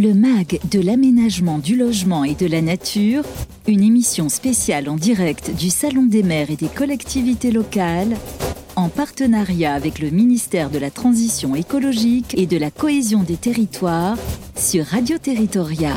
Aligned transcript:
Le 0.00 0.14
MAG 0.14 0.60
de 0.70 0.80
l'aménagement 0.80 1.58
du 1.58 1.74
logement 1.74 2.22
et 2.22 2.36
de 2.36 2.46
la 2.46 2.62
nature, 2.62 3.24
une 3.66 3.82
émission 3.82 4.28
spéciale 4.28 4.88
en 4.88 4.94
direct 4.94 5.50
du 5.56 5.70
Salon 5.70 6.06
des 6.06 6.22
maires 6.22 6.52
et 6.52 6.56
des 6.56 6.68
collectivités 6.68 7.50
locales, 7.50 8.16
en 8.76 8.90
partenariat 8.90 9.74
avec 9.74 9.98
le 9.98 10.10
ministère 10.10 10.70
de 10.70 10.78
la 10.78 10.92
Transition 10.92 11.56
écologique 11.56 12.38
et 12.38 12.46
de 12.46 12.56
la 12.56 12.70
cohésion 12.70 13.24
des 13.24 13.36
territoires 13.36 14.16
sur 14.54 14.84
Radio 14.84 15.18
Territoria. 15.18 15.94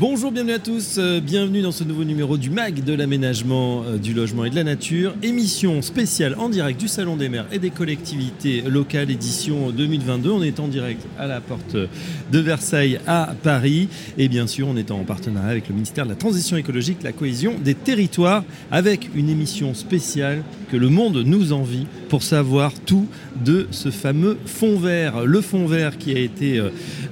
Bonjour, 0.00 0.32
bienvenue 0.32 0.54
à 0.54 0.58
tous, 0.58 0.96
euh, 0.96 1.20
bienvenue 1.20 1.60
dans 1.60 1.72
ce 1.72 1.84
nouveau 1.84 2.04
numéro 2.04 2.38
du 2.38 2.48
MAG 2.48 2.82
de 2.82 2.94
l'aménagement 2.94 3.84
euh, 3.84 3.98
du 3.98 4.14
logement 4.14 4.46
et 4.46 4.50
de 4.50 4.54
la 4.54 4.64
nature, 4.64 5.14
émission 5.22 5.82
spéciale 5.82 6.36
en 6.38 6.48
direct 6.48 6.80
du 6.80 6.88
Salon 6.88 7.16
des 7.16 7.28
maires 7.28 7.44
et 7.52 7.58
des 7.58 7.68
collectivités 7.68 8.62
locales, 8.62 9.10
édition 9.10 9.68
2022. 9.68 10.30
On 10.30 10.42
est 10.42 10.58
en 10.58 10.68
direct 10.68 11.02
à 11.18 11.26
la 11.26 11.42
porte 11.42 11.76
de 11.76 12.38
Versailles 12.38 12.98
à 13.06 13.34
Paris 13.42 13.90
et 14.16 14.28
bien 14.28 14.46
sûr 14.46 14.68
on 14.68 14.76
est 14.78 14.90
en 14.90 15.04
partenariat 15.04 15.50
avec 15.50 15.68
le 15.68 15.74
ministère 15.74 16.06
de 16.06 16.10
la 16.12 16.16
Transition 16.16 16.56
écologique, 16.56 17.02
la 17.02 17.12
cohésion 17.12 17.52
des 17.62 17.74
territoires, 17.74 18.42
avec 18.70 19.10
une 19.14 19.28
émission 19.28 19.74
spéciale 19.74 20.44
que 20.72 20.78
le 20.78 20.88
monde 20.88 21.24
nous 21.26 21.52
envie 21.52 21.86
pour 22.08 22.22
savoir 22.22 22.72
tout 22.86 23.06
de 23.44 23.68
ce 23.70 23.90
fameux 23.90 24.38
fond 24.46 24.78
vert. 24.78 25.26
Le 25.26 25.42
fond 25.42 25.66
vert 25.66 25.98
qui 25.98 26.14
a 26.14 26.18
été 26.18 26.58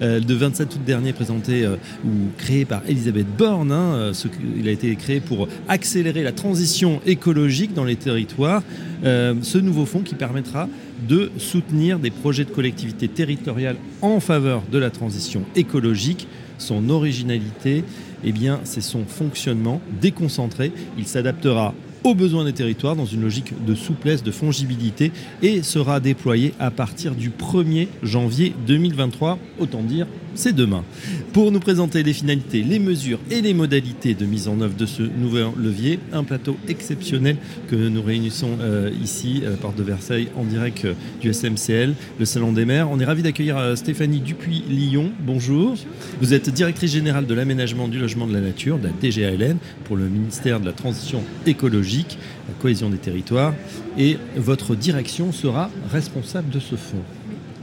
euh, 0.00 0.20
de 0.20 0.34
27 0.34 0.74
août 0.74 0.80
dernier 0.86 1.12
présenté 1.12 1.66
ou 1.66 2.10
créé 2.38 2.64
par 2.64 2.77
Elisabeth 2.86 3.26
Borne. 3.36 3.72
Hein, 3.72 4.12
il 4.56 4.68
a 4.68 4.70
été 4.70 4.94
créé 4.96 5.20
pour 5.20 5.48
accélérer 5.68 6.22
la 6.22 6.32
transition 6.32 7.00
écologique 7.06 7.74
dans 7.74 7.84
les 7.84 7.96
territoires. 7.96 8.62
Euh, 9.04 9.34
ce 9.42 9.58
nouveau 9.58 9.86
fonds 9.86 10.02
qui 10.02 10.14
permettra 10.14 10.68
de 11.08 11.30
soutenir 11.38 11.98
des 11.98 12.10
projets 12.10 12.44
de 12.44 12.50
collectivités 12.50 13.08
territoriales 13.08 13.76
en 14.02 14.20
faveur 14.20 14.62
de 14.70 14.78
la 14.78 14.90
transition 14.90 15.42
écologique. 15.54 16.26
Son 16.58 16.90
originalité, 16.90 17.84
eh 18.24 18.34
c'est 18.64 18.80
son 18.80 19.04
fonctionnement 19.04 19.80
déconcentré. 20.00 20.72
Il 20.98 21.06
s'adaptera 21.06 21.74
aux 22.04 22.14
besoins 22.14 22.44
des 22.44 22.52
territoires 22.52 22.96
dans 22.96 23.06
une 23.06 23.22
logique 23.22 23.52
de 23.64 23.74
souplesse, 23.74 24.22
de 24.22 24.30
fongibilité 24.30 25.12
et 25.42 25.62
sera 25.62 26.00
déployé 26.00 26.54
à 26.58 26.70
partir 26.70 27.14
du 27.14 27.30
1er 27.30 27.88
janvier 28.02 28.52
2023. 28.66 29.38
Autant 29.58 29.82
dire 29.82 30.06
c'est 30.38 30.54
demain. 30.54 30.84
Pour 31.32 31.50
nous 31.50 31.58
présenter 31.58 32.04
les 32.04 32.12
finalités, 32.12 32.62
les 32.62 32.78
mesures 32.78 33.18
et 33.28 33.40
les 33.40 33.54
modalités 33.54 34.14
de 34.14 34.24
mise 34.24 34.46
en 34.46 34.60
œuvre 34.60 34.76
de 34.76 34.86
ce 34.86 35.02
nouvel 35.02 35.48
levier, 35.56 35.98
un 36.12 36.22
plateau 36.22 36.56
exceptionnel 36.68 37.36
que 37.68 37.74
nous 37.74 38.02
réunissons 38.02 38.50
euh, 38.60 38.90
ici 39.02 39.42
la 39.42 39.56
porte 39.56 39.76
de 39.76 39.82
Versailles 39.82 40.28
en 40.36 40.44
direct 40.44 40.84
euh, 40.84 40.94
du 41.20 41.32
SMCL, 41.32 41.94
le 42.20 42.24
Salon 42.24 42.52
des 42.52 42.64
maires. 42.64 42.88
On 42.88 43.00
est 43.00 43.04
ravi 43.04 43.22
d'accueillir 43.22 43.58
euh, 43.58 43.74
Stéphanie 43.74 44.20
Dupuis-Lyon. 44.20 45.10
Bonjour. 45.20 45.74
Vous 46.20 46.34
êtes 46.34 46.50
directrice 46.50 46.92
générale 46.92 47.26
de 47.26 47.34
l'aménagement 47.34 47.88
du 47.88 47.98
logement 47.98 48.28
de 48.28 48.32
la 48.32 48.40
nature, 48.40 48.78
de 48.78 48.86
la 48.86 48.92
DGALN, 49.02 49.56
pour 49.84 49.96
le 49.96 50.08
ministère 50.08 50.60
de 50.60 50.66
la 50.66 50.72
Transition 50.72 51.22
écologique, 51.46 51.87
la 51.96 52.54
cohésion 52.60 52.90
des 52.90 52.98
territoires. 52.98 53.54
Et 53.98 54.18
votre 54.36 54.74
direction 54.74 55.32
sera 55.32 55.70
responsable 55.90 56.50
de 56.50 56.60
ce 56.60 56.76
fonds. 56.76 57.02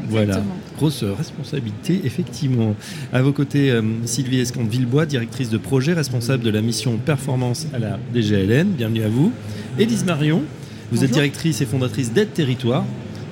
Voilà, 0.08 0.44
grosse 0.78 1.04
responsabilité, 1.04 2.02
effectivement. 2.04 2.76
À 3.12 3.22
vos 3.22 3.32
côtés, 3.32 3.72
euh, 3.72 3.82
Sylvie 4.06 4.40
Escande-Villebois, 4.40 5.06
directrice 5.06 5.50
de 5.50 5.58
projet, 5.58 5.94
responsable 5.94 6.44
de 6.44 6.50
la 6.52 6.62
mission 6.62 6.98
performance 6.98 7.68
à 7.74 7.80
la 7.80 8.00
DGLN. 8.14 8.68
Bienvenue 8.68 9.04
à 9.04 9.10
vous. 9.10 9.32
Élise 9.80 10.06
Marion, 10.06 10.44
vous 10.92 11.04
êtes 11.04 11.12
directrice 11.12 11.62
et 11.62 11.66
fondatrice 11.66 12.14
d'Aide 12.14 12.34
Territoire. 12.34 12.86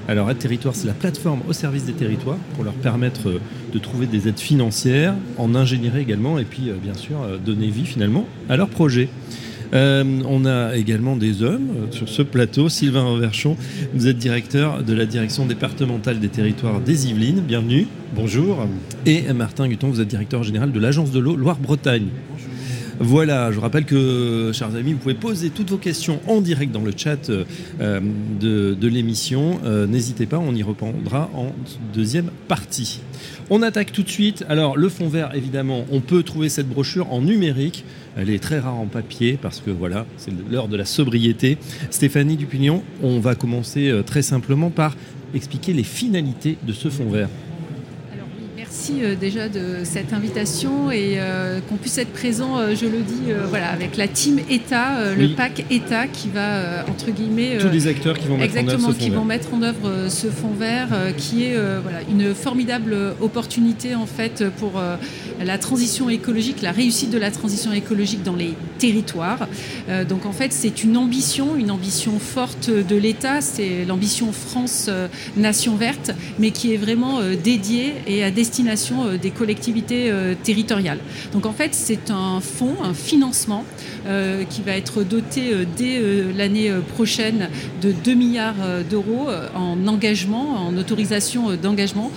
Alors, 0.07 0.31
Aide 0.31 0.39
Territoire, 0.39 0.75
c'est 0.75 0.88
la 0.88 0.94
plateforme 0.94 1.41
au 1.47 1.53
service 1.53 1.85
des 1.85 1.94
territoires 1.94 2.38
pour 2.55 2.63
leur 2.63 2.73
permettre 2.73 3.30
euh, 3.30 3.41
de 3.72 3.80
trouver 3.80 4.07
des 4.07 4.28
aides 4.28 4.39
financières, 4.39 5.13
en 5.38 5.53
ingénierie 5.55 6.02
également, 6.02 6.39
et 6.39 6.45
puis, 6.45 6.69
euh, 6.69 6.73
bien 6.81 6.95
sûr, 6.95 7.17
donner 7.45 7.67
vie 7.67 7.85
finalement 7.85 8.25
à 8.50 8.57
leurs 8.57 8.69
projets. 8.69 9.09
Euh, 9.73 10.03
on 10.28 10.45
a 10.45 10.75
également 10.75 11.16
des 11.16 11.41
hommes 11.41 11.69
euh, 11.75 11.91
sur 11.91 12.07
ce 12.07 12.22
plateau. 12.22 12.69
Sylvain 12.69 13.03
Reverchon, 13.03 13.57
vous 13.94 14.07
êtes 14.07 14.17
directeur 14.17 14.84
de 14.84 14.94
la 14.94 15.06
direction 15.06 15.45
départementale 15.45 16.19
des 16.19 16.29
territoires 16.29 16.79
des 16.79 17.07
Yvelines. 17.07 17.41
Bienvenue. 17.41 17.88
Bonjour. 18.16 18.67
Et 19.06 19.33
Martin 19.33 19.67
Guton, 19.67 19.89
vous 19.89 20.01
êtes 20.01 20.07
directeur 20.07 20.44
général 20.44 20.72
de 20.72 20.79
l'Agence 20.79 21.12
de 21.12 21.19
l'eau 21.19 21.35
Loire-Bretagne. 21.35 22.07
Voilà, 23.00 23.51
je 23.51 23.59
rappelle 23.59 23.85
que, 23.85 24.51
chers 24.53 24.75
amis, 24.75 24.94
vous 24.94 25.00
pouvez 25.00 25.16
poser 25.16 25.50
toutes 25.50 25.72
vos 25.72 25.78
questions 25.78 26.19
en 26.28 26.41
direct 26.41 26.72
dans 26.72 26.83
le 26.83 26.94
chat 26.95 27.31
euh, 27.31 27.44
de, 28.39 28.88
l'émission. 28.88 29.59
N'hésitez 29.88 30.28
pas, 30.28 30.38
on 30.38 30.53
y 30.53 30.62
répondra 30.62 31.31
en 31.33 31.47
deuxième 31.94 32.29
partie. 32.47 33.01
On 33.50 33.63
attaque 33.63 33.91
tout 33.91 34.03
de 34.03 34.09
suite. 34.09 34.45
Alors, 34.47 34.78
le 34.78 34.88
fond 34.89 35.09
vert, 35.09 35.31
évidemment, 35.33 35.85
on 35.91 36.01
peut 36.01 36.22
trouver 36.22 36.50
cette 36.50 36.69
brochure 36.69 37.12
en 37.12 37.22
numérique. 37.22 37.83
Elle 38.16 38.29
est 38.29 38.41
très 38.41 38.59
rare 38.59 38.75
en 38.75 38.85
papier 38.85 39.38
parce 39.41 39.59
que 39.59 39.72
voilà, 39.72 40.06
c'est 40.18 40.31
l'heure 40.50 40.68
de 40.68 40.78
la 40.78 40.85
sobriété. 40.85 41.57
Stéphanie 41.90 42.38
Dupignon, 42.38 42.84
on 43.01 43.19
va 43.19 43.35
commencer 43.35 43.90
euh, 43.90 44.03
très 44.03 44.22
simplement 44.22 44.69
par 44.69 44.96
expliquer 45.34 45.74
les 45.74 45.84
finalités 45.84 46.57
de 46.66 46.74
ce 46.74 46.90
fonds 46.90 47.09
vert 47.09 47.29
merci 48.73 49.03
euh, 49.03 49.13
déjà 49.16 49.50
de 49.50 49.84
cette 49.84 50.13
invitation 50.13 50.89
et 50.89 51.17
euh, 51.17 51.59
qu'on 51.69 51.75
puisse 51.75 52.00
être 52.00 52.11
présent, 52.11 52.57
euh, 52.57 52.73
je 52.75 52.88
le 52.88 53.01
dis, 53.01 53.31
voilà, 53.47 53.69
avec 53.69 53.97
la 53.97 54.07
team 54.07 54.39
État, 54.50 55.13
le 55.16 55.35
pack 55.35 55.66
État 55.69 56.07
qui 56.07 56.29
va, 56.29 56.83
entre 56.89 57.12
guillemets... 57.12 57.59
Tous 57.59 57.69
les 57.69 57.88
acteurs 57.88 58.17
qui 58.17 58.28
vont 58.28 58.38
mettre 58.38 58.57
en 58.57 58.67
œuvre 58.67 58.91
ce 58.91 58.97
qui 58.97 59.09
vont 59.12 59.25
mettre 59.25 59.53
en 59.53 59.62
œuvre 59.62 60.09
ce 60.09 60.28
fonds 60.28 60.53
vert, 60.57 60.89
qui 61.17 61.44
est 61.44 61.56
voilà, 61.83 62.00
une 62.09 62.33
formidable 62.33 62.95
opportunité 63.22 63.95
en 63.95 64.06
fait 64.07 64.44
pour 64.57 64.81
la 65.44 65.57
transition 65.57 66.09
écologique, 66.09 66.62
la 66.62 66.72
réussite 66.72 67.12
de 67.12 67.17
la 67.17 67.31
transition 67.31 67.72
écologique 67.73 68.23
dans 68.23 68.35
les 68.35 68.53
territoires. 68.79 69.47
donc 70.09 70.25
en 70.25 70.31
fait, 70.31 70.51
c'est 70.51 70.83
une 70.83 70.97
ambition, 70.97 71.56
une 71.56 71.72
ambition 71.72 72.17
forte 72.19 72.69
de 72.69 72.95
l'État, 72.95 73.41
c'est 73.41 73.85
l'ambition 73.85 74.31
France 74.31 74.89
Nation 75.38 75.75
Verte, 75.75 76.12
mais 76.39 76.51
qui 76.51 76.73
est 76.73 76.78
vraiment 76.78 77.19
dédiée 77.44 77.94
et 78.07 78.23
à 78.23 78.31
destination 78.31 78.62
euh, 78.68 79.18
des 79.18 79.31
collectivités 79.31 80.09
euh, 80.09 80.34
territoriales. 80.41 81.00
Donc 81.31 81.46
en 81.46 81.53
fait, 81.53 81.69
c'est 81.74 82.09
un 82.09 82.40
fonds, 82.40 82.75
un 82.84 82.94
financement 82.94 83.66
euh, 84.06 84.44
qui 84.50 84.62
va 84.62 84.75
être 84.75 85.03
doté 85.03 85.53
dès 85.78 86.01
l'année 86.35 86.72
prochaine 86.94 87.50
de 87.81 87.91
2 87.91 88.13
milliards 88.13 88.56
d'euros 88.90 89.28
en 89.56 89.88
engagement, 89.88 90.68
en 90.68 90.78
autorisation 90.78 91.56
d'engagement 91.56 92.12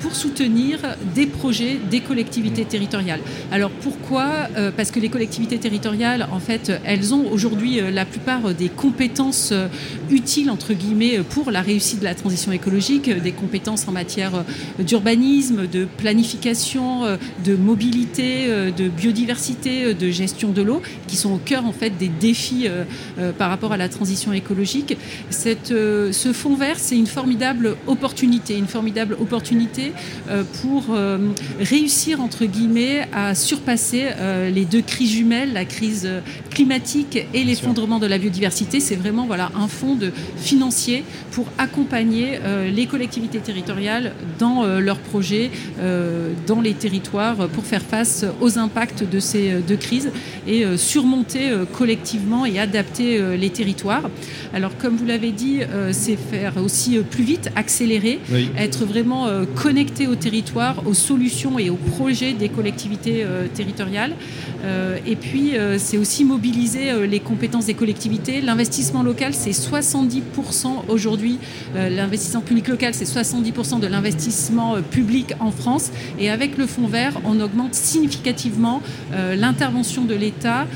pour 0.00 0.14
soutenir 0.14 0.78
des 1.14 1.26
projets 1.26 1.78
des 1.90 2.00
collectivités 2.00 2.64
territoriales. 2.64 3.20
Alors 3.52 3.70
pourquoi 3.70 4.48
Parce 4.76 4.90
que 4.90 5.00
les 5.00 5.08
collectivités 5.08 5.58
territoriales, 5.58 6.26
en 6.32 6.40
fait, 6.40 6.72
elles 6.84 7.14
ont 7.14 7.30
aujourd'hui 7.30 7.80
la 7.92 8.04
plupart 8.04 8.54
des 8.54 8.68
compétences 8.68 9.52
utiles, 10.10 10.50
entre 10.50 10.72
guillemets, 10.74 11.20
pour 11.28 11.50
la 11.50 11.62
réussite 11.62 12.00
de 12.00 12.04
la 12.04 12.14
transition 12.14 12.52
écologique, 12.52 13.10
des 13.10 13.32
compétences 13.32 13.86
en 13.88 13.92
matière 13.92 14.44
d'urbanisme, 14.78 15.66
de 15.66 15.87
planification, 15.96 17.04
euh, 17.04 17.16
de 17.44 17.54
mobilité, 17.54 18.46
euh, 18.48 18.70
de 18.70 18.88
biodiversité, 18.88 19.84
euh, 19.84 19.94
de 19.94 20.10
gestion 20.10 20.50
de 20.50 20.62
l'eau, 20.62 20.82
qui 21.06 21.16
sont 21.16 21.32
au 21.32 21.38
cœur 21.38 21.66
en 21.66 21.72
fait 21.72 21.90
des 21.90 22.08
défis 22.08 22.66
par 23.38 23.50
rapport 23.50 23.72
à 23.72 23.76
la 23.76 23.88
transition 23.88 24.32
écologique. 24.32 24.96
Cette, 25.30 25.68
ce 25.68 26.32
fonds 26.32 26.54
vert, 26.54 26.78
c'est 26.78 26.96
une 26.96 27.06
formidable 27.06 27.76
opportunité, 27.86 28.56
une 28.56 28.66
formidable 28.66 29.16
opportunité 29.20 29.92
pour 30.60 30.96
réussir 31.58 32.20
entre 32.20 32.44
guillemets 32.44 33.08
à 33.12 33.34
surpasser 33.34 34.08
les 34.52 34.64
deux 34.64 34.82
crises 34.82 35.12
jumelles, 35.12 35.52
la 35.52 35.64
crise 35.64 36.08
climatique 36.50 37.26
et 37.32 37.44
l'effondrement 37.44 37.98
de 37.98 38.06
la 38.06 38.18
biodiversité. 38.18 38.80
C'est 38.80 38.96
vraiment 38.96 39.26
voilà 39.26 39.50
un 39.54 39.68
fonds 39.68 39.94
de 39.94 40.12
financier 40.36 41.04
pour 41.32 41.46
accompagner 41.58 42.38
les 42.72 42.86
collectivités 42.86 43.38
territoriales 43.38 44.12
dans 44.38 44.64
leurs 44.78 44.98
projets 44.98 45.50
dans 46.46 46.60
les 46.60 46.74
territoires 46.74 47.48
pour 47.48 47.64
faire 47.64 47.82
face 47.82 48.24
aux 48.40 48.58
impacts 48.58 49.04
de 49.08 49.20
ces 49.20 49.60
deux 49.66 49.76
crises 49.76 50.10
et 50.46 50.64
euh, 50.64 50.76
surmonter 50.76 51.50
euh, 51.50 51.64
collectivement 51.64 52.46
et 52.46 52.58
adapter 52.58 53.20
les 53.36 53.50
territoires. 53.50 54.10
Alors 54.54 54.76
comme 54.78 54.96
vous 54.96 55.04
l'avez 55.04 55.32
dit, 55.32 55.60
c'est 55.92 56.16
faire 56.16 56.54
aussi 56.62 56.98
plus 56.98 57.24
vite, 57.24 57.50
accélérer, 57.56 58.18
être 58.56 58.84
vraiment 58.84 59.28
connecté 59.54 60.06
au 60.06 60.14
territoire, 60.14 60.86
aux 60.86 60.94
solutions 60.94 61.58
et 61.58 61.70
aux 61.70 61.76
projets 61.76 62.32
des 62.32 62.48
collectivités 62.48 63.24
territoriales. 63.54 64.12
Et 65.06 65.16
puis 65.16 65.52
c'est 65.78 65.98
aussi 65.98 66.24
mobiliser 66.24 67.06
les 67.06 67.20
compétences 67.20 67.66
des 67.66 67.74
collectivités. 67.74 68.40
L'investissement 68.40 69.02
local, 69.02 69.34
c'est 69.34 69.50
70% 69.50 70.22
aujourd'hui. 70.88 71.38
L'investissement 71.74 72.40
public 72.40 72.68
local, 72.68 72.94
c'est 72.94 73.04
70% 73.04 73.80
de 73.80 73.86
l'investissement 73.86 74.80
public 74.82 75.34
en 75.40 75.50
France 75.50 75.67
Et 76.18 76.30
avec 76.30 76.56
le 76.56 76.66
fonds 76.66 76.86
vert, 76.86 77.14
on 77.24 77.40
augmente 77.40 77.74
significativement 77.74 78.82
l'intervention 79.12 80.04
de 80.04 80.14
l'État 80.14 80.66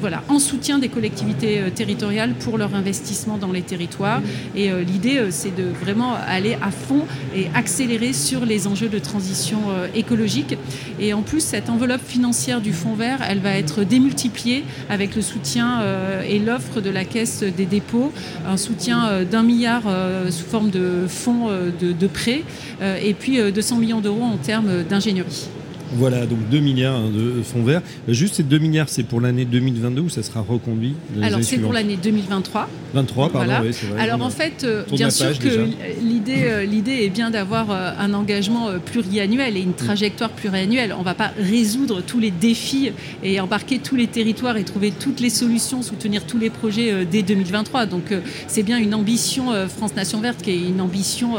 voilà, 0.00 0.22
en 0.28 0.38
soutien 0.38 0.78
des 0.78 0.88
collectivités 0.88 1.62
territoriales 1.74 2.34
pour 2.34 2.58
leur 2.58 2.74
investissement 2.74 3.38
dans 3.38 3.52
les 3.52 3.62
territoires. 3.62 4.20
Et 4.54 4.70
l'idée, 4.86 5.26
c'est 5.30 5.54
de 5.54 5.64
vraiment 5.64 6.14
aller 6.14 6.56
à 6.62 6.70
fond 6.70 7.02
et 7.34 7.46
accélérer 7.54 8.12
sur 8.12 8.44
les 8.44 8.66
enjeux 8.66 8.88
de 8.88 8.98
transition 8.98 9.58
écologique. 9.94 10.56
Et 11.00 11.12
en 11.12 11.22
plus, 11.22 11.40
cette 11.40 11.70
enveloppe 11.70 12.06
financière 12.06 12.60
du 12.60 12.72
fonds 12.72 12.94
vert, 12.94 13.20
elle 13.28 13.40
va 13.40 13.56
être 13.56 13.84
démultipliée 13.84 14.64
avec 14.88 15.16
le 15.16 15.22
soutien 15.22 15.80
et 16.28 16.38
l'offre 16.38 16.80
de 16.80 16.90
la 16.90 17.04
Caisse 17.04 17.42
des 17.42 17.66
dépôts, 17.66 18.12
un 18.46 18.56
soutien 18.56 19.22
d'un 19.24 19.42
milliard 19.42 19.82
sous 20.30 20.44
forme 20.44 20.70
de 20.70 21.06
fonds 21.08 21.48
de, 21.48 21.92
de 21.92 22.06
prêts 22.06 22.42
et 22.82 23.14
puis 23.14 23.40
200 23.52 23.76
millions 23.76 24.00
d'euros 24.00 24.24
en 24.34 24.38
termes 24.38 24.82
d'ingénierie. 24.82 25.48
Voilà, 25.92 26.26
donc 26.26 26.38
2 26.50 26.58
milliards 26.60 27.08
de 27.08 27.42
fonds 27.42 27.62
verts. 27.62 27.82
Juste 28.08 28.36
ces 28.36 28.42
2 28.42 28.58
milliards, 28.58 28.88
c'est 28.88 29.02
pour 29.02 29.20
l'année 29.20 29.44
2022 29.44 30.02
ou 30.02 30.08
ça 30.08 30.22
sera 30.22 30.40
reconduit 30.40 30.94
Alors 31.22 31.40
c'est 31.42 31.58
pour 31.58 31.72
l'année 31.72 31.98
2023. 32.02 32.68
23, 32.94 33.30
pardon, 33.30 33.52
oui, 33.62 33.72
c'est 33.72 33.86
vrai. 33.86 34.00
Alors 34.00 34.22
en 34.22 34.30
fait, 34.30 34.62
euh, 34.64 34.84
bien 34.92 35.10
sûr 35.10 35.36
que 35.38 35.68
l'idée, 36.00 36.44
euh, 36.44 36.64
l'idée 36.64 37.04
est 37.04 37.10
bien 37.10 37.30
d'avoir 37.30 37.70
euh, 37.70 37.90
un 37.98 38.14
engagement 38.14 38.68
pluriannuel 38.84 39.56
et 39.56 39.60
une 39.60 39.74
trajectoire 39.74 40.30
pluriannuelle. 40.30 40.94
On 40.96 41.00
ne 41.00 41.04
va 41.04 41.14
pas 41.14 41.32
résoudre 41.38 42.02
tous 42.02 42.20
les 42.20 42.30
défis 42.30 42.92
et 43.22 43.40
embarquer 43.40 43.78
tous 43.78 43.96
les 43.96 44.06
territoires 44.06 44.56
et 44.56 44.64
trouver 44.64 44.92
toutes 44.92 45.20
les 45.20 45.30
solutions, 45.30 45.82
soutenir 45.82 46.24
tous 46.24 46.38
les 46.38 46.50
projets 46.50 47.04
dès 47.04 47.22
2023. 47.22 47.86
Donc 47.86 48.14
c'est 48.46 48.62
bien 48.62 48.78
une 48.78 48.94
ambition 48.94 49.46
France 49.68 49.94
Nation 49.96 50.20
Verte 50.20 50.42
qui 50.42 50.50
est 50.50 50.68
une 50.68 50.80
ambition 50.80 51.34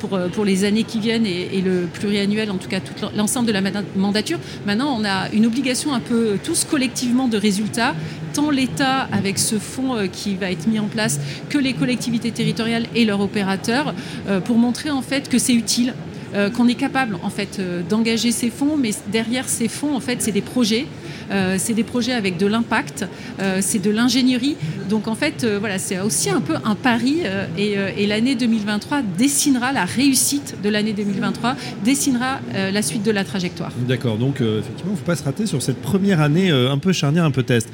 pour, 0.00 0.18
pour 0.32 0.44
les 0.44 0.64
années 0.64 0.84
qui 0.84 1.00
viennent 1.00 1.26
et, 1.26 1.48
et 1.52 1.60
le 1.60 1.86
pluriannuel, 1.92 2.50
en 2.50 2.56
tout 2.56 2.68
cas 2.68 2.80
tout 2.80 2.94
l'ensemble 3.14 3.46
de 3.46 3.52
la 3.52 3.60
mandature. 3.96 4.38
Maintenant, 4.66 4.96
on 4.98 5.04
a 5.04 5.30
une 5.32 5.46
obligation 5.46 5.92
un 5.92 6.00
peu 6.00 6.38
tous 6.42 6.64
collectivement 6.64 7.28
de 7.28 7.36
résultats, 7.36 7.94
tant 8.32 8.50
l'État 8.50 9.08
avec 9.12 9.38
ce 9.38 9.58
fonds 9.58 9.96
euh, 9.96 10.06
qui 10.06 10.34
va 10.34 10.50
être 10.50 10.66
mis 10.66 10.78
en 10.78 10.86
place 10.86 11.20
que 11.48 11.58
les 11.58 11.72
collectivités 11.72 12.32
territoriales 12.32 12.86
et 12.94 13.04
leurs 13.04 13.20
opérateurs 13.20 13.94
euh, 14.28 14.40
pour 14.40 14.58
montrer 14.58 14.90
en 14.90 15.02
fait 15.02 15.28
que 15.28 15.38
c'est 15.38 15.54
utile 15.54 15.94
euh, 16.34 16.50
qu'on 16.50 16.68
est 16.68 16.74
capable 16.74 17.16
en 17.22 17.30
fait 17.30 17.60
d'engager 17.88 18.32
ces 18.32 18.50
fonds, 18.50 18.76
mais 18.76 18.90
derrière 19.10 19.48
ces 19.48 19.68
fonds 19.68 19.94
en 19.94 20.00
fait 20.00 20.20
c'est 20.20 20.32
des 20.32 20.42
projets 20.42 20.86
euh, 21.30 21.56
c'est 21.58 21.74
des 21.74 21.84
projets 21.84 22.12
avec 22.12 22.36
de 22.36 22.46
l'impact, 22.46 23.06
euh, 23.40 23.58
c'est 23.60 23.78
de 23.78 23.90
l'ingénierie. 23.90 24.56
Donc 24.90 25.08
en 25.08 25.14
fait, 25.14 25.44
euh, 25.44 25.58
voilà, 25.58 25.78
c'est 25.78 25.98
aussi 26.00 26.30
un 26.30 26.40
peu 26.40 26.54
un 26.64 26.74
pari 26.74 27.22
et, 27.58 28.06
l'année 28.06 28.34
2023 28.34 29.00
dessinera 29.16 29.72
la 29.72 29.84
réussite 29.84 30.56
de 30.62 30.68
l'année 30.68 30.92
2023, 30.92 31.56
dessinera 31.84 32.40
la 32.52 32.82
suite 32.82 33.02
de 33.02 33.10
la 33.10 33.24
trajectoire. 33.24 33.72
D'accord, 33.88 34.18
donc 34.18 34.40
effectivement, 34.40 34.90
il 34.90 34.92
ne 34.92 34.98
faut 34.98 35.04
pas 35.04 35.16
se 35.16 35.24
rater 35.24 35.46
sur 35.46 35.62
cette 35.62 35.80
première 35.80 36.20
année 36.20 36.50
un 36.50 36.78
peu 36.78 36.92
charnière, 36.92 37.24
un 37.24 37.30
peu 37.30 37.42
test. 37.42 37.68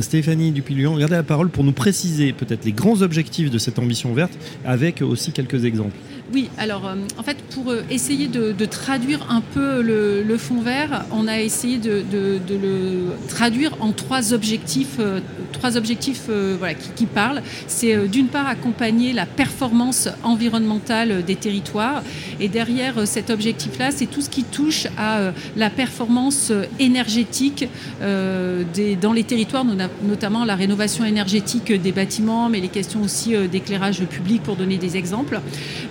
Stéphanie 0.00 0.50
Dupillion, 0.50 0.94
regardez 0.94 1.16
la 1.16 1.22
parole 1.22 1.50
pour 1.50 1.62
nous 1.62 1.72
préciser 1.72 2.32
peut-être 2.32 2.64
les 2.64 2.72
grands 2.72 3.02
objectifs 3.02 3.50
de 3.50 3.58
cette 3.58 3.78
ambition 3.78 4.12
verte 4.14 4.32
avec 4.64 5.02
aussi 5.02 5.32
quelques 5.32 5.64
exemples. 5.64 5.96
Oui, 6.34 6.50
alors 6.58 6.92
en 7.16 7.22
fait, 7.22 7.36
pour 7.54 7.72
essayer 7.90 8.26
de, 8.26 8.64
traduire 8.64 9.30
un 9.30 9.40
peu 9.40 9.80
le, 9.80 10.36
fond 10.36 10.60
vert, 10.60 11.04
on 11.12 11.28
a 11.28 11.38
essayé 11.38 11.78
de 11.78 12.02
le 12.12 13.14
traduire 13.28 13.76
en 13.80 13.92
trois 13.92 14.32
objectifs, 14.32 14.96
euh, 14.98 15.20
trois 15.54 15.76
objectifs 15.76 16.24
euh, 16.28 16.56
voilà, 16.58 16.74
qui, 16.74 17.06
parlent. 17.06 17.42
C'est 17.66 17.94
euh, 17.94 18.06
d'une 18.06 18.26
part 18.26 18.46
accompagner 18.46 19.12
la 19.12 19.24
performance 19.26 20.08
environnementale 20.22 21.24
des 21.24 21.36
territoires. 21.36 22.02
Et 22.40 22.48
derrière 22.48 23.06
cet 23.06 23.30
objectif-là, 23.30 23.90
c'est 23.90 24.06
tout 24.06 24.20
ce 24.20 24.28
qui 24.28 24.44
touche 24.44 24.86
à 24.98 25.32
la 25.56 25.70
performance 25.70 26.52
énergétique 26.78 27.68
des, 28.00 28.96
dans 28.96 29.12
les 29.12 29.24
territoires, 29.24 29.64
notamment 30.02 30.44
la 30.44 30.56
rénovation 30.56 31.04
énergétique 31.04 31.72
des 31.72 31.92
bâtiments, 31.92 32.48
mais 32.48 32.60
les 32.60 32.68
questions 32.68 33.02
aussi 33.02 33.34
d'éclairage 33.48 34.00
public, 34.04 34.42
pour 34.42 34.56
donner 34.56 34.76
des 34.76 34.96
exemples. 34.96 35.40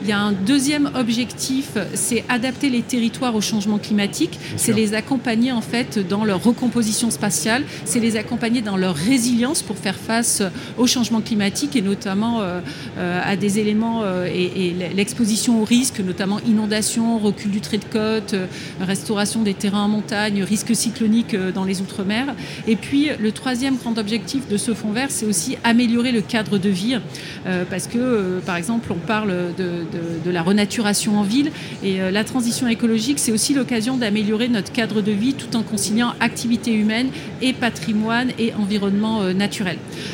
Il 0.01 0.09
y 0.09 0.11
a 0.11 0.19
un 0.19 0.33
deuxième 0.33 0.91
objectif, 0.95 1.77
c'est 1.93 2.23
adapter 2.29 2.69
les 2.69 2.81
territoires 2.81 3.35
au 3.35 3.41
changement 3.41 3.77
climatique. 3.77 4.39
C'est 4.57 4.73
les 4.73 4.93
accompagner 4.93 5.51
en 5.51 5.61
fait 5.61 5.99
dans 5.99 6.25
leur 6.25 6.43
recomposition 6.43 7.09
spatiale, 7.11 7.63
c'est 7.85 7.99
les 7.99 8.17
accompagner 8.17 8.61
dans 8.61 8.77
leur 8.77 8.95
résilience 8.95 9.52
pour 9.61 9.77
faire 9.77 9.95
face 9.95 10.41
au 10.77 10.87
changement 10.87 11.21
climatique 11.21 11.75
et 11.75 11.81
notamment 11.81 12.41
euh, 12.41 12.61
euh, 12.97 13.21
à 13.23 13.35
des 13.35 13.59
éléments 13.59 14.01
euh, 14.03 14.25
et, 14.25 14.73
l'exposition 14.95 15.61
aux 15.61 15.65
risques, 15.65 15.99
notamment 15.99 16.39
inondations, 16.47 17.19
recul 17.19 17.51
du 17.51 17.61
trait 17.61 17.77
de 17.77 17.85
côte, 17.85 18.35
restauration 18.79 19.41
des 19.41 19.53
terrains 19.53 19.83
en 19.83 19.87
montagne, 19.87 20.43
risques 20.43 20.75
cycloniques 20.75 21.35
dans 21.53 21.63
les 21.63 21.81
Outre-mer. 21.81 22.33
Et 22.67 22.75
puis 22.75 23.09
le 23.19 23.31
troisième 23.31 23.75
grand 23.75 23.97
objectif 23.97 24.47
de 24.47 24.57
ce 24.57 24.73
fonds 24.73 24.91
vert, 24.91 25.07
c'est 25.09 25.25
aussi 25.25 25.57
améliorer 25.63 26.11
le 26.11 26.21
cadre 26.21 26.57
de 26.57 26.69
vie, 26.69 26.97
parce 27.69 27.87
que 27.87 28.39
par 28.45 28.55
exemple 28.55 28.91
on 28.91 28.99
parle 28.99 29.33
de, 29.57 29.85
de 30.23 30.31
la 30.31 30.41
renaturation 30.41 31.19
en 31.19 31.23
ville 31.23 31.51
et 31.83 31.99
la 32.11 32.23
transition 32.23 32.67
écologique, 32.67 33.19
c'est 33.19 33.31
aussi 33.31 33.53
l'occasion 33.53 33.97
d'améliorer 33.97 34.47
notre 34.47 34.71
cadre 34.71 35.01
de 35.01 35.11
vie 35.11 35.33
tout 35.33 35.55
en 35.55 35.63
conciliant 35.63 36.13
activité 36.19 36.73
humaine 36.73 37.09
et 37.41 37.53
patrimoine 37.53 38.31
et 38.39 38.53
environnement 38.53 39.21
euh, 39.21 39.33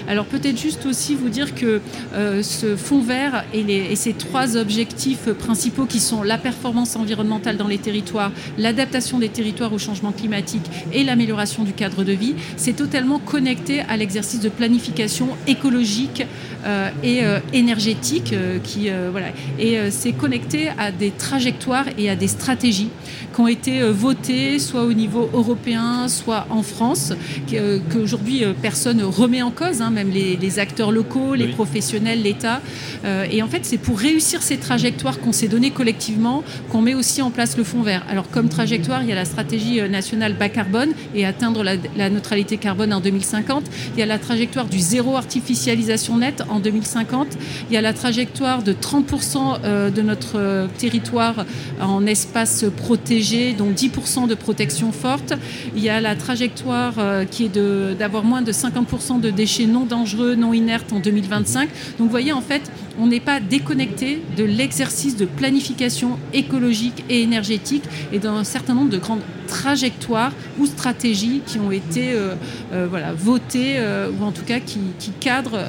Alors 0.08 0.26
peut-être 0.26 0.60
juste 0.60 0.86
aussi 0.86 1.16
vous 1.16 1.30
dire 1.30 1.56
que 1.56 1.82
euh, 2.14 2.44
ce 2.44 2.76
fonds 2.76 3.02
vert 3.02 3.44
et, 3.54 3.64
les, 3.64 3.96
ces 3.96 4.14
trois 4.14 4.58
objectifs 4.58 5.32
principaux 5.34 5.86
qui 5.86 6.00
sont 6.00 6.24
la 6.24 6.38
performance 6.38 6.96
environnementale 6.96 7.58
dans 7.58 7.68
les 7.68 7.78
territoires, 7.78 8.32
l'adaptation 8.58 9.20
des 9.20 9.30
territoires 9.30 9.74
au 9.74 9.78
changement 9.78 10.12
climatique 10.12 10.66
et 10.94 11.04
l'amélioration 11.04 11.64
du 11.64 11.74
cadre 11.74 12.04
de 12.04 12.14
vie, 12.14 12.36
c'est 12.58 12.76
totalement 12.76 13.20
connecté 13.20 13.82
à 13.82 13.98
l'exercice 13.98 14.40
de 14.40 14.50
planification 14.50 15.30
écologique 15.48 16.26
euh, 16.66 16.90
et 17.04 17.22
énergétique 17.54 18.34
qui 18.64 18.90
voilà. 19.12 19.28
Et 19.58 19.78
c'est 19.92 20.12
connecté 20.12 20.70
à 20.78 20.92
des 20.92 21.12
trajectoires 21.12 21.86
et 21.98 22.10
à 22.10 22.16
des 22.16 22.28
stratégies 22.28 22.90
qui 23.34 23.42
ont 23.42 23.48
été 23.48 23.82
votées 23.92 24.60
soit 24.60 24.84
au 24.84 24.94
niveau 24.94 25.30
européen, 25.34 26.08
soit 26.08 26.46
en 26.50 26.64
France, 26.64 27.14
euh, 27.54 27.80
qu'aujourd'hui 27.92 28.44
euh, 28.44 28.54
personne 28.60 29.02
remet 29.20 29.42
en 29.42 29.52
cause, 29.52 29.82
hein, 29.82 29.92
même 29.92 30.10
les, 30.10 30.60
acteurs 30.60 30.92
locaux, 30.92 31.36
les 31.36 31.48
professionnels, 31.48 32.22
l'État. 32.22 32.62
Euh, 33.06 33.26
et 33.32 33.44
en 33.44 33.48
fait, 33.48 33.66
c'est 33.66 33.78
pour 33.78 34.00
réussir 34.00 34.42
ces 34.42 34.58
trajectoires 34.58 35.20
qu'on 35.20 35.32
s'est 35.32 35.48
données 35.48 35.72
collectivement 35.72 36.44
qu'on 36.70 36.82
met 36.82 36.96
aussi 36.96 37.22
en 37.22 37.30
place 37.30 37.58
le 37.58 37.64
fonds 37.64 37.82
vert. 37.82 38.04
Alors, 38.10 38.30
comme 38.30 38.50
trajectoire, 38.50 39.04
il 39.04 39.10
y 39.10 39.12
a 39.12 39.16
la 39.16 39.26
stratégie 39.26 39.82
nationale 39.90 40.34
bas 40.34 40.50
carbone 40.50 40.92
et 41.16 41.26
atteindre 41.26 41.64
la, 41.64 42.10
neutralité 42.10 42.58
carbone 42.58 42.94
en 42.94 43.00
2050. 43.00 43.66
Il 43.94 44.00
y 44.00 44.04
a 44.04 44.06
la 44.06 44.20
trajectoire 44.20 44.66
du 44.66 44.80
zéro 44.80 45.16
artificialisation 45.16 46.18
nette 46.18 46.44
en 46.50 46.60
2050. 46.60 47.28
Il 47.70 47.74
y 47.74 47.78
a 47.78 47.82
la 47.82 47.94
trajectoire 47.94 48.64
de 48.64 48.74
30% 48.74 49.92
de 49.92 50.02
notre 50.02 50.68
territoire 50.78 51.46
en 51.80 52.06
espace 52.06 52.66
protégé, 52.78 53.54
dont 53.54 53.72
10% 53.72 54.28
de 54.28 54.36
protection 54.36 54.92
forte. 54.92 55.34
Il 55.76 55.84
y 55.84 55.90
a 55.90 56.02
la 56.02 56.16
trajectoire 56.16 56.94
euh, 56.98 57.26
qui 57.26 57.46
est 57.46 57.96
d'avoir 57.98 58.24
moins 58.24 58.42
de 58.42 58.52
50% 58.52 58.99
de 59.00 59.30
déchets 59.30 59.66
non 59.66 59.86
dangereux, 59.86 60.36
non 60.36 60.54
inertes 60.54 60.92
en 60.94 61.00
2025. 61.00 61.70
Donc 61.98 62.08
vous 62.08 62.10
voyez, 62.10 62.34
en 62.34 62.42
fait, 62.42 62.70
on 63.00 63.08
n'est 63.08 63.20
pas 63.20 63.40
déconnecté 63.40 64.22
de 64.38 64.44
l'exercice 64.44 65.16
de 65.16 65.26
planification 65.26 66.20
écologique 66.34 67.06
et 67.10 67.22
énergétique 67.22 67.84
et 68.12 68.20
d'un 68.20 68.44
certain 68.44 68.74
nombre 68.74 68.90
de 68.90 68.98
grandes 68.98 69.22
trajectoires 69.48 70.34
ou 70.60 70.66
stratégies 70.66 71.42
qui 71.46 71.60
ont 71.60 71.72
été 71.72 72.12
euh, 72.12 72.36
euh, 72.74 72.88
voilà, 72.90 73.14
votées 73.14 73.78
ou 74.20 74.24
en 74.24 74.32
tout 74.32 74.44
cas 74.44 74.60
qui, 74.60 74.80
cadrent 75.20 75.60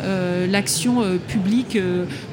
l'action 0.50 1.02
publique 1.28 1.78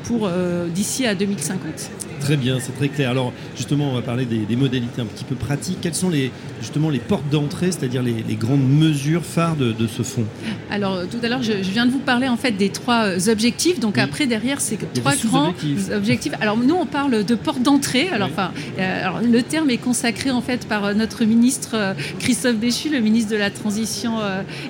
pour 0.04 0.30
d'ici 0.74 1.06
à 1.06 1.16
2050. 1.16 1.92
Très 2.20 2.38
bien, 2.38 2.60
c'est 2.60 2.74
très 2.74 2.90
clair. 2.90 3.10
Alors 3.10 3.32
justement, 3.56 3.92
on 3.92 3.96
va 3.96 4.02
parler 4.02 4.26
des, 4.26 4.56
modalités 4.56 5.02
un 5.02 5.06
petit 5.06 5.24
peu 5.24 5.36
pratiques. 5.36 5.80
Quelles 5.82 5.96
sont 5.96 6.10
les, 6.10 6.32
justement 6.62 6.90
les 6.90 7.00
portes 7.00 7.30
d'entrée, 7.30 7.72
c'est-à-dire 7.72 8.02
les, 8.04 8.36
grandes 8.36 8.68
mesures 8.68 9.24
phares 9.24 9.56
de, 9.56 9.74
ce 9.88 10.04
fonds 10.04 10.26
Alors 10.70 11.08
tout 11.08 11.18
à 11.24 11.28
l'heure, 11.28 11.42
je, 11.42 11.54
viens 11.54 11.86
de 11.86 11.92
vous 11.92 12.00
parler 12.00 12.28
en 12.28 12.38
fait 12.38 12.52
des 12.52 12.70
trois 12.70 13.06
euh, 13.06 13.32
objectifs. 13.32 13.80
Donc 13.80 13.98
après, 13.98 14.28
derrière, 14.28 14.62
c'est 14.62 14.78
trois 14.94 15.16
grands 15.16 15.54
objectifs. 15.94 16.34
Alors 16.42 16.58
nous, 16.58 16.76
on 16.76 16.86
parle 16.86 17.24
de 17.24 17.36
portes 17.36 17.62
d'entrée. 17.62 18.10
Alors, 18.10 18.30
enfin, 18.32 18.52
euh, 18.78 19.06
alors, 19.06 19.22
le 19.22 19.42
terme 19.42 19.70
est 19.70 19.78
consacré 19.78 20.32
en 20.32 20.42
fait 20.42 20.68
par 20.68 20.86
euh, 20.86 20.94
notre 20.94 21.26
ministre 21.26 21.96
Christophe 22.20 22.58
Béchu, 22.58 22.90
le 22.90 23.00
ministre 23.00 23.32
de 23.32 23.38
la 23.38 23.50
Transition 23.50 24.18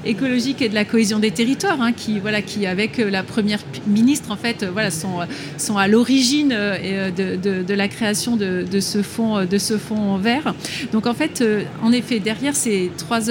écologique 0.06 0.62
et 0.62 0.70
de 0.70 0.76
la 0.76 0.86
cohésion 0.86 1.20
des 1.20 1.32
territoires, 1.32 1.82
hein, 1.82 1.92
qui 1.92 2.20
voilà, 2.20 2.42
qui 2.42 2.66
avec 2.66 2.98
la 2.98 3.24
première 3.24 3.60
ministre 3.88 4.32
en 4.32 4.36
fait, 4.36 4.66
voilà, 4.66 4.92
sont 4.92 5.20
sont 5.58 5.78
à 5.78 5.88
l'origine 5.88 6.50
de 6.50 7.64
de, 7.64 7.74
la 7.74 7.88
création 7.88 8.38
de, 8.38 8.80
ce 8.80 9.02
fonds, 9.02 9.46
de 9.46 9.58
ce 9.58 9.78
fonds 9.78 10.18
vert. 10.18 10.54
Donc 10.92 11.08
en 11.08 11.14
fait, 11.14 11.42
euh, 11.42 11.64
en 11.82 11.92
effet, 11.92 12.20
derrière 12.20 12.56
ces 12.56 12.92
trois, 12.98 13.22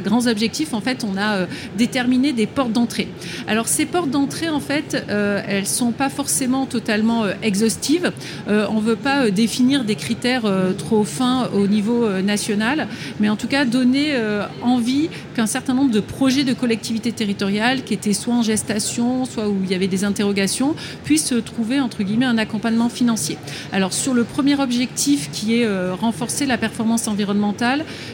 grands 0.00 0.26
objectifs, 0.26 0.74
en 0.74 0.80
fait, 0.80 1.04
on 1.04 1.16
a 1.16 1.36
euh, 1.36 1.46
déterminé 1.76 2.32
des 2.32 2.46
portes 2.46 2.72
d'entrée. 2.72 3.08
Alors 3.46 3.68
ces 3.68 3.86
portes 3.86 4.10
d'entrée, 4.10 4.48
en 4.48 4.60
fait, 4.60 5.04
euh, 5.08 5.42
elles 5.46 5.66
sont 5.66 5.92
pas 5.92 6.10
forcément 6.10 6.66
totalement 6.66 7.24
exhaustives. 7.42 8.12
on 8.48 8.74
ne 8.74 8.80
veut 8.80 8.96
pas 8.96 9.30
définir 9.30 9.84
des 9.84 9.94
critères 9.94 10.44
trop 10.78 11.04
fins 11.04 11.48
au 11.54 11.66
niveau 11.66 12.08
national, 12.22 12.88
mais 13.20 13.28
en 13.28 13.36
tout 13.36 13.48
cas 13.48 13.64
donner 13.64 14.14
envie 14.62 15.08
qu'un 15.34 15.46
certain 15.46 15.74
nombre 15.74 15.90
de 15.90 16.00
projets 16.00 16.44
de 16.44 16.52
collectivités 16.52 17.12
territoriales 17.12 17.82
qui 17.82 17.94
étaient 17.94 18.12
soit 18.12 18.34
en 18.34 18.42
gestation, 18.42 19.24
soit 19.24 19.48
où 19.48 19.56
il 19.64 19.70
y 19.70 19.74
avait 19.74 19.88
des 19.88 20.04
interrogations, 20.04 20.74
puissent 21.04 21.34
trouver 21.44 21.80
entre 21.80 22.02
guillemets 22.02 22.26
un 22.26 22.38
accompagnement 22.38 22.88
financier. 22.88 23.38
Alors 23.72 23.92
sur 23.92 24.14
le 24.14 24.24
premier 24.24 24.60
objectif 24.60 25.30
qui 25.30 25.60
est 25.60 25.68
renforcer 25.92 26.46
la 26.46 26.58
performance 26.58 27.08
environnementale, 27.08 27.53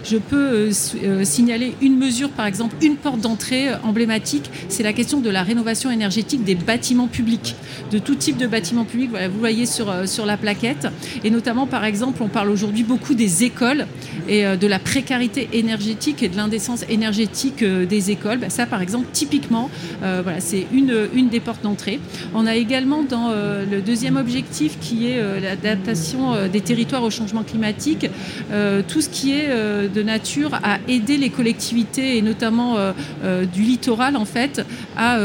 je 0.04 0.16
peux 0.16 0.70
signaler 1.24 1.74
une 1.80 1.96
mesure, 1.96 2.30
par 2.30 2.46
exemple 2.46 2.76
une 2.82 2.96
porte 2.96 3.20
d'entrée 3.20 3.68
emblématique, 3.82 4.50
c'est 4.68 4.82
la 4.82 4.92
question 4.92 5.20
de 5.20 5.30
la 5.30 5.42
rénovation 5.42 5.90
énergétique 5.90 6.44
des 6.44 6.54
bâtiments 6.54 7.08
publics, 7.08 7.54
de 7.90 7.98
tout 7.98 8.14
type 8.14 8.36
de 8.36 8.46
bâtiments 8.46 8.84
publics. 8.84 9.10
Vous 9.10 9.38
voyez 9.38 9.66
sur, 9.66 9.90
euh, 9.90 10.06
sur 10.06 10.26
la 10.26 10.36
plaquette. 10.36 10.88
Et 11.24 11.30
notamment, 11.30 11.66
par 11.66 11.84
exemple, 11.84 12.22
on 12.22 12.28
parle 12.28 12.50
aujourd'hui 12.50 12.82
beaucoup 12.82 13.14
des 13.14 13.44
écoles 13.44 13.86
et 14.28 14.46
euh, 14.46 14.56
de 14.56 14.66
la 14.66 14.78
précarité 14.78 15.48
énergétique 15.52 16.22
et 16.22 16.28
de 16.28 16.36
l'indécence 16.36 16.84
énergétique 16.88 17.62
euh, 17.62 17.86
des 17.86 18.10
écoles. 18.10 18.38
Bah, 18.38 18.50
ça, 18.50 18.66
par 18.66 18.82
exemple, 18.82 19.06
typiquement, 19.12 19.70
voilà, 20.00 20.40
c'est 20.40 20.66
une, 20.72 21.08
une 21.14 21.28
des 21.28 21.40
portes 21.40 21.62
d'entrée. 21.62 22.00
On 22.34 22.46
a 22.46 22.56
également 22.56 23.02
dans 23.02 23.30
le 23.30 23.80
deuxième 23.80 24.16
objectif 24.16 24.78
qui 24.80 25.06
est 25.06 25.20
l'adaptation 25.40 26.48
des 26.48 26.60
territoires 26.60 27.02
au 27.02 27.10
changement 27.10 27.42
climatique, 27.42 28.06
tout 28.88 29.00
ce 29.00 29.08
qui 29.08 29.29
est 29.32 29.48
de 29.88 30.02
nature 30.02 30.54
à 30.62 30.78
aider 30.88 31.16
les 31.16 31.30
collectivités 31.30 32.16
et 32.16 32.22
notamment 32.22 32.76
du 33.52 33.62
littoral 33.62 34.16
en 34.16 34.24
fait 34.24 34.64
à 34.96 35.18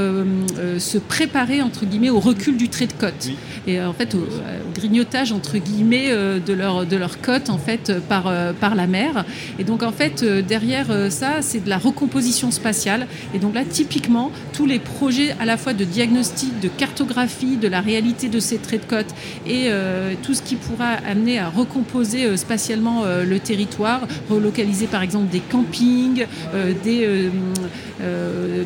se 0.80 0.98
préparer 0.98 1.62
entre 1.62 1.86
guillemets 1.86 2.10
au 2.10 2.20
recul 2.20 2.58
du 2.58 2.70
trait 2.70 2.88
de 2.88 2.94
côte. 2.94 3.30
Et 3.68 3.82
en 3.82 3.94
fait 3.94 4.16
au, 4.16 4.28
grignotage 4.74 5.32
entre 5.32 5.58
guillemets 5.58 6.10
de 6.10 6.54
leur 6.54 6.86
de 6.86 6.98
leur 6.98 7.22
côte 7.22 7.50
en 7.50 7.58
fait 7.58 7.94
par 8.08 8.32
par 8.60 8.76
la 8.76 8.88
mer. 8.88 9.26
Et 9.60 9.64
donc 9.64 9.84
en 9.84 9.92
fait 9.92 10.24
derrière 10.24 10.88
ça 11.10 11.42
c'est 11.42 11.64
de 11.64 11.70
la 11.70 11.78
recomposition 11.78 12.52
spatiale. 12.52 13.08
Et 13.34 13.40
donc 13.40 13.56
là 13.56 13.64
typiquement 13.64 14.32
tous 14.54 14.66
les 14.66 14.80
projets 14.80 15.36
à 15.40 15.46
la 15.46 15.58
fois 15.58 15.74
de 15.74 15.84
diagnostic 15.84 16.60
de 16.60 16.68
cartographie 16.68 17.58
de 17.58 17.68
la 17.68 17.82
réalité 17.82 18.30
de 18.30 18.40
ces 18.40 18.58
traits 18.58 18.82
de 18.82 18.90
côte 18.90 19.16
et 19.48 19.70
tout 20.24 20.34
ce 20.34 20.42
qui 20.42 20.56
pourra 20.56 20.92
amener 21.08 21.40
à 21.40 21.50
recomposer 21.50 22.38
spatialement 22.38 23.04
le 23.06 23.40
territoire 23.40 23.95
relocaliser 24.30 24.88
par 24.88 25.02
exemple 25.02 25.30
des 25.30 25.40
campings 25.40 26.25
des 26.84 27.30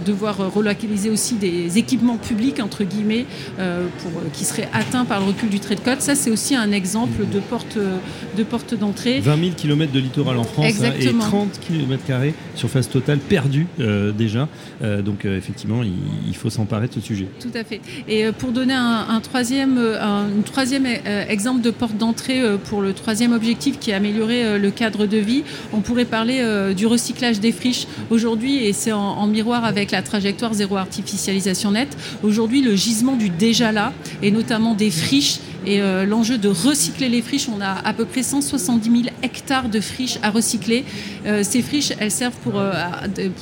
devoir 0.06 0.54
relocaliser 0.54 1.10
aussi 1.10 1.36
des 1.36 1.78
équipements 1.78 2.18
publics, 2.18 2.60
entre 2.60 2.84
guillemets, 2.84 3.26
euh, 3.60 3.88
pour, 4.02 4.32
qui 4.32 4.46
seraient 4.46 4.70
atteints 4.74 5.06
par 5.06 5.20
le 5.20 5.28
recul 5.28 5.50
du 5.50 5.60
trait 5.60 5.76
de 5.76 5.82
côte. 5.82 6.02
Ça, 6.02 6.16
c'est 6.16 6.32
aussi 6.32 6.56
un 6.56 6.72
exemple 6.72 7.26
de 7.32 7.40
porte, 7.40 7.78
de 8.38 8.44
porte 8.44 8.74
d'entrée. 8.74 9.20
20 9.20 9.38
000 9.38 9.52
km 9.56 9.92
de 9.92 10.00
littoral 10.00 10.38
en 10.38 10.44
France 10.44 10.74
hein, 10.84 10.92
et 11.00 11.14
30 11.14 11.60
km 11.60 12.04
surface 12.56 12.90
totale 12.90 13.20
perdue 13.20 13.68
euh, 13.80 14.12
déjà. 14.12 14.48
Euh, 14.82 15.02
donc 15.02 15.26
effectivement, 15.26 15.82
il, 15.84 16.36
faut 16.36 16.50
s'emparer 16.50 16.88
de 16.88 16.94
ce 16.94 17.02
sujet. 17.02 17.28
Tout 17.40 17.52
à 17.54 17.64
fait. 17.64 17.82
Et 18.08 18.32
pour 18.32 18.52
donner 18.52 18.74
un, 18.74 19.20
troisième, 19.22 19.78
un 19.78 20.28
troisième 20.46 20.86
exemple 21.28 21.62
de 21.62 21.70
porte 21.70 21.98
d'entrée 21.98 22.42
pour 22.66 22.82
le 22.82 22.94
troisième 22.94 23.34
objectif 23.34 23.78
qui 23.78 23.92
est 23.92 23.94
améliorer 23.94 24.58
le 24.58 24.72
cadre 24.72 25.06
de 25.06 25.18
on 25.74 25.82
pourrait 25.82 26.06
parler 26.06 26.74
du 26.76 26.86
recyclage 26.88 27.40
des 27.40 27.52
friches. 27.52 27.88
Aujourd'hui, 28.10 28.66
et 28.66 28.74
c'est 28.74 28.92
en, 28.92 29.00
en 29.00 29.28
miroir 29.28 29.66
avec 29.66 29.92
la 29.92 30.02
trajectoire 30.02 30.54
zéro 30.54 30.78
artificialisation 30.78 31.72
nette. 31.72 31.98
Aujourd'hui, 32.24 32.62
le 32.62 32.76
gisement 32.76 33.16
du 33.16 33.30
déjà 33.30 33.72
là, 33.72 33.94
et 34.22 34.32
notamment 34.32 34.74
des 34.74 34.92
friches, 34.92 35.40
et 35.66 35.82
euh, 35.82 36.06
l'enjeu 36.06 36.38
de 36.38 36.48
recycler 36.48 37.10
les 37.10 37.22
friches, 37.22 37.50
on 37.50 37.62
a 37.62 37.72
à 37.72 37.94
peu 37.94 38.06
près 38.06 38.24
170 38.24 38.90
000 38.90 39.16
hectares 39.24 39.70
de 39.70 39.80
friches 39.80 40.18
à 40.24 40.30
recycler. 40.30 40.86
Euh, 41.26 41.44
ces 41.44 41.62
friches, 41.62 41.92
elles 42.00 42.12
servent 42.12 42.38
pour, 42.44 42.54
euh, 42.58 42.72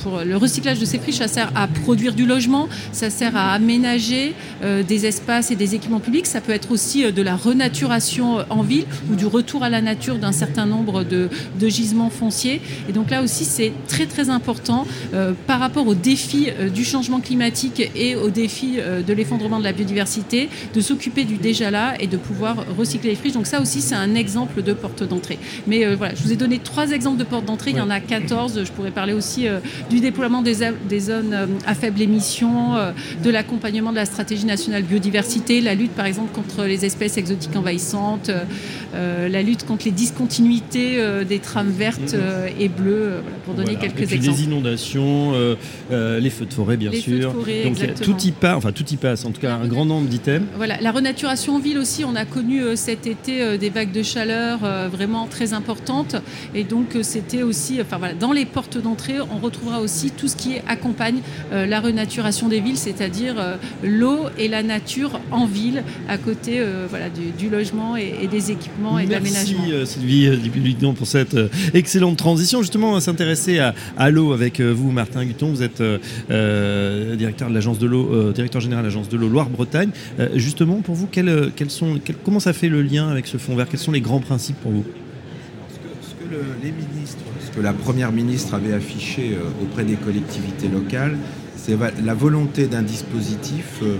pour 0.02 0.20
le 0.24 0.36
recyclage 0.36 0.78
de 0.78 0.84
ces 0.84 0.98
friches, 0.98 1.18
ça 1.18 1.28
sert 1.28 1.50
à 1.54 1.66
produire 1.68 2.14
du 2.14 2.26
logement, 2.26 2.68
ça 2.92 3.10
sert 3.10 3.36
à 3.36 3.52
aménager 3.52 4.34
des 4.62 5.06
espaces 5.06 5.50
et 5.50 5.56
des 5.56 5.74
équipements 5.74 6.00
publics. 6.00 6.26
Ça 6.26 6.40
peut 6.40 6.52
être 6.52 6.70
aussi 6.70 7.10
de 7.12 7.22
la 7.22 7.36
renaturation 7.36 8.44
en 8.50 8.62
ville 8.62 8.84
ou 9.10 9.14
du 9.14 9.26
retour 9.26 9.62
à 9.62 9.70
la 9.70 9.80
nature 9.80 10.16
d'un 10.16 10.32
certain 10.32 10.66
nombre 10.66 11.04
de, 11.04 11.28
de, 11.58 11.68
gisements 11.68 12.10
fonciers. 12.10 12.60
Et 12.88 12.92
donc 12.92 13.10
là 13.10 13.22
aussi, 13.22 13.44
c'est 13.44 13.72
très 13.86 14.06
très 14.06 14.30
important 14.30 14.86
par 15.46 15.60
rapport 15.60 15.86
aux 15.86 15.94
défis 15.94 16.48
du 16.74 16.84
changement 16.84 17.20
climatique 17.20 17.90
et 17.94 18.16
aux 18.16 18.30
défis 18.30 18.78
de 19.06 19.12
l'effondrement 19.12 19.58
de 19.58 19.64
la 19.64 19.72
biodiversité, 19.72 20.48
de 20.74 20.80
s'occuper 20.80 21.24
du 21.24 21.36
déjà 21.36 21.70
là 21.70 21.94
et 22.00 22.07
de 22.08 22.16
pouvoir 22.16 22.56
recycler 22.76 23.10
les 23.10 23.16
friches. 23.16 23.32
Donc 23.32 23.46
ça 23.46 23.60
aussi, 23.60 23.80
c'est 23.80 23.94
un 23.94 24.14
exemple 24.14 24.62
de 24.62 24.72
porte 24.72 25.02
d'entrée. 25.02 25.38
Mais 25.66 25.84
euh, 25.84 25.96
voilà, 25.96 26.14
je 26.14 26.22
vous 26.22 26.32
ai 26.32 26.36
donné 26.36 26.58
trois 26.58 26.90
exemples 26.90 27.18
de 27.18 27.24
portes 27.24 27.44
d'entrée. 27.44 27.70
Il 27.70 27.76
y 27.76 27.80
en 27.80 27.90
a 27.90 28.00
14. 28.00 28.64
Je 28.64 28.72
pourrais 28.72 28.90
parler 28.90 29.12
aussi 29.12 29.46
euh, 29.46 29.60
du 29.90 30.00
déploiement 30.00 30.42
des, 30.42 30.56
des 30.88 31.00
zones 31.00 31.32
euh, 31.32 31.46
à 31.66 31.74
faible 31.74 32.00
émission, 32.00 32.74
de 33.22 33.30
l'accompagnement 33.30 33.90
de 33.90 33.96
la 33.96 34.04
stratégie 34.04 34.44
nationale 34.44 34.82
biodiversité, 34.82 35.60
la 35.60 35.74
lutte 35.74 35.92
par 35.92 36.06
exemple 36.06 36.32
contre 36.32 36.64
les 36.64 36.84
espèces 36.84 37.16
exotiques 37.16 37.54
envahissantes, 37.56 38.30
la 38.98 39.42
lutte 39.42 39.64
contre 39.64 39.84
les 39.84 39.90
discontinuités 39.90 40.98
des 41.28 41.38
trames 41.38 41.70
vertes 41.70 42.16
et 42.58 42.68
bleues, 42.68 43.20
pour 43.44 43.54
donner 43.54 43.76
quelques 43.76 44.10
et 44.10 44.14
exemples. 44.14 44.38
Les 44.38 44.44
inondations, 44.44 45.32
les 45.90 46.30
feux 46.30 46.46
de 46.46 46.52
forêt 46.52 46.76
bien 46.76 46.92
sûr. 46.92 47.32
Donc 47.32 48.00
tout 48.02 48.16
y 48.24 48.32
passe, 48.32 48.56
enfin 48.56 48.72
tout 48.72 48.86
y 48.90 48.96
passe. 48.96 49.24
En 49.24 49.30
tout 49.30 49.40
cas, 49.40 49.54
un 49.54 49.66
grand 49.66 49.84
nombre 49.84 50.08
d'items. 50.08 50.46
Voilà, 50.56 50.78
la 50.80 50.92
renaturation 50.92 51.56
en 51.56 51.58
ville 51.58 51.78
aussi 51.78 52.04
on 52.04 52.16
a 52.16 52.24
connu 52.24 52.62
euh, 52.62 52.76
cet 52.76 53.06
été 53.06 53.42
euh, 53.42 53.56
des 53.56 53.70
vagues 53.70 53.92
de 53.92 54.02
chaleur 54.02 54.60
euh, 54.62 54.88
vraiment 54.90 55.26
très 55.26 55.52
importantes. 55.52 56.16
Et 56.54 56.64
donc, 56.64 56.96
c'était 57.02 57.42
aussi, 57.42 57.80
enfin 57.80 57.98
voilà, 57.98 58.14
dans 58.14 58.32
les 58.32 58.44
portes 58.44 58.78
d'entrée, 58.78 59.20
on 59.20 59.38
retrouvera 59.38 59.80
aussi 59.80 60.10
tout 60.10 60.28
ce 60.28 60.36
qui 60.36 60.56
accompagne 60.66 61.20
la 61.52 61.80
renaturation 61.80 62.48
des 62.48 62.60
villes, 62.60 62.76
c'est-à-dire 62.76 63.36
l'eau 63.82 64.26
et 64.38 64.48
la 64.48 64.62
nature 64.62 65.20
en 65.30 65.46
ville, 65.46 65.82
à 66.08 66.18
côté 66.18 66.62
voilà, 66.88 67.06
du, 67.08 67.48
logement 67.48 67.96
et, 67.96 68.26
des 68.30 68.50
équipements 68.50 68.87
et 68.98 69.06
de 69.06 69.10
l'aménagement. 69.10 69.64
Merci 69.68 69.92
Sylvie 69.92 70.36
Dupulidon 70.38 70.94
pour 70.94 71.06
cette 71.06 71.36
excellente 71.74 72.16
transition. 72.16 72.62
Justement, 72.62 72.90
on 72.90 72.94
va 72.94 73.00
s'intéresser 73.00 73.58
à, 73.58 74.10
l'eau 74.10 74.32
avec 74.32 74.60
vous, 74.60 74.90
Martin 74.90 75.24
Guton. 75.24 75.50
Vous 75.50 75.62
êtes 75.62 75.82
directeur 77.18 77.48
de 77.48 77.54
l'agence 77.54 77.78
de 77.78 77.86
l'eau, 77.86 78.32
directeur 78.32 78.60
général 78.60 78.84
de 78.84 78.88
l'agence 78.88 79.08
de 79.08 79.16
l'eau 79.16 79.28
Loire-Bretagne. 79.28 79.90
justement, 80.34 80.80
pour 80.80 80.94
vous, 80.94 81.06
quels, 81.06 81.52
quels 81.56 81.70
sont 81.70 81.98
comment 82.24 82.40
ça 82.40 82.52
fait 82.52 82.68
le 82.68 82.82
lien 82.82 83.08
avec 83.08 83.26
ce 83.26 83.36
fonds 83.36 83.56
vert? 83.56 83.68
Quels 83.68 83.80
sont 83.80 83.92
les 83.92 84.00
grands 84.00 84.20
principes 84.20 84.60
pour 84.60 84.72
vous? 84.72 84.84
Ce 86.00 86.14
que, 86.24 86.42
les 86.62 86.72
ministres, 86.72 87.18
ce 87.44 87.56
que 87.56 87.60
la 87.60 87.72
première 87.72 88.12
ministre 88.12 88.54
avait 88.54 88.74
affiché 88.74 89.34
euh, 89.34 89.62
auprès 89.62 89.84
des 89.84 89.94
collectivités 89.94 90.68
locales, 90.68 91.16
c'est 91.56 91.76
la 92.04 92.14
volonté 92.14 92.66
d'un 92.66 92.82
dispositif 92.82 93.80
euh, 93.82 93.96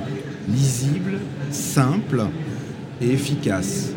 lisible, 0.48 1.18
simple 1.50 2.24
et 3.00 3.10
efficace. 3.10 3.92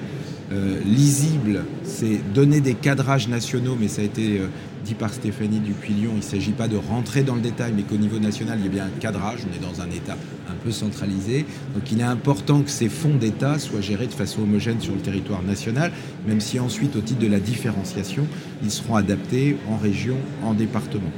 Euh, 0.51 0.79
lisible, 0.85 1.63
c'est 1.83 2.19
donner 2.33 2.59
des 2.59 2.73
cadrages 2.73 3.27
nationaux, 3.27 3.77
mais 3.79 3.87
ça 3.87 4.01
a 4.01 4.05
été 4.05 4.41
dit 4.83 4.95
par 4.95 5.13
Stéphanie 5.13 5.59
Dupuy-Lyon, 5.59 6.11
il 6.13 6.17
ne 6.17 6.21
s'agit 6.21 6.51
pas 6.51 6.67
de 6.67 6.75
rentrer 6.75 7.23
dans 7.23 7.35
le 7.35 7.41
détail, 7.41 7.73
mais 7.75 7.83
qu'au 7.83 7.97
niveau 7.97 8.19
national, 8.19 8.59
il 8.59 8.65
y 8.65 8.67
a 8.67 8.71
bien 8.71 8.85
un 8.85 8.99
cadrage. 8.99 9.39
On 9.49 9.55
est 9.55 9.61
dans 9.61 9.81
un 9.81 9.89
État 9.89 10.17
un 10.49 10.55
peu 10.63 10.71
centralisé. 10.71 11.45
Donc 11.73 11.91
il 11.91 11.99
est 11.99 12.03
important 12.03 12.61
que 12.61 12.69
ces 12.69 12.89
fonds 12.89 13.15
d'État 13.15 13.59
soient 13.59 13.81
gérés 13.81 14.07
de 14.07 14.13
façon 14.13 14.41
homogène 14.41 14.79
sur 14.81 14.93
le 14.93 15.01
territoire 15.01 15.43
national, 15.43 15.91
même 16.27 16.41
si 16.41 16.59
ensuite, 16.59 16.95
au 16.95 17.01
titre 17.01 17.19
de 17.19 17.27
la 17.27 17.39
différenciation, 17.39 18.25
ils 18.63 18.71
seront 18.71 18.95
adaptés 18.95 19.57
en 19.69 19.77
région, 19.77 20.17
en 20.43 20.53
département. 20.53 21.11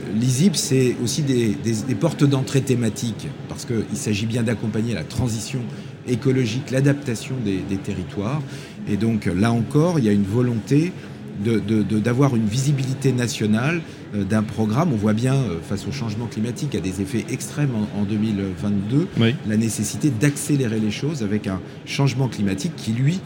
Euh, 0.00 0.04
L'ISIP, 0.14 0.56
c'est 0.56 0.96
aussi 1.02 1.22
des, 1.22 1.56
portes 1.98 2.24
d'entrée 2.24 2.60
thématiques, 2.60 3.28
parce 3.48 3.64
qu'il 3.64 3.96
s'agit 3.96 4.26
bien 4.26 4.42
d'accompagner 4.42 4.94
la 4.94 5.04
transition 5.04 5.60
écologique, 6.08 6.70
l'adaptation 6.70 7.34
des, 7.44 7.58
des 7.58 7.76
territoires. 7.76 8.42
Et 8.88 8.96
donc 8.96 9.26
là 9.26 9.52
encore, 9.52 9.98
il 9.98 10.04
y 10.04 10.08
a 10.08 10.12
une 10.12 10.24
volonté 10.24 10.92
d'avoir 11.40 12.34
une 12.36 12.46
visibilité 12.46 13.12
nationale 13.12 13.80
euh, 14.14 14.24
d'un 14.24 14.42
programme. 14.42 14.92
On 14.92 14.96
voit 14.96 15.12
bien, 15.12 15.34
euh, 15.34 15.58
face 15.62 15.86
au 15.86 15.92
changement 15.92 16.26
climatique, 16.26 16.74
à 16.74 16.80
des 16.80 17.00
effets 17.00 17.24
extrêmes 17.30 17.70
en, 17.96 18.02
2022, 18.02 19.08
la 19.46 19.56
nécessité 19.56 20.10
d'accélérer 20.10 20.80
les 20.80 20.90
choses 20.90 21.22
avec 21.22 21.46
un 21.46 21.60
changement 21.86 22.28
climatique 22.28 22.72
qui, 22.76 22.92
lui, 22.92 23.20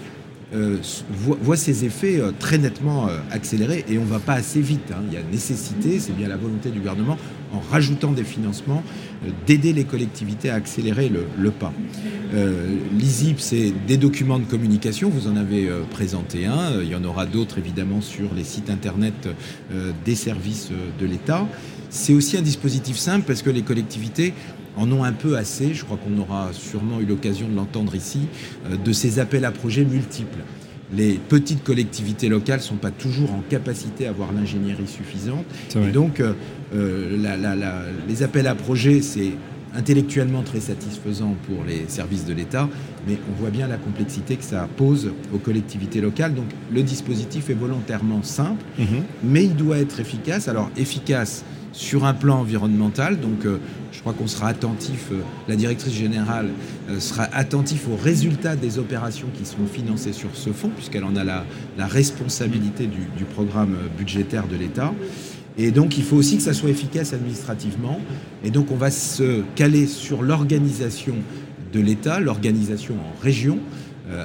euh, 0.54 0.78
voit, 1.11 1.56
ses 1.56 1.85
effets 1.85 2.21
très 2.38 2.59
nettement 2.59 3.09
accélérés 3.30 3.85
et 3.88 3.99
on 3.99 4.04
ne 4.04 4.11
va 4.11 4.18
pas 4.18 4.35
assez 4.35 4.61
vite. 4.61 4.92
Hein. 4.92 5.02
Il 5.09 5.14
y 5.14 5.16
a 5.16 5.23
nécessité, 5.23 5.99
c'est 6.00 6.16
bien 6.16 6.28
la 6.28 6.37
volonté 6.37 6.71
du 6.71 6.78
gouvernement, 6.78 7.16
en 7.52 7.61
rajoutant 7.61 8.12
des 8.12 8.25
financements, 8.25 8.82
d'aider 9.47 9.73
les 9.73 9.85
collectivités 9.85 10.50
à 10.50 10.54
accélérer 10.54 11.11
le, 11.11 11.50
pas. 11.50 11.73
Euh, 12.35 12.76
L'ISIP, 12.99 13.40
c'est 13.40 13.73
des 13.87 13.97
documents 13.97 14.38
de 14.38 14.44
communication, 14.44 15.11
vous 15.11 15.28
en 15.28 15.37
avez 15.37 15.68
euh, 15.68 15.82
présenté 15.90 16.47
un, 16.47 16.80
il 16.82 16.88
y 16.88 16.94
en 16.94 17.04
aura 17.04 17.26
d'autres 17.26 17.59
évidemment 17.59 18.00
sur 18.00 18.35
les 18.35 18.44
sites 18.44 18.71
internet 18.71 19.28
euh, 19.73 19.92
des 20.04 20.14
services 20.14 20.71
de 20.99 21.06
l'État. 21.06 21.47
C'est 21.90 22.14
aussi 22.14 22.38
un 22.38 22.42
dispositif 22.42 22.97
simple 22.97 23.25
parce 23.26 23.42
que 23.42 23.50
les 23.50 23.62
collectivités 23.62 24.32
en 24.76 24.91
ont 24.93 25.05
un 25.05 25.12
peu 25.12 25.37
assez, 25.37 25.75
je 25.75 25.85
crois 25.85 25.99
qu'on 25.99 26.21
aura 26.21 26.50
sûrement 26.52 27.00
eu 27.00 27.05
l'occasion 27.05 27.49
de 27.49 27.55
l'entendre 27.55 27.95
ici, 27.95 28.21
de 28.85 28.93
ces 28.93 29.19
appels 29.19 29.45
à 29.45 29.50
projets 29.50 29.85
multiples 29.85 30.38
les 30.95 31.14
petites 31.14 31.64
collectivités 31.64 32.29
locales 32.29 32.59
ne 32.59 32.64
sont 32.64 32.76
pas 32.76 32.91
toujours 32.91 33.33
en 33.33 33.43
capacité 33.49 34.07
à 34.07 34.11
avoir 34.11 34.33
l'ingénierie 34.33 34.87
suffisante. 34.87 35.45
Et 35.75 35.91
donc, 35.91 36.21
euh, 36.21 36.35
euh, 36.75 37.17
les 38.09 38.23
appels 38.23 38.47
à 38.47 38.55
projets, 38.55 39.00
c'est 39.00 39.33
intellectuellement 39.75 40.43
très 40.43 40.61
satisfaisant 40.61 41.35
pour 41.47 41.64
les 41.67 41.85
services 41.88 42.26
de 42.26 42.35
l'État, 42.35 42.69
mais 43.09 43.17
on 43.31 43.41
voit 43.41 43.49
bien 43.49 43.67
la 43.69 43.79
complexité 43.79 44.37
que 44.37 44.45
ça 44.45 44.69
pose 44.76 45.12
aux 45.33 45.38
collectivités 45.38 46.02
locales. 46.02 46.35
Donc, 46.35 46.45
le 46.71 46.83
dispositif 46.83 47.49
est 47.49 47.55
volontairement 47.55 48.23
simple, 48.23 48.62
mhm. 48.79 49.05
mais 49.25 49.45
il 49.45 49.57
doit 49.57 49.79
être 49.79 49.99
efficace. 49.99 50.47
Alors, 50.49 50.71
efficace 50.76 51.43
sur 51.73 52.05
un 52.05 52.14
plan 52.14 52.41
environnemental. 52.41 53.19
Donc, 53.19 53.45
euh, 53.45 53.59
je 53.91 54.00
crois 54.00 54.12
qu'on 54.12 54.26
sera 54.26 54.49
attentif, 54.49 55.09
euh, 55.11 55.21
la 55.49 55.57
directrice 55.57 55.95
générale 55.95 56.49
euh, 56.91 57.00
sera 57.00 57.25
attentif 57.33 57.88
aux 57.88 57.97
résultats 57.97 58.57
des 58.57 58.79
opérations 58.79 59.29
qui 59.37 59.45
seront 59.45 59.67
financées 59.67 60.12
sur 60.12 60.31
ce 60.35 60.50
fonds, 60.50 60.71
puisqu'elle 60.71 61.05
en 61.05 61.17
a 61.17 61.25
la, 61.25 61.45
responsabilité 61.79 62.87
du, 62.87 63.25
programme 63.25 63.76
budgétaire 63.99 64.47
de 64.47 64.57
l'État. 64.57 64.93
Et 65.59 65.71
donc, 65.71 65.99
il 65.99 66.05
faut 66.05 66.17
aussi 66.17 66.37
que 66.37 66.43
ça 66.43 66.52
soit 66.52 66.71
efficace 66.71 67.12
administrativement. 67.12 68.00
Et 68.45 68.50
donc, 68.50 68.71
on 68.71 68.76
va 68.76 68.91
se 68.91 69.43
caler 69.55 69.87
sur 69.87 70.23
l'organisation 70.23 71.14
de 71.73 71.81
l'État, 71.81 72.21
l'organisation 72.21 72.95
en 72.95 73.23
région, 73.23 73.59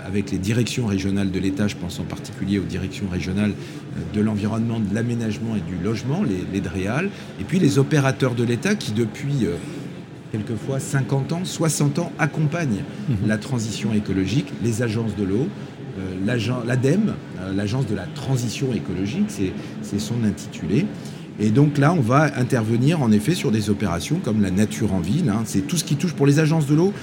avec 0.06 0.32
les 0.32 0.38
directions 0.38 0.86
régionales 0.86 1.32
de 1.32 1.39
l'État, 1.39 1.67
je 1.67 1.75
pense 1.75 2.00
en 2.00 2.03
particulier 2.03 2.60
aux 2.60 2.63
directions 2.63 3.08
régionales 3.10 3.53
de 4.13 4.22
l'environnement, 4.22 4.79
de 4.79 4.94
l'aménagement 4.94 5.56
et 5.56 5.62
du 5.62 5.82
logement, 5.84 6.24
les, 6.24 6.62
DREAL, 6.62 7.10
et 7.39 7.44
puis 7.44 7.60
les 7.60 7.79
opérateurs 7.79 8.36
de 8.36 8.44
l'État 8.44 8.75
qui, 8.75 8.91
depuis 8.91 9.46
euh, 9.46 9.56
quelquefois 10.32 10.79
50 10.79 11.34
ans, 11.34 11.41
60 11.44 12.00
ans, 12.00 12.12
accompagnent 12.20 12.84
mhm. 13.10 13.27
la 13.27 13.38
transition 13.38 13.94
écologique, 13.94 14.51
les 14.63 14.82
agences 14.82 15.15
de 15.15 15.24
l'eau, 15.24 15.48
euh, 16.00 16.63
l'ADEME, 16.65 17.13
euh, 17.39 17.53
l'agence 17.53 17.88
de 17.88 17.96
la 17.96 18.06
transition 18.06 18.74
écologique, 18.74 19.29
c'est 19.29 20.00
son 20.00 20.24
intitulé. 20.24 20.86
Et 21.39 21.50
donc 21.50 21.77
là, 21.77 21.94
on 21.94 22.01
va 22.01 22.32
intervenir 22.38 23.01
en 23.01 23.12
effet 23.12 23.36
sur 23.36 23.51
des 23.51 23.70
opérations 23.70 24.20
comme 24.24 24.41
la 24.41 24.50
nature 24.50 24.94
en 24.94 25.00
ville. 25.00 25.29
Hein. 25.29 25.44
c'est 25.46 25.62
tout 25.62 25.77
ce 25.77 25.84
qui 25.84 25.96
touche 25.96 26.13
pour 26.13 26.25
les 26.25 26.39
agences 26.39 26.65
de 26.65 26.74
l'eau. 26.74 26.94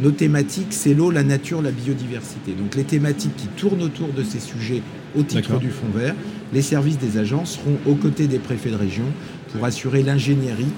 Nos 0.00 0.10
thématiques, 0.10 0.68
c'est 0.72 0.94
l'eau, 0.94 1.10
la 1.10 1.22
nature, 1.22 1.60
la 1.60 1.70
biodiversité. 1.70 2.52
Donc 2.52 2.74
les 2.74 2.84
thématiques 2.84 3.36
qui 3.36 3.46
tournent 3.48 3.82
autour 3.82 4.08
de 4.08 4.22
ces 4.22 4.40
sujets 4.40 4.82
au 5.16 5.22
titre 5.22 5.58
du 5.58 5.70
Fonds 5.70 5.90
vert, 5.94 6.14
les 6.52 6.62
services 6.62 6.98
des 6.98 7.18
agences 7.18 7.58
seront 7.58 7.78
aux 7.86 7.94
côtés 7.94 8.26
des 8.26 8.38
préfets 8.38 8.70
de 8.70 8.76
région 8.76 9.04
pour 9.52 9.64
assurer 9.64 10.02
l'ingénierie 10.02 10.72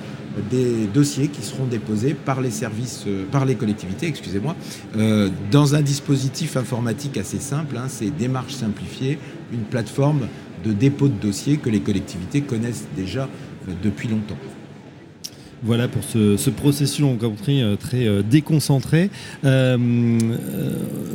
des 0.50 0.86
dossiers 0.86 1.28
qui 1.28 1.42
seront 1.42 1.64
déposés 1.64 2.14
par 2.14 2.40
les 2.40 2.50
services, 2.50 3.04
euh, 3.06 3.24
par 3.30 3.44
les 3.44 3.54
collectivités, 3.54 4.06
excusez-moi, 4.06 4.56
euh, 4.96 5.30
dans 5.50 5.74
un 5.74 5.80
dispositif 5.80 6.56
informatique 6.56 7.16
assez 7.16 7.38
simple. 7.38 7.76
Hein, 7.76 7.86
c'est 7.88 8.10
démarche 8.10 8.54
simplifiée, 8.54 9.18
une 9.52 9.62
plateforme 9.62 10.28
de 10.64 10.72
dépôt 10.72 11.08
de 11.08 11.20
dossiers 11.20 11.58
que 11.58 11.70
les 11.70 11.80
collectivités 11.80 12.40
connaissent 12.40 12.86
déjà 12.96 13.28
euh, 13.68 13.72
depuis 13.82 14.08
longtemps. 14.08 14.38
Voilà 15.64 15.88
pour 15.88 16.04
ce, 16.04 16.36
ce 16.36 16.50
processus 16.50 17.02
compris 17.18 17.62
euh, 17.62 17.76
très 17.76 18.06
euh, 18.06 18.22
déconcentré. 18.22 19.08
Euh, 19.46 20.18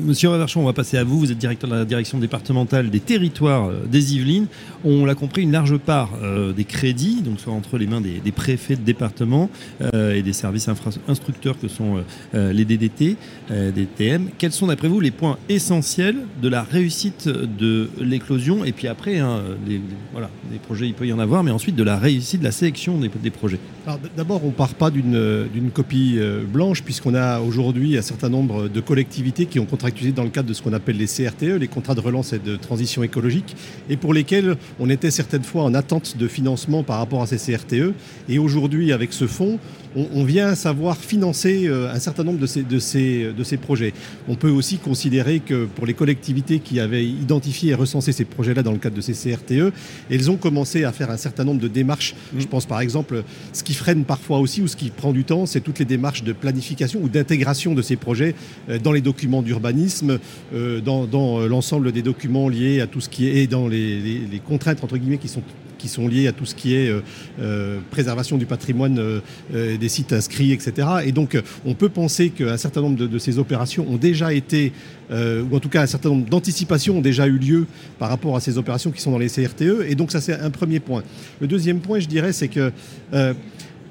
Monsieur 0.10 0.30
Reverchon, 0.30 0.62
on 0.62 0.66
va 0.66 0.74
passer 0.74 0.98
à 0.98 1.04
vous. 1.04 1.20
Vous 1.20 1.32
êtes 1.32 1.38
directeur 1.38 1.70
de 1.70 1.76
la 1.76 1.86
direction 1.86 2.18
départementale 2.18 2.90
des 2.90 3.00
territoires 3.00 3.70
des 3.86 4.16
Yvelines. 4.16 4.48
On 4.84 5.06
l'a 5.06 5.14
compris, 5.14 5.44
une 5.44 5.52
large 5.52 5.78
part 5.78 6.10
des 6.58 6.64
crédits, 6.64 7.22
donc 7.22 7.40
soit 7.40 7.54
entre 7.54 7.78
les 7.78 7.86
mains 7.86 8.02
des, 8.02 8.32
préfets 8.32 8.76
de 8.76 8.82
département 8.82 9.52
et 9.94 10.24
des 10.24 10.34
services 10.34 10.68
instructeurs 11.08 11.60
que 11.60 11.68
sont 11.68 12.04
les 12.34 12.66
DDT, 12.66 13.18
des 13.52 13.86
TM. 13.86 14.30
Quels 14.40 14.52
sont 14.52 14.66
d'après 14.66 14.88
vous 14.88 15.00
les 15.00 15.12
points 15.12 15.38
essentiels 15.48 16.26
de 16.42 16.50
la 16.50 16.64
réussite 16.64 17.28
de 17.28 17.92
l'éclosion? 18.00 18.66
Et 18.66 18.72
puis 18.72 18.88
après, 18.88 19.20
hein, 19.20 19.44
les, 19.68 19.80
voilà, 20.12 20.32
projets, 20.66 20.88
il 20.88 20.96
peut 20.96 21.06
y 21.06 21.14
en 21.14 21.20
avoir, 21.20 21.44
mais 21.44 21.52
ensuite 21.52 21.76
de 21.76 21.84
la 21.84 22.00
réussite 22.00 22.40
de 22.40 22.46
la 22.46 22.52
sélection 22.52 22.98
des, 22.98 23.12
des 23.22 23.30
projets. 23.30 23.60
Alors 23.86 24.00
d'abord, 24.16 24.44
on 24.44 24.48
ne 24.48 24.54
part 24.54 24.74
pas 24.74 24.92
d'une 24.92 25.72
copie 25.74 26.16
euh, 26.18 26.44
blanche, 26.46 26.84
puisqu'on 26.84 27.16
a 27.16 27.40
aujourd'hui 27.40 27.98
un 27.98 28.02
certain 28.02 28.30
nombre 28.30 28.68
de 28.68 28.82
collectivités 28.82 29.46
qui 29.46 29.60
ont 29.60 29.66
dans 30.16 30.24
le 30.24 30.30
cadre 30.30 30.50
de 30.50 30.54
ce 30.54 30.62
qu'on 30.62 30.74
appelle 30.74 30.98
les 30.98 31.08
CRTE, 31.08 31.60
les 31.60 31.68
contrats 31.68 31.96
de 31.96 32.00
relance 32.00 32.34
et 32.34 32.40
de 32.40 32.56
transition 32.56 33.04
écologique, 33.04 33.56
et 33.90 33.98
pour 33.98 34.14
lesquels 34.14 34.56
on 34.80 34.90
était 34.90 35.12
certaines 35.12 35.44
fois 35.44 35.64
en 35.64 35.74
attente 35.74 36.18
de 36.18 36.28
financement 36.28 36.84
par 36.84 36.98
rapport 36.98 37.22
à 37.22 37.28
ces 37.28 37.38
CRTE. 37.38 37.94
Et 38.28 38.40
aujourd'hui, 38.40 38.92
avec 38.92 39.14
ce 39.14 39.28
fonds, 39.28 39.60
on, 39.96 40.24
vient 40.24 40.56
savoir 40.56 40.98
financer 40.98 41.68
euh, 41.68 41.92
un 41.92 42.00
certain 42.00 42.24
nombre 42.24 42.40
de 42.40 42.46
ces, 42.46 42.64
de, 42.64 42.80
ces, 42.80 43.34
de 43.34 43.44
ces 43.44 43.58
projets. 43.58 43.94
On 44.28 44.36
peut 44.36 44.50
aussi 44.50 44.78
considérer 44.78 45.40
que 45.40 45.66
pour 45.66 45.86
les 45.86 45.94
collectivités 45.94 46.60
qui 46.60 46.80
avaient 46.80 47.06
identifié 47.06 47.72
et 47.72 47.76
recensé 47.76 48.12
ces 48.12 48.26
projets-là 48.26 48.64
dans 48.64 48.72
le 48.72 48.78
cadre 48.78 48.96
de 48.96 49.02
ces 49.02 49.14
CRTE, 49.14 49.74
elles 50.10 50.30
ont 50.30 50.38
commencé 50.38 50.84
à 50.84 50.92
faire 50.92 51.10
un 51.10 51.18
certain 51.18 51.44
nombre 51.44 51.60
de 51.60 51.68
démarches. 51.68 52.16
Je 52.38 52.46
pense 52.46 52.66
par 52.66 52.82
exemple, 52.82 53.24
ce 53.54 53.64
qui 53.64 53.74
freine 53.74 54.04
parfois 54.06 54.40
aussi 54.40 54.62
ou 54.62 54.68
ce 54.68 54.76
qui 54.76 54.90
prend 54.90 55.12
du 55.12 55.24
temps, 55.24 55.46
c'est 55.46 55.62
toutes 55.62 55.80
les 55.80 55.86
démarches 55.86 56.24
de 56.24 56.34
planification 56.34 57.00
ou 57.02 57.10
d'intégration 57.10 57.74
de 57.74 57.82
ces 57.82 57.96
projets 57.96 58.36
euh, 58.70 58.80
dans 58.80 58.92
les 58.92 59.02
documents 59.02 59.42
d'urbanisme, 59.42 60.20
euh, 60.54 60.82
dans, 60.82 61.00
l'ensemble 61.48 61.92
des 61.92 62.02
documents 62.02 62.50
liés 62.50 62.82
à 62.82 62.88
tout 62.88 63.02
ce 63.02 63.10
qui 63.10 63.28
est, 63.28 63.44
et 63.44 63.48
dans 63.48 63.68
les, 63.68 64.00
les 64.00 64.40
contraintes 64.40 64.84
entre 64.84 64.98
guillemets 64.98 65.18
qui 65.18 65.28
sont 65.28 65.42
qui 65.80 65.88
sont 65.88 66.08
liés 66.08 66.28
à 66.28 66.32
tout 66.32 66.46
ce 66.46 66.54
qui 66.54 66.76
est 66.76 66.90
euh, 66.90 67.02
euh, 67.42 67.80
préservation 67.90 68.38
du 68.38 68.46
patrimoine 68.46 69.00
euh, 69.00 69.78
des 69.78 69.90
sites 69.90 70.14
inscrits, 70.14 70.52
etc. 70.52 70.88
Et 71.06 71.12
donc, 71.12 71.42
on 71.66 71.74
peut 71.74 71.90
penser 71.90 72.30
qu'un 72.30 72.58
certain 72.58 72.82
nombre 72.82 73.08
de, 73.08 73.18
ces 73.18 73.40
opérations 73.40 73.88
ont 73.90 73.98
déjà 73.98 74.34
été, 74.34 74.74
ou 75.12 75.56
en 75.56 75.60
tout 75.60 75.70
cas 75.70 75.82
un 75.82 75.88
certain 75.88 76.10
nombre 76.10 76.30
d'anticipations 76.30 76.98
ont 76.98 77.02
déjà 77.02 77.26
eu 77.26 77.38
lieu 77.38 77.66
par 77.98 78.10
rapport 78.10 78.36
à 78.36 78.40
ces 78.40 78.58
opérations 78.58 78.92
qui 78.92 79.02
sont 79.02 79.12
dans 79.12 79.18
les 79.18 79.30
CRTE. 79.30 79.86
Et 79.88 79.96
donc, 79.96 80.12
ça, 80.12 80.22
c'est 80.22 80.34
un 80.34 80.52
premier 80.52 80.80
point. 80.80 81.04
Le 81.40 81.48
deuxième 81.48 81.80
point, 81.80 82.00
je 82.00 82.08
dirais, 82.08 82.34
c'est 82.34 82.50
que 82.50 82.72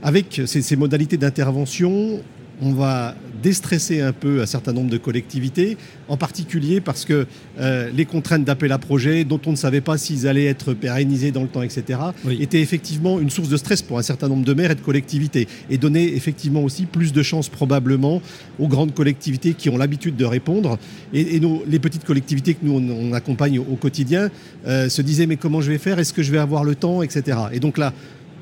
avec 0.03 0.43
ces 0.47 0.77
modalités 0.77 1.17
d'intervention, 1.17 2.21
on 2.61 2.73
va 2.73 3.15
déstresser 3.43 4.01
un 4.01 4.13
peu 4.13 4.41
un 4.41 4.47
certain 4.47 4.73
nombre 4.73 4.91
de 4.91 4.99
collectivités, 4.99 5.77
en 6.09 6.17
particulier 6.17 6.81
parce 6.81 7.05
que 7.05 7.27
euh, 7.61 7.91
les 7.95 8.05
contraintes 8.05 8.45
d'appel 8.45 8.73
à 8.73 8.79
projet, 8.79 9.25
dont 9.25 9.41
on 9.47 9.51
ne 9.51 9.57
savait 9.57 9.81
pas 9.81 9.99
s'ils 9.99 10.27
allaient 10.27 10.47
être 10.47 10.75
pérennisés 10.75 11.31
dans 11.31 11.43
le 11.43 11.49
temps, 11.49 11.63
etc., 11.63 12.01
étaient 12.41 12.61
effectivement 12.61 13.21
une 13.21 13.31
source 13.31 13.49
de 13.49 13.57
stress 13.57 13.83
pour 13.83 13.99
un 13.99 14.03
certain 14.03 14.29
nombre 14.29 14.45
de 14.45 14.55
maires 14.55 14.71
et 14.71 14.75
de 14.75 14.81
collectivités, 14.81 15.49
et 15.71 15.79
donnaient 15.79 16.09
effectivement 16.09 16.63
aussi 16.63 16.87
plus 16.87 17.13
de 17.13 17.23
chances 17.23 17.49
probablement 17.49 18.23
aux 18.59 18.69
grandes 18.69 18.95
collectivités 18.95 19.55
qui 19.55 19.71
ont 19.71 19.77
l'habitude 19.77 20.17
de 20.17 20.25
répondre, 20.25 20.79
et, 21.13 21.41
les 21.67 21.79
petites 21.79 22.05
collectivités 22.05 22.55
que 22.55 22.65
nous 22.65 22.75
on, 22.75 23.13
accompagne 23.13 23.59
au, 23.59 23.77
quotidien 23.77 24.31
euh, 24.67 24.89
se 24.89 25.03
disaient 25.03 25.27
mais 25.27 25.37
comment 25.37 25.61
je 25.61 25.71
vais 25.71 25.79
faire, 25.79 25.99
est-ce 25.99 26.13
que 26.13 26.23
je 26.23 26.33
vais 26.33 26.39
avoir 26.39 26.65
le 26.65 26.75
temps, 26.75 27.03
etc. 27.03 27.39
Et 27.53 27.61
donc 27.61 27.79
là, 27.79 27.93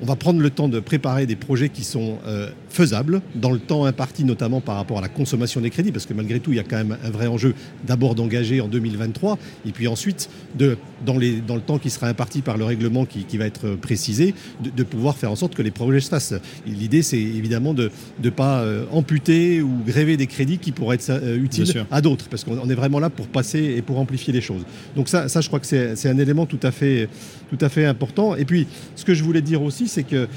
on 0.03 0.07
va 0.07 0.17
prendre 0.17 0.41
le 0.41 0.51
temps 0.51 0.69
de 0.69 0.81
préparer 0.81 1.27
des 1.27 1.37
projets 1.37 1.69
qui 1.69 1.85
sont 1.85 2.19
euh, 2.27 2.51
faisables, 2.69 3.23
dans 3.35 3.51
le 3.51 3.59
temps 3.59 3.85
imparti 3.85 4.25
notamment 4.25 4.61
par 4.61 4.77
rapport 4.77 4.99
à 4.99 5.01
la 5.01 5.09
consommation 5.09 5.61
des 5.61 5.71
crédits, 5.71 5.93
parce 5.93 6.07
que 6.07 6.15
malgré 6.15 6.41
tout, 6.41 6.53
il 6.53 6.57
y 6.57 6.61
a 6.61 6.65
quand 6.65 6.77
même 6.77 6.99
un 7.03 7.11
vrai 7.11 7.27
enjeu 7.27 7.55
d'abord 7.87 8.15
d'engager 8.15 8.61
en 8.61 8.69
2023, 8.69 9.39
et 9.67 9.73
puis 9.73 9.89
ensuite, 9.89 10.29
de, 10.59 10.77
dans, 11.05 11.17
les, 11.17 11.41
dans 11.41 11.55
le 11.55 11.61
temps 11.61 11.79
qui 11.79 11.91
sera 11.91 12.09
imparti 12.09 12.43
par 12.43 12.57
le 12.57 12.65
règlement 12.65 13.07
qui, 13.07 13.37
va 13.37 13.47
être 13.47 13.77
précisé, 13.77 14.35
de, 14.63 14.83
pouvoir 14.83 15.17
faire 15.17 15.31
en 15.31 15.37
sorte 15.37 15.55
que 15.55 15.63
les 15.63 15.71
projets 15.71 16.01
se 16.01 16.09
fassent. 16.09 16.35
L'idée, 16.67 17.03
c'est 17.03 17.19
évidemment 17.19 17.75
de 17.75 17.91
ne 18.23 18.31
pas 18.31 18.61
euh, 18.61 18.85
amputer 18.93 19.61
ou 19.63 19.71
gréver 19.87 20.17
des 20.17 20.27
crédits 20.27 20.59
qui 20.59 20.73
pourraient 20.73 20.97
être 20.97 21.11
euh, 21.11 21.37
utiles 21.37 21.87
à 21.91 22.01
d'autres, 22.01 22.29
parce 22.29 22.45
qu'on 22.45 22.69
est 22.69 22.75
vraiment 22.75 22.99
là 22.99 23.11
pour 23.11 23.27
passer 23.27 23.75
et 23.77 23.83
pour 23.83 23.99
amplifier 23.99 24.33
les 24.33 24.41
choses. 24.41 24.63
Donc 24.95 25.09
ça, 25.09 25.29
ça 25.29 25.41
je 25.41 25.49
crois 25.49 25.61
que 25.61 25.67
c'est 25.67 26.09
un 26.09 26.19
élément 26.19 26.47
tout 26.47 26.61
à, 26.63 26.71
fait, 26.71 27.09
tout 27.51 27.59
à 27.61 27.69
fait 27.69 27.87
important. 27.87 28.37
Et 28.37 28.45
puis, 28.45 28.67
ce 28.95 29.05
que 29.05 29.15
je 29.15 29.23
voulais 29.25 29.43
dire 29.43 29.63
aussi, 29.63 29.86
c'est 29.89 30.03
que 30.03 30.29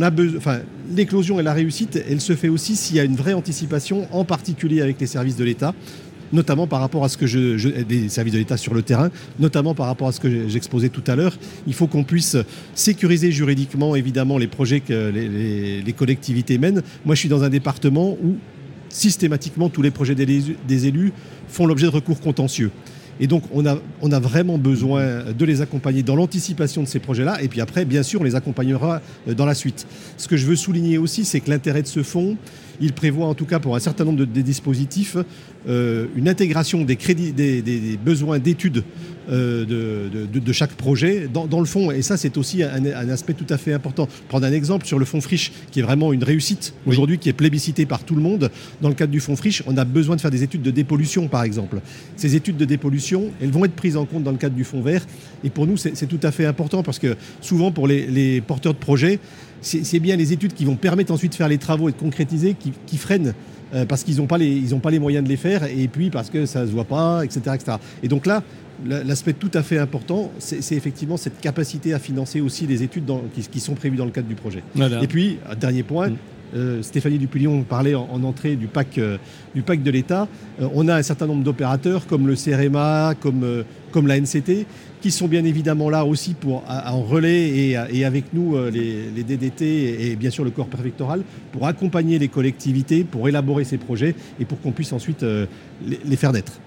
a 0.00 0.10
besoin, 0.10 0.60
l'éclosion 0.94 1.40
et 1.40 1.42
la 1.42 1.52
réussite, 1.52 2.02
elle 2.08 2.20
se 2.20 2.34
fait 2.34 2.48
aussi 2.48 2.76
s'il 2.76 2.96
y 2.96 3.00
a 3.00 3.04
une 3.04 3.16
vraie 3.16 3.34
anticipation, 3.34 4.06
en 4.12 4.24
particulier 4.24 4.82
avec 4.82 5.00
les 5.00 5.06
services 5.06 5.36
de 5.36 5.44
l'État 5.44 5.74
notamment 6.32 6.66
par 6.66 6.80
rapport 6.80 7.04
à 7.04 7.08
ce 7.08 7.16
que 7.16 7.26
je, 7.26 7.82
des 7.82 8.08
services 8.08 8.34
de 8.34 8.38
l'État 8.38 8.56
sur 8.56 8.74
le 8.74 8.82
terrain, 8.82 9.10
notamment 9.38 9.74
par 9.74 9.86
rapport 9.86 10.08
à 10.08 10.12
ce 10.12 10.20
que 10.20 10.48
j'exposais 10.48 10.88
tout 10.88 11.04
à 11.06 11.16
l'heure. 11.16 11.36
Il 11.66 11.74
faut 11.74 11.86
qu'on 11.86 12.04
puisse 12.04 12.36
sécuriser 12.74 13.30
juridiquement, 13.30 13.96
évidemment, 13.96 14.38
les 14.38 14.48
projets 14.48 14.80
que 14.80 15.10
les, 15.10 15.92
collectivités 15.92 16.58
mènent. 16.58 16.82
Moi, 17.04 17.14
je 17.14 17.20
suis 17.20 17.28
dans 17.28 17.44
un 17.44 17.48
département 17.48 18.16
où 18.22 18.36
systématiquement 18.88 19.68
tous 19.68 19.82
les 19.82 19.90
projets 19.90 20.14
des 20.14 20.86
élus 20.86 21.12
font 21.48 21.66
l'objet 21.66 21.86
de 21.86 21.92
recours 21.92 22.20
contentieux. 22.20 22.70
Et 23.20 23.26
donc, 23.26 23.42
on 23.52 23.66
a, 23.66 23.78
on 24.02 24.12
a 24.12 24.20
vraiment 24.20 24.58
besoin 24.58 25.24
de 25.32 25.44
les 25.44 25.60
accompagner 25.60 26.02
dans 26.02 26.16
l'anticipation 26.16 26.82
de 26.82 26.88
ces 26.88 26.98
projets-là. 26.98 27.42
Et 27.42 27.48
puis 27.48 27.60
après, 27.60 27.84
bien 27.84 28.02
sûr, 28.02 28.20
on 28.20 28.24
les 28.24 28.34
accompagnera 28.34 29.00
euh, 29.28 29.34
dans 29.34 29.46
la 29.46 29.54
suite. 29.54 29.86
Ce 30.16 30.28
que 30.28 30.36
je 30.36 30.46
veux 30.46 30.56
souligner 30.56 30.98
aussi, 30.98 31.24
c'est 31.24 31.40
que 31.40 31.50
l'intérêt 31.50 31.82
de 31.82 31.86
ce 31.86 32.02
fonds, 32.02 32.36
il 32.80 32.92
prévoit 32.92 33.26
en 33.26 33.34
tout 33.34 33.46
cas 33.46 33.58
pour 33.58 33.76
un 33.76 33.80
certain 33.80 34.04
nombre 34.04 34.18
de, 34.18 34.40
dispositifs 34.40 35.16
une 35.66 36.28
intégration 36.28 36.84
des 36.84 36.96
crédits, 36.96 37.32
des 37.32 37.98
besoins 38.02 38.38
d'études 38.38 38.84
euh, 39.28 39.64
de, 39.64 40.38
de, 40.38 40.52
chaque 40.52 40.70
projet 40.74 41.26
dans, 41.32 41.46
dans, 41.46 41.58
le 41.58 41.66
fond. 41.66 41.90
Et 41.90 42.02
ça, 42.02 42.16
c'est 42.16 42.36
aussi 42.36 42.62
un, 42.62 42.84
un, 42.84 43.08
aspect 43.08 43.34
tout 43.34 43.46
à 43.50 43.58
fait 43.58 43.72
important. 43.72 44.06
Prendre 44.28 44.46
un 44.46 44.52
exemple 44.52 44.86
sur 44.86 45.00
le 45.00 45.04
fonds 45.04 45.20
Friche, 45.20 45.50
qui 45.72 45.80
est 45.80 45.82
vraiment 45.82 46.12
une 46.12 46.22
réussite 46.22 46.74
aujourd'hui, 46.86 47.18
qui 47.18 47.28
est 47.28 47.32
plébiscité 47.32 47.86
par 47.86 48.04
tout 48.04 48.14
le 48.14 48.22
monde. 48.22 48.52
Dans 48.80 48.88
le 48.88 48.94
cadre 48.94 49.10
du 49.10 49.18
fonds 49.18 49.34
Friche, 49.34 49.64
on 49.66 49.76
a 49.78 49.84
besoin 49.84 50.14
de 50.14 50.20
faire 50.20 50.30
des 50.30 50.44
études 50.44 50.62
de 50.62 50.70
dépollution, 50.70 51.26
par 51.26 51.42
exemple. 51.42 51.80
Ces 52.14 52.36
études 52.36 52.56
de 52.56 52.64
dépollution, 52.64 53.32
elles 53.42 53.50
vont 53.50 53.64
être 53.64 53.74
prises 53.74 53.96
en 53.96 54.04
compte 54.04 54.22
dans 54.22 54.30
le 54.30 54.38
cadre 54.38 54.54
du 54.54 54.62
fonds 54.62 54.80
vert. 54.80 55.04
Et 55.42 55.50
pour 55.50 55.66
nous, 55.66 55.76
c'est 55.76 56.06
tout 56.06 56.20
à 56.22 56.30
fait 56.30 56.46
important 56.46 56.84
parce 56.84 57.00
que 57.00 57.16
souvent, 57.40 57.72
pour 57.72 57.88
les, 57.88 58.06
les 58.06 58.40
porteurs 58.40 58.74
de 58.74 58.78
projets, 58.78 59.18
c'est 59.66 60.00
bien 60.00 60.16
les 60.16 60.32
études 60.32 60.54
qui 60.54 60.64
vont 60.64 60.76
permettre 60.76 61.12
ensuite 61.12 61.32
de 61.32 61.36
faire 61.36 61.48
les 61.48 61.58
travaux 61.58 61.88
et 61.88 61.92
de 61.92 61.96
concrétiser 61.96 62.54
qui, 62.54 62.72
qui 62.86 62.96
freinent 62.96 63.34
euh, 63.74 63.84
parce 63.84 64.04
qu'ils 64.04 64.18
n'ont 64.18 64.26
pas, 64.26 64.38
les, 64.38 64.62
pas 64.82 64.90
les 64.90 64.98
moyens 64.98 65.24
de 65.24 65.28
les 65.28 65.36
faire 65.36 65.64
et 65.64 65.88
puis 65.88 66.10
parce 66.10 66.30
que 66.30 66.46
ça 66.46 66.62
ne 66.62 66.66
se 66.66 66.72
voit 66.72 66.84
pas, 66.84 67.24
etc., 67.24 67.40
etc. 67.54 67.78
Et 68.02 68.08
donc 68.08 68.26
là, 68.26 68.42
L'aspect 68.84 69.32
tout 69.32 69.50
à 69.54 69.62
fait 69.62 69.78
important, 69.78 70.30
c'est 70.38 70.74
effectivement 70.74 71.16
cette 71.16 71.40
capacité 71.40 71.94
à 71.94 71.98
financer 71.98 72.40
aussi 72.40 72.66
les 72.66 72.82
études 72.82 73.10
qui, 73.50 73.60
sont 73.60 73.74
prévues 73.74 73.96
dans 73.96 74.04
le 74.04 74.10
cadre 74.10 74.28
du 74.28 74.34
projet. 74.34 74.62
Et 75.00 75.06
puis, 75.06 75.38
dernier 75.58 75.82
point, 75.82 76.10
mm. 76.10 76.16
euh, 76.54 76.82
Stéphanie 76.82 77.18
Dupillon 77.18 77.62
parlait 77.62 77.94
en, 77.94 78.22
entrée 78.22 78.54
du 78.54 78.66
PAC, 78.66 78.98
euh, 78.98 79.16
du 79.54 79.62
PAC 79.62 79.82
de 79.82 79.90
l'État. 79.90 80.28
Euh, 80.60 80.68
on 80.74 80.88
a 80.88 80.96
un 80.96 81.02
certain 81.02 81.26
nombre 81.26 81.42
d'opérateurs 81.42 82.06
comme 82.06 82.26
le 82.26 82.34
CRMA, 82.34 83.14
comme, 83.18 83.64
comme 83.92 84.06
la 84.06 84.20
NCT, 84.20 84.66
qui 85.06 85.12
sont 85.12 85.28
bien 85.28 85.44
évidemment 85.44 85.88
là 85.88 86.04
aussi 86.04 86.34
pour, 86.34 86.64
en 86.68 87.00
relais 87.02 87.48
et, 87.48 88.04
avec 88.04 88.34
nous, 88.34 88.56
les, 88.70 89.22
DDT 89.22 90.10
et, 90.10 90.16
bien 90.16 90.30
sûr 90.30 90.44
le 90.44 90.50
corps 90.50 90.66
préfectoral, 90.66 91.22
pour 91.52 91.66
accompagner 91.66 92.18
les 92.18 92.28
collectivités, 92.28 93.04
pour 93.04 93.28
élaborer 93.28 93.64
ces 93.64 93.78
projets 93.78 94.14
et 94.40 94.44
pour 94.44 94.60
qu'on 94.60 94.72
puisse 94.72 94.92
ensuite 94.92 95.24
les 95.84 96.16
faire 96.16 96.32
naître. 96.32 96.60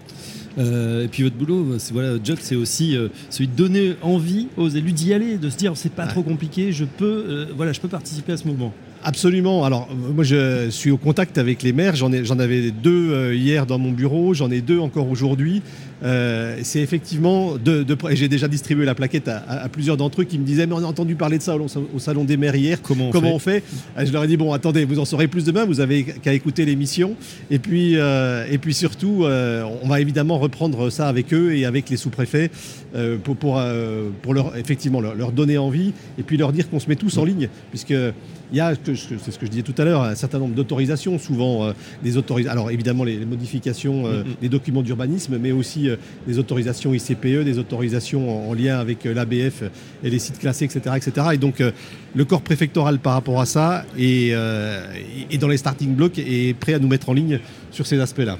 Euh, 0.58 1.06
et 1.06 1.08
puis 1.08 1.24
votre 1.24 1.36
boulot, 1.36 1.78
c'est 1.78 1.94
voilà, 1.94 2.18
job, 2.24 2.38
c'est 2.42 2.56
aussi 2.56 2.96
euh, 2.96 3.10
celui 3.30 3.48
de 3.48 3.56
donner 3.56 3.96
envie 4.02 4.48
aux 4.58 4.70
élus 4.70 4.92
d'y 4.92 5.14
aller, 5.14 5.38
de 5.38 5.50
se 5.50 5.58
dire 5.58 5.74
c'est 5.76 5.92
pas 5.92 6.08
trop 6.08 6.24
compliqué, 6.24 6.72
je 6.72 6.86
peux, 6.86 7.26
euh, 7.28 7.46
voilà, 7.56 7.72
je 7.72 7.80
peux 7.80 7.88
participer 7.88 8.34
à 8.34 8.38
ce 8.38 8.48
mouvement. 8.48 8.74
Absolument. 9.04 9.64
Alors, 9.64 9.88
moi, 9.94 10.24
je 10.24 10.70
suis 10.70 10.92
au 10.92 10.98
contact 10.98 11.38
avec 11.38 11.64
les 11.64 11.74
maires. 11.74 11.96
J'en, 11.96 12.12
j'en 12.24 12.40
avais 12.40 12.72
deux 12.72 13.34
hier 13.34 13.66
dans 13.66 13.80
mon 13.80 13.92
bureau. 13.92 14.34
J'en 14.34 14.52
ai 14.52 14.62
deux 14.62 14.80
encore 14.80 15.10
aujourd'hui. 15.10 15.62
Euh, 16.02 16.58
c'est 16.64 16.80
effectivement 16.80 17.56
de, 17.58 17.86
j'ai 18.12 18.30
déjà 18.30 18.48
distribué 18.48 18.86
la 18.86 18.96
plaquette 18.96 19.28
à, 19.28 19.68
plusieurs 19.70 19.98
d'entre 19.98 20.22
eux 20.22 20.24
qui 20.24 20.40
me 20.40 20.46
disaient 20.46 20.66
mais 20.66 20.76
on 20.76 20.78
a 20.80 20.86
entendu 20.86 21.16
parler 21.16 21.38
de 21.38 21.44
ça 21.44 21.58
au, 21.58 22.00
salon 22.00 22.24
des 22.24 22.38
maires 22.38 22.56
hier. 22.56 22.82
Comment 22.82 23.10
on 23.12 23.40
fait, 23.40 23.64
euh, 23.98 24.06
Je 24.06 24.14
leur 24.14 24.24
ai 24.24 24.28
dit 24.28 24.38
bon 24.38 24.54
attendez 24.54 24.86
vous 24.86 25.00
en 25.00 25.06
saurez 25.06 25.28
plus 25.28 25.44
demain. 25.44 25.66
Vous 25.66 25.82
avez 25.82 26.04
qu'à 26.04 26.34
écouter 26.34 26.66
l'émission 26.66 27.16
et 27.52 27.60
puis 27.60 27.98
euh, 27.98 28.46
et 28.50 28.58
puis 28.58 28.74
surtout 28.74 29.26
on 29.26 29.88
va 29.88 30.00
évidemment 30.00 30.40
reprendre 30.40 30.90
ça 30.90 31.08
avec 31.08 31.34
eux 31.34 31.56
et 31.56 31.66
avec 31.66 31.90
les 31.90 31.98
sous-préfets 31.98 32.52
pour 33.24 33.36
pour, 33.36 33.62
pour 34.22 34.34
leur 34.34 34.56
effectivement 34.58 35.02
leur, 35.02 35.32
donner 35.32 35.58
envie 35.58 35.94
et 36.18 36.24
puis 36.24 36.38
leur 36.38 36.54
dire 36.54 36.70
qu'on 36.70 36.80
se 36.80 36.90
met 36.90 36.96
tous 36.96 37.18
en 37.18 37.26
ligne 37.26 37.50
puisque 37.72 37.94
il 38.52 38.58
y 38.58 38.62
a, 38.62 38.74
c'est 38.84 38.96
ce 39.32 39.40
que 39.40 39.46
je 39.46 39.52
disais 39.52 39.64
tout 39.64 39.76
à 39.78 39.86
l'heure, 39.86 40.04
un 40.04 40.16
certain 40.16 40.40
nombre 40.40 40.56
d'autorisations, 40.56 41.20
souvent 41.20 41.72
des 42.04 42.18
autorisations. 42.18 42.52
Alors 42.52 42.72
évidemment 42.72 43.04
les, 43.04 43.26
modifications 43.26 44.06
des 44.42 44.50
documents 44.50 44.82
d'urbanisme, 44.82 45.38
mais 45.38 45.52
aussi 45.52 45.90
euh, 45.90 45.96
des 46.28 46.40
autorisations 46.40 46.94
ICPE, 46.94 47.44
des 47.44 47.60
autorisations 47.60 48.50
en, 48.50 48.54
lien 48.54 48.80
avec 48.80 49.06
euh, 49.06 49.14
l'ABF 49.14 49.64
et 50.04 50.10
les 50.10 50.20
sites 50.20 50.40
classés, 50.40 50.66
etc. 50.66 50.96
etc. 50.96 51.28
Et 51.34 51.38
donc 51.38 51.62
euh, 51.62 51.72
le 52.16 52.26
corps 52.26 52.42
préfectoral 52.42 53.00
par 53.00 53.14
rapport 53.14 53.40
à 53.40 53.46
ça 53.46 53.86
est, 53.98 54.30
est 54.30 55.38
dans 55.38 55.48
les 55.48 55.58
starting 55.58 55.94
blocks 55.94 56.18
et 56.18 56.50
est 56.50 56.54
prêt 56.54 56.74
à 56.74 56.80
nous 56.80 56.88
mettre 56.88 57.10
en 57.10 57.14
ligne 57.14 57.40
sur 57.72 57.86
ces 57.86 58.00
aspects-là. 58.00 58.38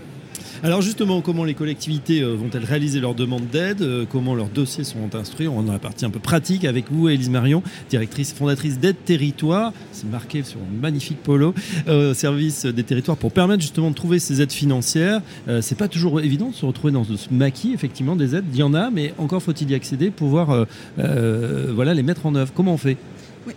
Alors 0.62 0.82
justement, 0.82 1.22
comment 1.22 1.46
les 1.46 1.54
collectivités 1.54 2.22
euh, 2.22 2.34
vont-elles 2.34 2.66
réaliser 2.66 3.00
leurs 3.00 3.16
demandes 3.16 3.48
d'aide 3.50 3.82
euh, 3.82 4.06
Comment 4.10 4.36
leurs 4.36 4.50
dossiers 4.50 4.84
sont 4.84 5.16
instruits? 5.16 5.48
On 5.48 5.70
a 5.70 5.72
la 5.72 5.80
partie 5.80 6.04
un 6.04 6.10
peu 6.10 6.20
pratique 6.20 6.66
avec 6.66 6.92
vous, 6.92 7.08
Élise 7.08 7.30
Marion, 7.30 7.64
directrice 7.90 8.34
fondatrice 8.34 8.78
d'Aide 8.78 8.98
Territoire. 9.06 9.72
C'est 9.94 10.10
marqué 10.10 10.44
sur 10.44 10.60
un 10.60 10.82
magnifique 10.82 11.24
polo 11.24 11.54
euh, 11.88 12.12
au 12.12 12.14
service 12.14 12.66
des 12.66 12.84
territoires 12.84 13.16
pour 13.16 13.32
permettre 13.32 13.62
justement 13.62 13.90
de 13.90 13.96
trouver 13.96 14.20
ces 14.20 14.42
aides 14.42 14.52
financières. 14.52 15.22
c'est 15.62 15.78
pas 15.78 15.88
toujours 15.88 16.20
évident 16.20 16.50
de 16.50 16.56
se 16.56 16.66
retrouver 16.66 16.92
dans 16.92 17.06
ce 17.06 17.14
maquis 17.32 17.72
effectivement 17.74 18.18
des 18.18 18.36
aides. 18.36 18.46
Il 18.52 18.60
y 18.60 18.64
en 18.64 18.74
a, 18.74 18.90
mais 18.90 19.14
encore 19.18 19.42
faut-il 19.42 19.72
y 19.72 19.76
accéder 19.76 20.12
pour 20.12 20.28
pouvoir 20.30 20.66
voilà, 20.98 21.94
les 21.94 22.04
mettre 22.04 22.26
en 22.26 22.36
œuvre. 22.36 22.52
Comment 22.54 22.74
on 22.74 22.78
fait? 22.78 22.98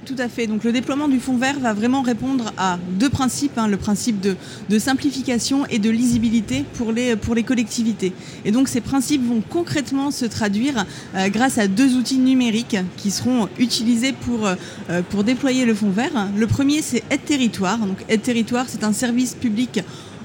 Tout 0.05 0.17
à 0.19 0.29
fait. 0.29 0.47
Donc 0.47 0.65
le 0.65 0.73
déploiement 0.73 1.09
du 1.09 1.21
fonds 1.21 1.37
vert 1.37 1.59
va 1.61 1.73
vraiment 1.73 2.03
répondre 2.03 2.53
à 2.57 2.79
deux 2.99 3.11
principes, 3.11 3.59
hein, 3.59 3.69
le 3.69 3.77
principe 3.77 4.21
de, 4.21 4.37
simplification 4.79 5.67
et 5.67 5.79
de 5.79 5.91
lisibilité 5.91 6.65
pour 6.75 6.93
les, 6.93 7.17
collectivités. 7.45 8.13
Et 8.45 8.53
donc 8.53 8.69
ces 8.69 8.81
principes 8.81 9.27
vont 9.27 9.43
concrètement 9.49 10.11
se 10.11 10.25
traduire 10.25 10.85
euh, 11.15 11.29
grâce 11.29 11.59
à 11.59 11.69
deux 11.69 11.97
outils 11.97 12.19
numériques 12.19 12.77
qui 12.97 13.11
seront 13.11 13.49
utilisés 13.59 14.13
pour, 14.13 14.47
euh, 14.47 15.03
pour 15.11 15.25
déployer 15.25 15.65
le 15.65 15.75
fonds 15.75 15.91
vert. 15.91 16.29
Le 16.37 16.47
premier, 16.47 16.83
c'est 16.83 17.03
Aide 17.11 17.25
Territoire. 17.25 17.79
Donc 17.79 18.05
Aide 18.09 18.23
Territoire, 18.23 18.67
c'est 18.69 18.85
un 18.85 18.93
service 18.93 19.35
public 19.35 19.81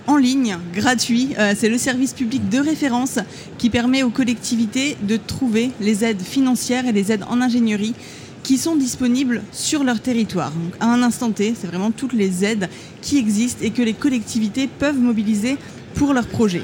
en 0.08 0.16
ligne, 0.16 0.58
gratuit. 0.74 1.36
Euh, 1.38 1.54
c'est 1.56 1.70
le 1.70 1.78
service 1.78 2.14
public 2.14 2.50
de 2.50 2.60
référence 2.60 3.20
qui 3.58 3.70
permet 3.70 4.04
aux 4.04 4.10
collectivités 4.10 4.98
de 5.02 5.18
trouver 5.18 5.72
les 5.82 6.04
aides 6.04 6.22
financières 6.22 6.88
et 6.88 6.94
les 6.94 7.12
aides 7.12 7.26
en 7.30 7.42
ingénierie 7.42 7.94
qui 8.48 8.58
sont 8.58 8.78
disponibles 8.78 9.44
sur 9.52 9.84
leur 9.84 10.00
territoire. 10.00 10.52
Donc, 10.52 10.74
à 10.80 10.86
un 10.86 11.04
instant 11.04 11.32
T, 11.32 11.54
c'est 11.54 11.68
vraiment 11.68 11.92
toutes 11.92 12.14
les 12.14 12.46
aides 12.46 12.70
qui 13.02 13.18
existent 13.18 13.60
et 13.62 13.72
que 13.72 13.82
les 13.82 13.92
collectivités 13.92 14.70
peuvent 14.70 14.98
mobiliser 14.98 15.58
pour 15.96 16.14
leurs 16.14 16.28
projets. 16.28 16.62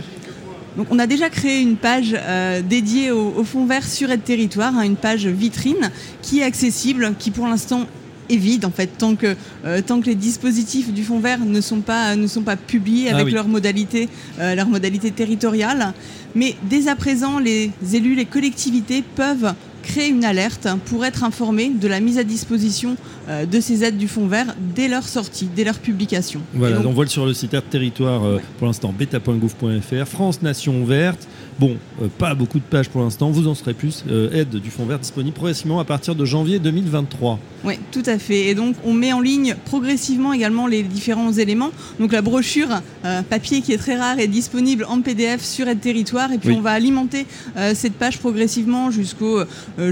Donc, 0.78 0.88
on 0.92 0.98
a 0.98 1.08
déjà 1.08 1.30
créé 1.30 1.60
une 1.60 1.76
page 1.76 2.16
euh, 2.18 2.62
dédiée 2.62 3.12
au, 3.12 3.44
fonds 3.44 3.66
vert 3.66 3.86
sur 3.86 4.10
Aide 4.12 4.24
Territoire, 4.24 4.74
hein, 4.78 4.84
une 4.84 4.96
page 4.96 5.28
vitrine 5.28 5.92
qui 6.22 6.40
est 6.40 6.44
accessible, 6.44 7.16
qui 7.20 7.32
pour 7.32 7.48
l'instant 7.48 7.86
est 8.30 8.38
vide 8.38 8.64
en 8.64 8.72
fait 8.72 8.88
tant 8.98 9.18
que 9.18 9.36
euh, 9.66 9.82
tant 9.86 10.00
que 10.00 10.06
les 10.06 10.16
dispositifs 10.16 10.94
du 10.94 11.04
fonds 11.04 11.20
vert 11.20 11.40
ne 11.40 11.60
sont 11.60 11.82
pas 11.82 12.16
ne 12.16 12.28
sont 12.28 12.44
pas 12.44 12.56
publiés 12.56 13.10
ah 13.12 13.18
avec 13.18 13.34
leurs 13.34 13.50
modalités 13.50 14.08
euh, 14.40 14.56
leurs 14.56 14.70
modalités 14.70 15.12
territoriales 15.12 15.94
mais 16.34 16.56
dès 16.70 16.88
à 16.88 16.96
présent 16.96 17.38
les 17.38 17.72
élus 17.92 18.16
les 18.16 18.24
collectivités 18.24 19.04
peuvent 19.18 19.54
créer 19.84 20.10
une 20.10 20.26
alerte 20.26 20.68
pour 20.86 21.06
être 21.06 21.24
informés 21.24 21.70
de 21.70 21.88
la 21.88 22.00
mise 22.00 22.18
à 22.18 22.24
disposition 22.24 22.98
euh, 23.30 23.46
de 23.46 23.60
ces 23.60 23.84
aides 23.84 23.98
du 23.98 24.08
Fonds 24.08 24.28
vert 24.28 24.56
dès 24.74 24.88
leur 24.88 25.04
sortie, 25.04 25.48
dès 25.56 25.64
leur 25.64 25.78
publication. 25.78 26.42
Voilà, 26.54 26.82
on 26.86 26.92
voit 26.92 27.06
sur 27.06 27.26
le 27.26 27.34
site 27.34 27.56
Territoire 27.70 28.24
euh, 28.24 28.40
pour 28.58 28.68
l'instant 28.68 28.94
beta.gouv.fr, 28.98 30.08
France 30.08 30.42
Nation 30.42 30.84
Verte. 30.86 31.28
Bon, 31.60 31.78
euh, 32.02 32.08
pas 32.18 32.34
beaucoup 32.36 32.60
de 32.60 32.64
pages 32.64 32.90
pour 32.90 33.02
l'instant, 33.02 33.30
vous 33.30 33.48
en 33.48 33.56
serez 33.56 33.74
plus. 33.74 34.04
aide 34.34 34.50
du 34.50 34.70
Fonds 34.70 34.86
vert 34.86 35.00
disponible 35.00 35.36
progressivement 35.36 35.80
à 35.80 35.86
partir 35.86 36.16
de 36.16 36.26
janvier 36.26 36.60
2023. 36.60 37.40
Oui, 37.64 37.76
tout 37.92 38.04
à 38.06 38.18
fait. 38.20 38.48
Et 38.48 38.56
donc, 38.56 38.76
on 38.84 38.94
met 38.94 39.14
en 39.14 39.22
ligne 39.22 39.56
progressivement 39.66 40.34
également 40.34 40.68
les 40.68 40.84
différents 40.84 41.32
éléments. 41.32 41.72
Donc, 42.00 42.12
la 42.12 42.22
brochure 42.22 42.82
papier 43.30 43.62
qui 43.62 43.72
est 43.72 43.78
très 43.78 43.96
rare 43.96 44.20
est 44.20 44.28
disponible 44.28 44.86
en 44.90 45.02
PDF 45.02 45.44
sur 45.44 45.68
Aide 45.68 45.80
Territoire. 45.80 46.32
Et 46.32 46.38
puis, 46.38 46.52
on 46.52 46.62
va 46.62 46.72
alimenter 46.72 47.26
cette 47.74 47.94
page 47.94 48.20
progressivement 48.20 48.92
jusqu'au 48.92 49.42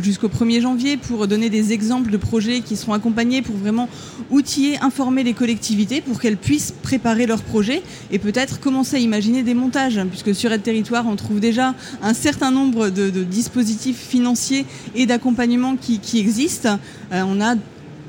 jusqu'au 0.01 0.27
1er 0.27 0.61
janvier 0.61 0.97
pour 0.97 1.27
donner 1.27 1.49
des 1.49 1.71
exemples 1.71 2.11
de 2.11 2.17
projets 2.17 2.61
qui 2.61 2.75
seront 2.75 2.93
accompagnés 2.93 3.41
pour 3.41 3.55
vraiment 3.55 3.87
outiller, 4.29 4.77
informer 4.81 5.23
les 5.23 5.33
collectivités 5.33 6.01
pour 6.01 6.19
qu'elles 6.19 6.37
puissent 6.37 6.73
préparer 6.83 7.25
leurs 7.25 7.43
projets 7.43 7.83
et 8.11 8.19
peut-être 8.19 8.59
commencer 8.59 8.97
à 8.97 8.99
imaginer 8.99 9.43
des 9.43 9.53
montages, 9.53 9.99
puisque 10.09 10.35
sur 10.35 10.51
Aide 10.51 10.63
Territoire, 10.63 11.05
on 11.07 11.15
trouve 11.15 11.39
déjà 11.51 11.75
un 12.01 12.13
certain 12.13 12.49
nombre 12.49 12.89
de, 12.89 13.09
dispositifs 13.23 13.99
financiers 13.99 14.65
et 14.95 15.05
d'accompagnement 15.05 15.75
qui, 15.75 16.19
existent. 16.19 16.79
Euh, 17.11 17.23
on 17.27 17.41
a 17.41 17.55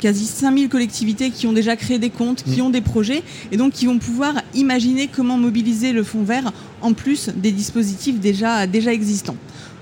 quasi 0.00 0.26
5000 0.26 0.68
collectivités 0.68 1.31
qui 1.31 1.46
ont 1.46 1.52
déjà 1.52 1.76
créé 1.76 1.98
des 1.98 2.11
comptes, 2.11 2.44
qui 2.44 2.61
mmh. 2.61 2.64
ont 2.64 2.70
des 2.70 2.81
projets 2.81 3.22
et 3.50 3.57
donc 3.57 3.72
qui 3.72 3.87
vont 3.87 3.98
pouvoir 3.98 4.35
imaginer 4.55 5.09
comment 5.09 5.38
mobiliser 5.38 5.92
le 5.92 6.05
fonds 6.05 6.22
vert 6.24 6.52
en 6.81 6.92
plus 6.92 7.31
des 7.35 7.52
dispositifs 7.52 8.18
déjà, 8.20 8.66
déjà 8.66 8.92
existants. 8.92 9.37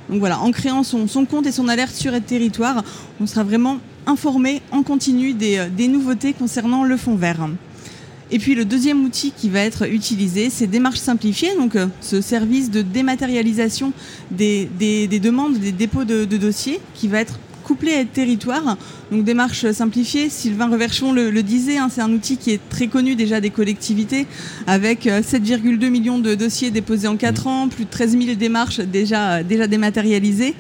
Donc 0.09 0.18
voilà, 0.18 0.40
en 0.40 0.51
créant 0.51 0.83
son, 0.83 1.07
son 1.07 1.25
compte 1.27 1.46
et 1.46 1.53
son 1.53 1.68
alerte 1.68 1.94
sur 1.94 2.12
Aide 2.14 2.27
Territoire, 2.27 2.83
on 3.20 3.27
sera 3.27 3.44
vraiment 3.44 3.79
informer 4.07 4.62
en 4.73 4.83
continu 4.83 5.35
euh, 5.42 5.68
des, 5.68 5.88
nouveautés 5.88 6.33
concernant 6.33 6.85
le 6.85 6.96
fonds 6.96 7.14
vert. 7.14 7.46
Et 8.33 8.38
puis 8.38 8.55
le 8.55 8.64
deuxième 8.64 9.05
outil 9.05 9.33
qui 9.37 9.49
va 9.49 9.61
être 9.61 9.88
utilisé, 9.88 10.51
c'est 10.51 10.69
Démarche 10.69 11.01
simplifiée, 11.01 11.51
donc 11.57 11.75
euh, 11.75 11.87
ce 12.01 12.21
service 12.21 12.71
de 12.71 12.81
dématérialisation 12.81 13.93
des, 14.31 14.69
demandes, 15.21 15.59
des 15.59 15.73
dépôts 15.73 16.05
de, 16.05 16.25
dossiers, 16.25 16.81
qui 16.95 17.09
va 17.09 17.21
être 17.21 17.40
couplé 17.64 17.93
à 17.93 18.01
être 18.01 18.12
territoire. 18.12 18.77
Donc 19.11 19.25
démarche 19.25 19.71
simplifiée, 19.73 20.31
Sylvain 20.31 20.69
Reverchon 20.69 21.12
le, 21.12 21.43
disait, 21.43 21.79
hein, 21.79 21.88
c'est 21.93 22.01
un 22.03 22.12
outil 22.12 22.37
qui 22.37 22.53
est 22.53 22.61
très 22.69 22.87
connu 22.87 23.16
déjà 23.16 23.40
des 23.40 23.51
collectivités, 23.51 24.27
avec 24.69 25.07
7,2 25.07 25.85
euh, 25.85 25.90
millions 25.90 26.19
de 26.21 26.37
dossiers 26.37 26.71
déposés 26.71 27.09
en 27.09 27.16
4 27.16 27.47
ans, 27.49 27.69
plus 27.69 27.85
de 27.85 27.90
13 27.90 28.16
000 28.16 28.35
démarches 28.37 28.79
déjà, 28.81 29.43
déjà 29.43 29.66
dématérialisées 29.66 30.55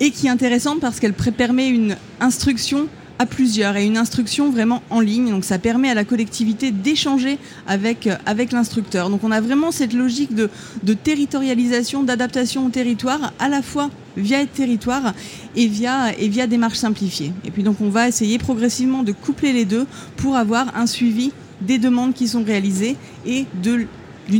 et 0.00 0.10
qui 0.10 0.26
est 0.26 0.30
intéressante 0.30 0.80
parce 0.80 1.00
qu'elle 1.00 1.12
permet 1.12 1.68
une 1.68 1.96
instruction 2.20 2.88
à 3.18 3.26
plusieurs 3.26 3.76
et 3.76 3.84
une 3.84 3.96
instruction 3.96 4.50
vraiment 4.50 4.82
en 4.90 5.00
ligne. 5.00 5.30
Donc 5.30 5.44
ça 5.44 5.58
permet 5.58 5.90
à 5.90 5.94
la 5.94 6.04
collectivité 6.04 6.70
d'échanger 6.70 7.38
avec, 7.66 8.08
avec 8.26 8.52
l'instructeur. 8.52 9.10
Donc 9.10 9.24
on 9.24 9.30
a 9.30 9.40
vraiment 9.40 9.70
cette 9.72 9.92
logique 9.92 10.34
de, 10.34 10.48
territorialisation, 10.94 12.02
d'adaptation 12.02 12.66
au 12.66 12.70
territoire, 12.70 13.32
à 13.38 13.48
la 13.48 13.62
fois 13.62 13.90
via 14.16 14.44
territoire 14.46 15.14
et 15.56 15.66
via, 15.66 16.12
et 16.18 16.28
via 16.28 16.46
démarche 16.46 16.78
simplifiée. 16.78 17.32
Et 17.44 17.50
puis 17.50 17.62
donc 17.62 17.80
on 17.80 17.88
va 17.88 18.08
essayer 18.08 18.38
progressivement 18.38 19.02
de 19.02 19.12
coupler 19.12 19.52
les 19.52 19.64
deux 19.64 19.86
pour 20.16 20.36
avoir 20.36 20.76
un 20.76 20.86
suivi 20.86 21.32
des 21.60 21.78
demandes 21.78 22.14
qui 22.14 22.28
sont 22.28 22.44
réalisées 22.44 22.96
et 23.26 23.46
du 23.62 23.88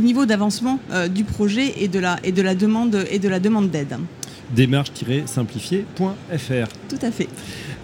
niveau 0.01 0.25
d'avancement 0.25 0.79
euh, 0.91 1.07
du 1.07 1.23
projet 1.23 1.73
et 1.83 1.87
de 1.87 1.99
la, 1.99 2.17
et 2.23 2.31
de 2.31 2.41
la 2.41 2.55
demande 2.55 3.05
et 3.11 3.19
de 3.19 3.27
la 3.27 3.39
demande 3.39 3.69
d'aide. 3.69 3.97
Démarche-simplifiée.fr. 4.55 6.67
Tout 6.89 6.99
à 7.01 7.11
fait. 7.11 7.27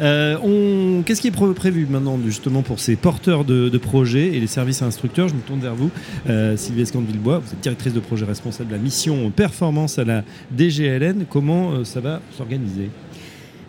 Euh, 0.01 1.01
Qu'est-ce 1.06 1.21
qui 1.21 1.28
est 1.28 1.54
prévu 1.54 1.88
maintenant 1.89 2.19
justement 2.25 2.62
pour 2.62 2.80
ces 2.80 2.95
porteurs 2.95 3.45
de, 3.45 3.69
de, 3.69 3.78
projets 3.78 4.36
et 4.36 4.39
les 4.39 4.47
services 4.47 4.82
instructeurs? 4.82 5.28
Je 5.28 5.36
me 5.36 5.41
tourne 5.41 5.60
vers 5.60 5.75
vous, 5.75 5.91
euh, 6.30 6.58
Sylvie 6.58 6.82
Escande-Villebois, 6.82 7.39
vous 7.39 7.54
êtes 7.54 7.62
directrice 7.62 7.93
de 7.93 7.99
projet 7.99 8.25
responsable 8.25 8.69
de 8.69 8.75
la 8.75 8.82
mission 8.82 9.32
performance 9.32 9.99
à 9.99 10.04
la 10.04 10.23
DGLN. 10.56 11.25
Comment 11.30 11.71
euh, 11.71 11.84
ça 11.84 11.99
va 11.99 12.21
s'organiser? 12.36 12.89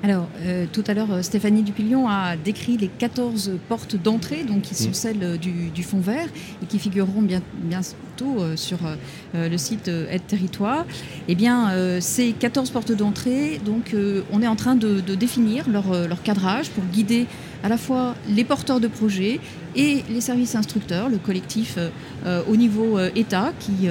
Alors, 0.02 0.28
euh, 0.42 0.66
tout 0.70 0.84
à 0.86 0.94
l'heure, 0.94 1.10
euh, 1.10 1.22
Stéphanie 1.22 1.62
Dupillon 1.62 2.08
a 2.08 2.36
décrit 2.36 2.76
les 2.76 2.88
14 2.88 3.52
portes 3.68 3.96
d'entrée, 3.96 4.44
donc 4.44 4.62
qui 4.62 4.74
sont 4.74 4.90
mmh. 4.90 4.94
celles 4.94 5.38
du, 5.38 5.70
du, 5.70 5.82
fond 5.82 6.00
vert 6.00 6.28
et 6.62 6.66
qui 6.66 6.78
figureront 6.78 7.22
bien, 7.22 7.40
bientôt 7.54 7.96
euh, 8.24 8.56
sur 8.56 8.78
euh, 9.34 9.48
le 9.48 9.58
site 9.58 9.88
Aide 9.88 10.26
Territoire. 10.26 10.84
Eh 11.28 11.34
bien, 11.34 11.70
euh, 11.70 12.00
ces 12.00 12.32
14 12.32 12.70
portes 12.70 12.92
d'entrée, 12.92 13.60
donc, 13.64 13.94
euh, 13.94 14.22
on 14.32 14.42
est 14.42 14.46
en 14.46 14.56
train 14.56 14.74
de, 14.74 15.00
de 15.00 15.14
définir 15.14 15.68
leur, 15.68 16.06
leur, 16.06 16.22
cadrage 16.22 16.70
pour 16.70 16.84
guider 16.84 17.26
à 17.66 17.68
la 17.68 17.78
fois 17.78 18.14
les 18.28 18.44
porteurs 18.44 18.78
de 18.78 18.86
projets 18.86 19.40
et 19.74 20.04
les 20.08 20.20
services 20.20 20.54
instructeurs, 20.54 21.08
le 21.08 21.18
collectif 21.18 21.78
au 22.48 22.56
niveau 22.56 22.98
État 23.14 23.52
qui 23.58 23.88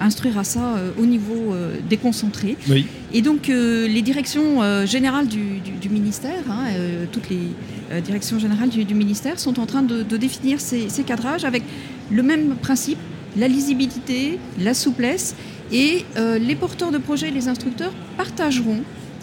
instruira 0.00 0.44
ça 0.44 0.74
au 0.98 1.06
niveau 1.06 1.56
déconcentré. 1.88 2.56
Oui. 2.68 2.86
Et 3.14 3.22
donc, 3.22 3.48
les 3.48 4.02
directions 4.02 4.86
générales 4.86 5.26
du, 5.26 5.58
du, 5.60 5.72
du 5.72 5.88
ministère, 5.88 6.44
hein, 6.50 6.66
toutes 7.12 7.30
les 7.30 7.48
euh, 7.92 8.00
directions 8.00 8.38
générales 8.38 8.70
du, 8.70 8.84
du, 8.84 8.94
ministère 8.94 9.38
sont 9.38 9.60
en 9.60 9.66
train 9.66 9.82
de, 9.82 10.02
de 10.02 10.16
définir 10.16 10.60
ces, 10.60 10.88
ces, 10.88 11.04
cadrages 11.04 11.44
avec 11.44 11.62
le 12.10 12.22
même 12.22 12.56
principe, 12.56 12.98
la 13.36 13.46
lisibilité, 13.46 14.38
la 14.58 14.72
souplesse, 14.74 15.34
et 15.70 16.04
euh, 16.16 16.38
les 16.38 16.54
porteurs 16.54 16.90
de 16.90 16.98
projets 16.98 17.28
et 17.28 17.30
les 17.30 17.48
instructeurs 17.48 17.92
partageront 18.16 18.80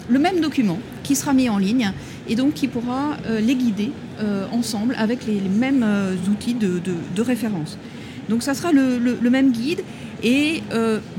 le 0.08 0.18
même 0.18 0.40
document 0.40 0.78
qui 1.02 1.16
sera 1.16 1.32
mis 1.32 1.48
en 1.48 1.58
ligne 1.58 1.92
et 2.28 2.36
donc 2.36 2.54
qui 2.54 2.68
pourra 2.68 3.16
euh, 3.26 3.40
les 3.40 3.54
guider 3.54 3.90
euh, 4.20 4.46
ensemble 4.52 4.94
avec 4.98 5.26
les, 5.26 5.40
mêmes 5.40 5.82
euh, 5.84 6.14
outils 6.30 6.54
de, 6.54 7.22
référence. 7.22 7.78
Donc 8.28 8.42
ça 8.42 8.54
sera 8.54 8.72
le, 8.72 9.30
même 9.30 9.52
guide 9.52 9.82
et 10.22 10.62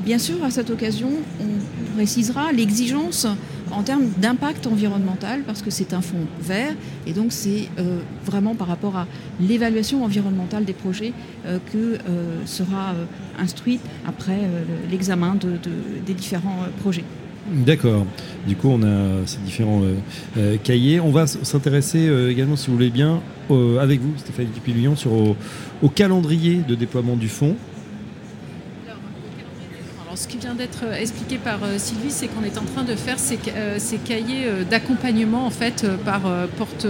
bien 0.05 0.17
sûr 0.17 0.43
à 0.43 0.49
cette 0.49 0.69
occasion 0.69 1.09
on 1.41 1.95
précisera 1.95 2.51
l'exigence 2.53 3.27
en 3.71 3.83
termes 3.83 4.07
d'impact 4.17 4.67
environnemental, 4.67 5.41
parce 5.43 5.61
que 5.61 5.69
c'est 5.71 5.93
un 5.93 6.01
fonds 6.01 6.25
vert, 6.41 6.73
et 7.05 7.11
donc 7.11 7.31
c'est 7.31 7.67
vraiment 8.25 8.55
par 8.55 8.67
rapport 8.67 8.95
à 8.95 9.07
l'évaluation 9.41 10.03
environnementale 10.03 10.63
des 10.63 10.73
projets 10.73 11.13
que 11.71 11.97
sera 12.45 12.93
instruite 13.37 13.81
après 14.07 14.39
l'examen 14.89 15.35
de, 15.35 15.51
de, 15.51 15.71
des 16.05 16.13
différents 16.13 16.65
projets. 16.81 17.03
D'accord. 17.51 18.05
Du 18.47 18.55
coup, 18.55 18.69
on 18.69 18.83
a 18.83 19.25
ces 19.25 19.39
différents 19.39 19.81
cahiers. 20.63 20.99
On 20.99 21.11
va 21.11 21.27
s'intéresser 21.27 22.09
également, 22.29 22.55
si 22.55 22.67
vous 22.67 22.73
voulez 22.73 22.89
bien, 22.89 23.21
avec 23.79 23.99
vous, 23.99 24.13
Stéphanie 24.17 24.49
Dupillon, 24.53 24.95
sur 24.95 25.11
au, 25.13 25.89
calendrier 25.89 26.61
de 26.67 26.75
déploiement 26.75 27.15
du 27.15 27.27
fonds. 27.27 27.55
Vient 30.43 30.55
d'être 30.55 30.83
euh, 30.83 30.95
expliqué 30.95 31.37
par 31.37 31.63
euh, 31.63 31.77
Sylvie, 31.77 32.11
c'est 32.11 32.27
qu'on 32.27 32.43
est 32.43 32.57
en 32.57 32.65
train 32.65 32.83
de 32.83 32.95
faire 32.95 33.17
ces, 33.17 33.39
euh, 33.55 33.79
cahiers 34.03 34.47
d'accompagnement 34.69 35.45
en 35.45 35.49
fait 35.49 35.85
par 36.03 36.21
porte 36.57 36.87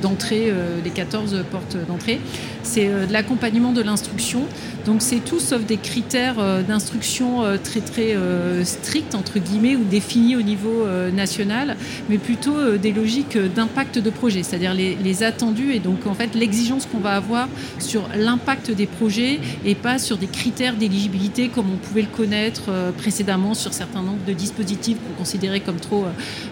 d'entrée, 0.00 0.52
les 0.82 0.90
14 0.90 1.44
portes 1.50 1.76
d'entrée. 1.86 2.18
C'est 2.62 2.88
de 2.88 3.12
l'accompagnement 3.12 3.72
de 3.72 3.82
l'instruction. 3.82 4.42
Donc 4.86 5.02
c'est 5.02 5.18
tout 5.18 5.38
sauf 5.38 5.64
des 5.64 5.76
critères 5.76 6.36
d'instruction 6.66 7.42
très 7.62 7.80
très 7.80 8.16
stricts 8.64 9.14
entre 9.14 9.38
guillemets 9.38 9.76
ou 9.76 9.84
définis 9.84 10.34
au 10.34 10.42
niveau 10.42 10.86
national, 11.12 11.76
mais 12.08 12.18
plutôt 12.18 12.76
des 12.78 12.92
logiques 12.92 13.36
d'impact 13.36 13.98
de 13.98 14.10
projet, 14.10 14.42
c'est-à-dire 14.42 14.74
les, 14.74 15.22
attendus 15.22 15.72
et 15.74 15.80
donc 15.80 16.06
en 16.06 16.14
fait 16.14 16.34
l'exigence 16.34 16.86
qu'on 16.86 17.00
va 17.00 17.16
avoir 17.16 17.48
sur 17.78 18.08
l'impact 18.16 18.70
des 18.70 18.86
projets 18.86 19.40
et 19.64 19.74
pas 19.74 19.98
sur 19.98 20.16
des 20.16 20.28
critères 20.28 20.74
d'éligibilité 20.74 21.48
comme 21.48 21.66
on 21.70 21.76
pouvait 21.76 22.02
le 22.02 22.08
connaître 22.08 22.70
précédemment 22.96 23.54
sur 23.54 23.72
certains 23.72 24.02
nombres 24.02 24.24
de 24.26 24.32
dispositifs 24.32 24.96
qu'on 24.98 25.18
considérait 25.18 25.60
comme 25.60 25.80
trop 25.80 26.06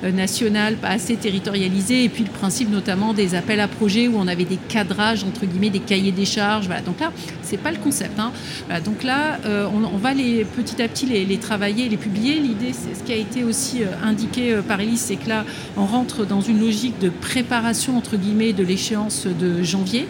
euh, 0.05 0.13
national, 0.13 0.77
pas 0.77 0.89
assez 0.89 1.17
territorialisé, 1.17 2.05
et 2.05 2.09
puis 2.09 2.25
le 2.25 2.31
principe 2.31 2.71
notamment 2.71 3.15
des 3.15 3.35
appels 3.35 3.61
à 3.61 3.69
projets 3.69 4.09
où 4.09 4.17
on 4.17 4.29
avait 4.29 4.45
des 4.45 4.59
cadrages 4.69 5.25
entre 5.25 5.47
guillemets, 5.47 5.71
des 5.71 5.81
cahiers 5.81 6.13
des 6.13 6.25
charges. 6.25 6.69
Donc 6.85 7.01
là, 7.01 7.13
c'est 7.43 7.57
pas 7.57 7.71
le 7.71 7.79
concept. 7.79 8.19
Hein. 8.19 8.33
Donc 8.85 9.03
là, 9.03 9.39
euh, 9.45 9.67
on, 9.73 9.97
va 9.97 10.15
les 10.15 10.45
petit 10.45 10.83
à 10.83 10.89
petit 10.89 11.07
les, 11.07 11.25
les 11.25 11.39
travailler, 11.39 11.89
les 11.89 11.97
publier. 11.97 12.39
L'idée, 12.39 12.73
c'est 12.73 12.95
ce 12.99 13.03
qui 13.03 13.13
a 13.13 13.17
été 13.17 13.45
aussi 13.45 13.83
euh, 13.83 13.87
indiqué 14.03 14.53
euh, 14.53 14.63
par 14.63 14.81
Elise, 14.81 15.01
c'est 15.01 15.17
que 15.17 15.29
là, 15.29 15.45
on 15.77 15.85
rentre 15.85 16.27
dans 16.27 16.41
une 16.41 16.61
logique 16.61 16.99
de 16.99 17.09
préparation 17.09 17.97
entre 17.97 18.17
guillemets 18.17 18.53
de 18.53 18.65
l'échéance 18.65 19.27
de 19.27 19.63
janvier. 19.63 20.09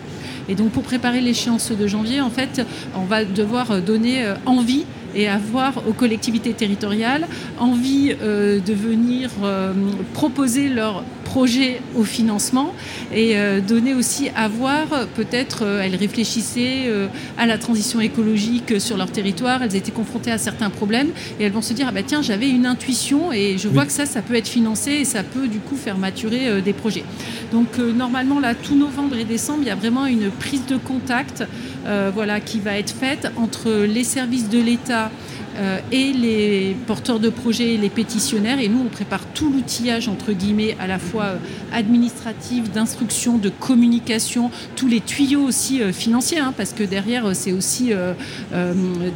Et 0.48 0.54
donc 0.54 0.70
pour 0.70 0.82
préparer 0.82 1.20
l'échéance 1.20 1.70
de 1.70 1.86
janvier, 1.86 2.20
en 2.20 2.30
fait, 2.30 2.66
on 2.94 3.04
va 3.04 3.24
devoir 3.24 3.80
donner 3.80 4.32
envie 4.46 4.84
et 5.14 5.28
avoir 5.28 5.86
aux 5.88 5.92
collectivités 5.92 6.52
territoriales 6.52 7.26
envie 7.58 8.14
euh, 8.22 8.60
de 8.60 8.72
venir 8.72 9.30
euh, 9.42 9.72
proposer 10.14 10.68
leur 10.68 11.04
projet 11.28 11.82
au 11.94 12.04
financement 12.04 12.74
et 13.14 13.36
euh, 13.36 13.60
donner 13.60 13.92
aussi 13.92 14.30
à 14.34 14.48
voir 14.48 14.86
peut-être 15.14 15.58
euh, 15.62 15.82
elles 15.82 15.94
réfléchissaient 15.94 16.84
euh, 16.86 17.06
à 17.36 17.44
la 17.44 17.58
transition 17.58 18.00
écologique 18.00 18.80
sur 18.80 18.96
leur 18.96 19.10
territoire 19.10 19.62
elles 19.62 19.76
étaient 19.76 19.92
confrontées 19.92 20.32
à 20.32 20.38
certains 20.38 20.70
problèmes 20.70 21.10
et 21.38 21.44
elles 21.44 21.52
vont 21.52 21.60
se 21.60 21.74
dire 21.74 21.86
ah 21.90 21.92
bah 21.92 22.02
tiens 22.02 22.22
j'avais 22.22 22.48
une 22.48 22.64
intuition 22.64 23.30
et 23.30 23.58
je 23.58 23.68
vois 23.68 23.82
oui. 23.82 23.88
que 23.88 23.92
ça 23.92 24.06
ça 24.06 24.22
peut 24.22 24.36
être 24.36 24.48
financé 24.48 24.92
et 24.92 25.04
ça 25.04 25.22
peut 25.22 25.48
du 25.48 25.58
coup 25.58 25.76
faire 25.76 25.98
maturer 25.98 26.62
des 26.62 26.72
projets 26.72 27.04
donc 27.52 27.78
normalement 27.78 28.40
là 28.40 28.54
tout 28.54 28.76
novembre 28.76 29.16
et 29.16 29.24
décembre 29.24 29.60
il 29.62 29.68
y 29.68 29.70
a 29.70 29.80
vraiment 29.84 30.06
une 30.06 30.30
prise 30.30 30.64
de 30.66 30.78
contact 30.78 31.44
euh, 31.88 32.10
voilà 32.12 32.40
qui 32.40 32.60
va 32.60 32.78
être 32.78 32.94
faite 32.94 33.30
entre 33.36 33.70
les 33.70 34.04
services 34.04 34.48
de 34.50 34.60
l'État 34.60 35.10
euh, 35.58 35.78
et 35.90 36.12
les 36.12 36.76
porteurs 36.86 37.18
de 37.18 37.30
projets, 37.30 37.76
les 37.76 37.88
pétitionnaires. 37.88 38.60
Et 38.60 38.68
nous, 38.68 38.80
on 38.80 38.88
prépare 38.88 39.26
tout 39.34 39.52
l'outillage, 39.52 40.08
entre 40.08 40.32
guillemets, 40.32 40.76
à 40.78 40.86
la 40.86 40.98
fois 40.98 41.24
euh, 41.24 41.36
administratif, 41.72 42.70
d'instruction, 42.70 43.38
de 43.38 43.48
communication, 43.48 44.50
tous 44.76 44.88
les 44.88 45.00
tuyaux 45.00 45.42
aussi 45.42 45.82
euh, 45.82 45.92
financiers, 45.92 46.38
hein, 46.38 46.54
parce 46.56 46.72
que 46.72 46.84
derrière, 46.84 47.34
c'est 47.34 47.52
aussi 47.52 47.92
euh, 47.92 48.14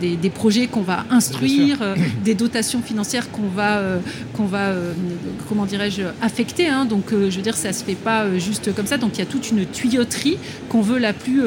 des, 0.00 0.16
des, 0.16 0.30
projets 0.30 0.66
qu'on 0.66 0.82
va 0.82 1.04
instruire, 1.10 1.78
des 2.24 2.34
dotations 2.34 2.82
financières 2.82 3.30
qu'on 3.30 3.48
va, 3.48 3.80
qu'on 4.34 4.46
va 4.46 4.72
comment 5.48 5.66
dirais-je, 5.66 6.02
affecter. 6.20 6.68
Hein, 6.68 6.84
donc, 6.84 7.10
je 7.10 7.36
veux 7.36 7.42
dire, 7.42 7.56
ça 7.56 7.72
se 7.72 7.84
fait 7.84 7.94
pas 7.94 8.38
juste 8.38 8.74
comme 8.74 8.86
ça. 8.86 8.96
Donc, 8.96 9.12
il 9.14 9.18
y 9.20 9.22
a 9.22 9.26
toute 9.26 9.50
une 9.50 9.66
tuyauterie 9.66 10.38
qu'on 10.68 10.80
veut 10.80 10.98
la 10.98 11.12
plus 11.12 11.42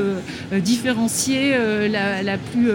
différenciée, 0.54 1.56
la, 1.90 2.24
la 2.24 2.38
plus 2.38 2.70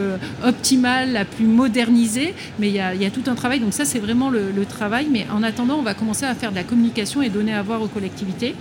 optimale, 0.44 1.12
la 1.12 1.24
plus 1.24 1.46
modernisée 1.46 2.09
mais 2.58 2.68
il 2.68 2.74
y, 2.74 2.80
a, 2.80 3.10
tout 3.10 3.24
un 3.26 3.34
travail. 3.34 3.60
Donc 3.60 3.72
ça, 3.72 3.84
c'est 3.84 3.98
vraiment 3.98 4.30
le 4.30 4.64
travail. 4.64 5.08
Mais 5.10 5.26
en 5.32 5.42
attendant, 5.42 5.76
on 5.76 5.82
va 5.82 5.94
commencer 5.94 6.24
à 6.24 6.34
faire 6.34 6.50
de 6.50 6.56
la 6.56 6.64
communication 6.64 7.22
et 7.22 7.28
donner 7.28 7.52
à 7.52 7.62
voir 7.62 7.82
aux 7.82 7.88
collectivités. 7.88 8.54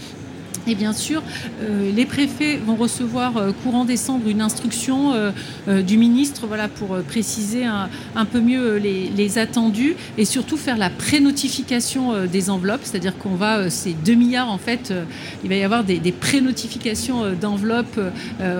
Et 0.67 0.75
bien 0.75 0.93
sûr, 0.93 1.23
euh, 1.61 1.91
les 1.95 2.05
préfets 2.05 2.57
vont 2.57 2.75
recevoir 2.75 3.37
euh, 3.37 3.51
courant 3.63 3.85
décembre 3.85 4.27
une 4.27 4.41
instruction 4.41 5.13
euh, 5.13 5.81
du 5.81 5.97
ministre 5.97 6.45
voilà, 6.47 6.67
pour 6.67 6.97
préciser 7.07 7.65
un, 7.65 8.25
peu 8.25 8.39
mieux 8.39 8.77
les, 8.77 9.37
attendus 9.37 9.95
et 10.17 10.25
surtout 10.25 10.57
faire 10.57 10.77
la 10.77 10.89
pré-notification 10.89 12.25
des 12.25 12.49
enveloppes, 12.49 12.81
c'est-à-dire 12.83 13.17
qu'on 13.17 13.35
va, 13.35 13.69
ces 13.69 13.93
2 13.93 14.13
milliards 14.15 14.49
en 14.49 14.57
fait, 14.57 14.91
il 15.43 15.49
va 15.49 15.55
y 15.55 15.63
avoir 15.63 15.83
des, 15.83 15.99
des 15.99 16.11
pré-notifications 16.11 17.33
d'enveloppes 17.39 17.99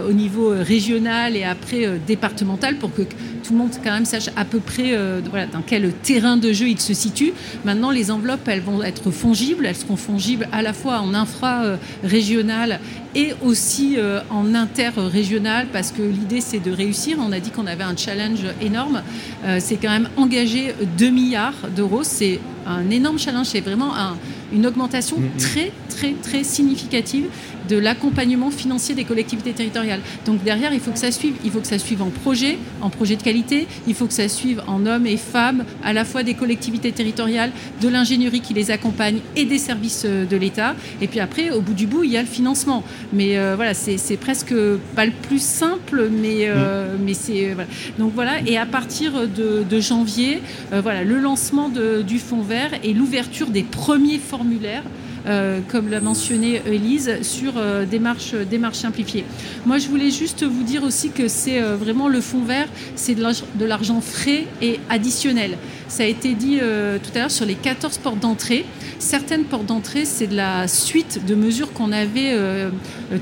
au 0.08 0.14
niveau 0.14 0.50
régional 0.50 1.36
et 1.36 1.44
après 1.44 2.00
départemental 2.06 2.76
pour 2.76 2.94
que 2.94 3.02
tout 3.02 3.54
le 3.54 3.58
monde 3.58 3.72
quand 3.84 3.92
même 3.92 4.06
sache 4.06 4.30
à 4.36 4.46
peu 4.46 4.60
près 4.60 4.96
voilà, 5.30 5.48
dans 5.48 5.64
quel 5.66 5.92
terrain 5.92 6.38
de 6.38 6.54
jeu 6.54 6.70
il 6.70 6.80
se 6.80 6.94
situe. 6.94 7.34
Maintenant, 7.66 7.90
les 7.90 8.12
enveloppes, 8.12 8.48
elles 8.48 8.62
vont 8.62 8.84
être 8.84 9.10
fongibles, 9.10 9.66
elles 9.66 9.76
seront 9.76 9.96
fongibles 9.96 10.48
à 10.52 10.62
la 10.62 10.74
fois 10.74 11.00
en 11.00 11.14
infra 11.16 11.64
régionale 12.04 12.80
et 13.16 13.34
aussi 13.44 13.96
euh, 13.98 14.22
en 14.30 14.54
interrégional 14.54 15.68
parce 15.72 15.92
que 15.92 16.02
l'idée 16.02 16.42
c'est 16.42 16.60
de 16.60 16.72
réussir. 16.72 17.18
On 17.20 17.32
a 17.32 17.40
dit 17.40 17.52
qu'on 17.52 17.68
avait 17.68 17.84
un 17.84 17.98
challenge 17.98 18.46
énorme. 18.62 19.02
Euh, 19.46 19.58
c'est 19.60 19.78
quand 19.78 19.90
même 19.90 20.10
engager 20.18 20.74
2 20.98 21.10
milliards 21.10 21.68
d'euros. 21.76 22.04
C'est 22.04 22.40
un 22.68 22.90
énorme 22.90 23.20
challenge. 23.20 23.48
C'est 23.48 23.62
vraiment 23.62 23.96
un, 23.96 24.18
une 24.54 24.66
augmentation 24.66 25.18
mmh, 25.20 25.24
mmh. 25.24 25.38
très 25.38 25.72
très 25.90 26.12
très 26.14 26.44
significative 26.44 27.26
de 27.70 27.78
l'accompagnement 27.78 28.52
financier 28.52 28.96
des 28.96 29.06
collectivités 29.06 29.54
territoriales. 29.54 30.02
Donc 30.26 30.44
derrière, 30.44 30.74
il 30.74 30.80
faut 30.80 30.92
que 30.92 31.00
ça 31.00 31.12
suive. 31.12 31.36
Il 31.46 31.52
faut 31.52 31.60
que 31.60 31.68
ça 31.68 31.80
suive 31.80 32.02
en 32.02 32.10
projet, 32.10 32.58
en 32.82 32.90
projet 32.90 33.16
de 33.16 33.24
qualité. 33.24 33.68
Il 33.88 33.94
faut 33.94 34.08
que 34.08 34.14
ça 34.14 34.28
suive 34.28 34.62
en 34.68 34.86
hommes 34.86 35.06
et 35.06 35.18
femmes, 35.18 35.64
à 35.84 35.94
la 35.94 36.06
fois 36.06 36.24
des 36.24 36.34
collectivités 36.34 36.92
territoriales, 36.92 37.52
de 37.82 37.88
l'ingénierie 37.88 38.42
qui 38.42 38.54
les 38.54 38.72
accompagne 38.72 39.20
et 39.36 39.46
des 39.46 39.60
services 39.60 40.04
euh, 40.06 40.26
de 40.26 40.36
l'État. 40.36 40.76
Et 41.02 41.08
puis 41.08 41.20
après, 41.20 41.52
au 41.52 41.62
bout 41.62 41.74
du 41.74 41.88
bout, 41.88 42.04
il 42.04 42.12
y 42.12 42.18
a 42.18 42.22
le 42.22 42.28
financement. 42.28 42.84
Mais 43.14 43.38
euh, 43.38 43.54
voilà, 43.56 43.74
c'est 43.74 44.18
presque 44.18 44.54
pas 44.96 45.06
le 45.06 45.12
plus 45.12 45.42
simple, 45.42 46.10
mais, 46.12 46.48
euh, 46.48 46.96
mm. 46.96 47.00
mais 47.06 47.14
c'est 47.14 47.54
voilà. 47.54 47.70
Donc 47.98 48.14
voilà. 48.14 48.42
Et 48.46 48.58
à 48.58 48.66
partir 48.66 49.28
de, 49.28 49.80
janvier, 49.80 50.42
voilà, 50.72 51.04
le 51.04 51.20
lancement 51.20 51.70
du 51.70 52.20
fonds 52.20 52.42
vert 52.42 52.72
et 52.84 52.94
l'ouverture 52.94 53.48
des 53.48 53.64
premiers 53.64 54.18
formulaires 54.18 54.84
euh, 55.30 55.60
comme 55.68 55.90
l'a 55.90 56.02
mentionné 56.02 56.62
Elise, 56.66 57.22
sur 57.22 57.54
euh, 57.58 57.86
démarche, 57.86 58.34
démarche 58.34 58.78
simplifiée. 58.78 59.26
Moi, 59.66 59.78
je 59.78 59.88
voulais 59.88 60.10
juste 60.10 60.44
vous 60.44 60.64
dire 60.64 60.84
aussi 60.84 61.12
que 61.12 61.28
c'est 61.28 61.62
euh, 61.62 61.76
vraiment 61.76 62.08
le 62.08 62.20
fonds 62.20 62.44
vert, 62.44 62.68
c'est 62.96 63.16
de 63.16 63.66
l'argent 63.66 64.02
frais 64.02 64.48
et 64.62 64.80
additionnel. 64.90 65.58
Ça 65.90 66.04
a 66.04 66.06
été 66.06 66.34
dit 66.34 66.60
tout 66.60 67.12
à 67.16 67.20
l'heure 67.20 67.32
sur 67.32 67.46
les 67.46 67.56
14 67.56 67.98
portes 67.98 68.20
d'entrée. 68.20 68.66
Certaines 69.00 69.44
portes 69.44 69.66
d'entrée, 69.66 70.06
c'est 70.06 70.28
de 70.28 70.36
la 70.36 70.68
suite 70.68 71.26
de 71.26 71.36
mesures 71.36 71.74
qu'on 71.74 71.92
avait 71.92 72.36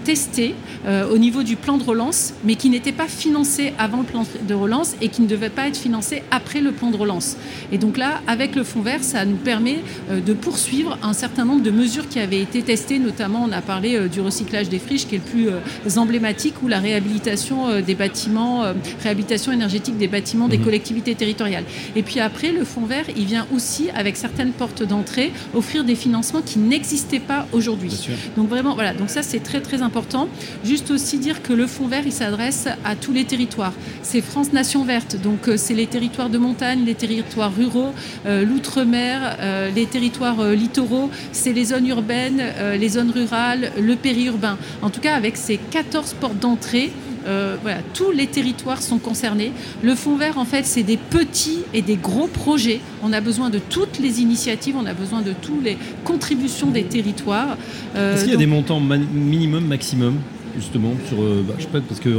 testées 0.03 0.53
au 0.86 1.17
niveau 1.17 1.43
du 1.43 1.56
plan 1.56 1.77
de 1.77 1.84
relance, 1.84 2.34
mais 2.43 2.56
qui 2.56 2.69
n'étaient 2.69 2.91
pas 2.91 3.08
financées 3.08 3.73
avant 3.77 3.99
le 3.99 4.03
plan 4.03 4.25
de 4.47 4.53
relance 4.53 4.95
et 5.01 5.10
qui 5.10 5.21
ne 5.21 5.27
devaient 5.27 5.49
pas 5.49 5.67
être 5.67 5.77
financées 5.77 6.23
après 6.30 6.62
le 6.62 6.71
plan 6.71 6.91
de 6.91 6.97
relance. 6.97 7.38
Et 7.71 7.77
donc 7.77 7.97
là, 7.97 8.21
avec 8.27 8.56
le 8.56 8.63
fonds 8.63 8.82
vert, 8.82 9.03
ça 9.03 9.25
nous 9.25 9.38
permet 9.38 9.80
de 10.12 10.34
poursuivre 10.34 10.97
un 11.01 11.13
certain 11.13 11.45
nombre 11.45 11.63
de 11.63 11.71
mesures 11.71 12.08
qui 12.08 12.19
avaient 12.19 12.41
été 12.41 12.62
testées, 12.62 12.99
notamment 12.99 13.45
on 13.47 13.51
a 13.51 13.62
parlé 13.62 13.95
euh, 13.95 14.08
du 14.08 14.21
recyclage 14.21 14.69
des 14.69 14.80
friches 14.80 15.08
qui 15.08 15.15
est 15.15 15.19
le 15.19 15.23
plus 15.23 15.49
euh, 15.49 15.99
emblématique 15.99 16.62
ou 16.63 16.67
la 16.67 16.80
réhabilitation 16.80 17.69
euh, 17.69 17.82
des 17.82 17.95
bâtiments, 17.95 18.63
réhabilitation 19.01 19.51
énergétique 19.51 19.97
des 19.97 20.08
bâtiments 20.08 20.47
des 20.47 20.58
mhm. 20.58 20.65
collectivités 20.65 21.15
territoriales. 21.15 21.63
Et 21.95 22.03
puis 22.03 22.19
après, 22.19 22.51
le 22.58 22.65
fonds 22.65 22.86
vert, 22.86 23.06
il 23.15 23.26
vient 23.26 23.48
aussi 23.54 23.89
avec 23.91 24.17
certaines 24.17 24.52
portes 24.52 24.84
d'entrée 24.84 25.32
offrir 25.54 25.84
des 25.84 25.96
financements 25.96 26.41
qui 26.41 26.60
n'existaient 26.60 27.20
pas 27.20 27.48
aujourd'hui. 27.52 28.10
Donc 28.36 28.50
vraiment, 28.50 28.74
voilà, 28.74 28.93
donc 28.93 29.10
ça 29.10 29.24
c'est 29.24 29.39
très 29.39 29.62
très 29.62 29.82
important. 29.82 30.28
Juste 30.63 30.91
aussi 30.91 31.17
dire 31.17 31.41
que 31.41 31.54
le 31.54 31.67
fonds 31.67 31.88
vert, 31.88 32.04
il 32.06 32.12
s'adresse 32.12 32.67
à 32.84 32.96
tous 32.96 33.13
les 33.13 33.26
territoires. 33.26 33.74
C'est 34.02 34.22
France 34.22 34.54
Nation 34.54 34.84
Verte, 34.84 35.22
donc 35.22 35.50
c'est 35.58 35.74
les 35.74 35.88
territoires 35.88 36.30
de 36.30 36.38
montagne, 36.38 36.84
les 36.86 36.96
territoires 36.96 37.54
ruraux, 37.56 37.93
l'outre-mer, 38.26 39.38
les 39.74 39.86
territoires 39.86 40.43
littoraux, 40.43 41.10
c'est 41.32 41.54
les 41.54 41.65
zones 41.65 41.88
urbaines, 41.88 42.41
euh, 42.58 42.78
les 42.78 42.89
zones 42.89 43.12
rurales, 43.12 43.72
le 43.80 43.96
périurbain. 43.96 44.58
En 44.82 44.89
tout 44.89 45.00
cas, 45.00 45.15
avec 45.15 45.38
ces 45.38 45.58
14 45.58 46.15
portes 46.20 46.39
d'entrée, 46.39 46.91
euh, 47.28 47.58
voilà, 47.62 47.80
tous 47.94 48.12
les 48.12 48.28
territoires 48.28 48.82
sont 48.82 49.00
concernés. 49.00 49.52
Le 49.84 49.96
fonds 49.96 50.18
vert, 50.18 50.38
en 50.38 50.46
fait, 50.46 50.66
c'est 50.66 50.84
des 50.84 50.98
petits 50.98 51.60
et 51.74 51.82
des 51.82 51.96
gros 51.96 52.28
projets. 52.28 52.80
On 53.04 53.13
a 53.13 53.22
besoin 53.22 53.50
de 53.50 53.60
toutes 53.60 54.00
les 54.00 54.22
initiatives, 54.22 54.76
on 54.78 54.86
a 54.86 54.94
besoin 54.94 55.22
de 55.22 55.34
toutes 55.34 55.63
les 55.63 55.78
contributions 56.04 56.68
des 56.68 56.84
territoires. 56.84 57.58
Euh, 57.96 58.16
Est-ce 58.16 58.24
qu'il 58.24 58.32
y 58.32 58.36
a 58.36 58.38
des 58.38 58.46
montants 58.46 58.80
minimum, 58.80 59.66
maximum? 59.66 60.16
Justement 60.58 60.93
sur 61.08 61.22
euh, 61.22 61.43
bah, 61.48 61.54
je 61.58 61.63
sais 61.63 61.70
pas 61.70 61.80
parce 61.82 62.00
que 62.00 62.10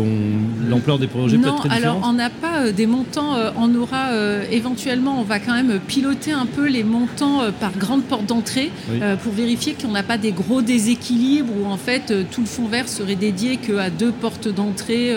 l'ampleur 0.68 0.98
des 0.98 1.06
projets 1.06 1.36
peut 1.36 1.48
être 1.48 1.68
très 1.68 1.76
alors 1.76 2.00
on 2.04 2.12
n'a 2.12 2.30
pas 2.30 2.62
euh, 2.62 2.72
des 2.72 2.86
montants 2.86 3.34
euh, 3.36 3.50
on 3.56 3.74
aura 3.74 4.08
éventuellement. 4.50 5.20
On 5.20 5.22
va 5.22 5.38
quand 5.38 5.52
même 5.52 5.78
piloter 5.80 6.32
un 6.32 6.46
peu 6.46 6.68
les 6.68 6.84
montants 6.84 7.40
par 7.60 7.72
grande 7.72 8.04
porte 8.04 8.26
d'entrée 8.26 8.70
pour 9.22 9.32
vérifier 9.32 9.74
qu'on 9.74 9.92
n'a 9.92 10.02
pas 10.02 10.18
des 10.18 10.32
gros 10.32 10.62
déséquilibres 10.62 11.52
où 11.60 11.66
en 11.66 11.76
fait 11.76 12.12
tout 12.30 12.40
le 12.40 12.46
fonds 12.46 12.68
vert 12.68 12.88
serait 12.88 13.16
dédié 13.16 13.56
qu'à 13.56 13.90
deux 13.90 14.12
portes 14.12 14.48
d'entrée 14.48 15.14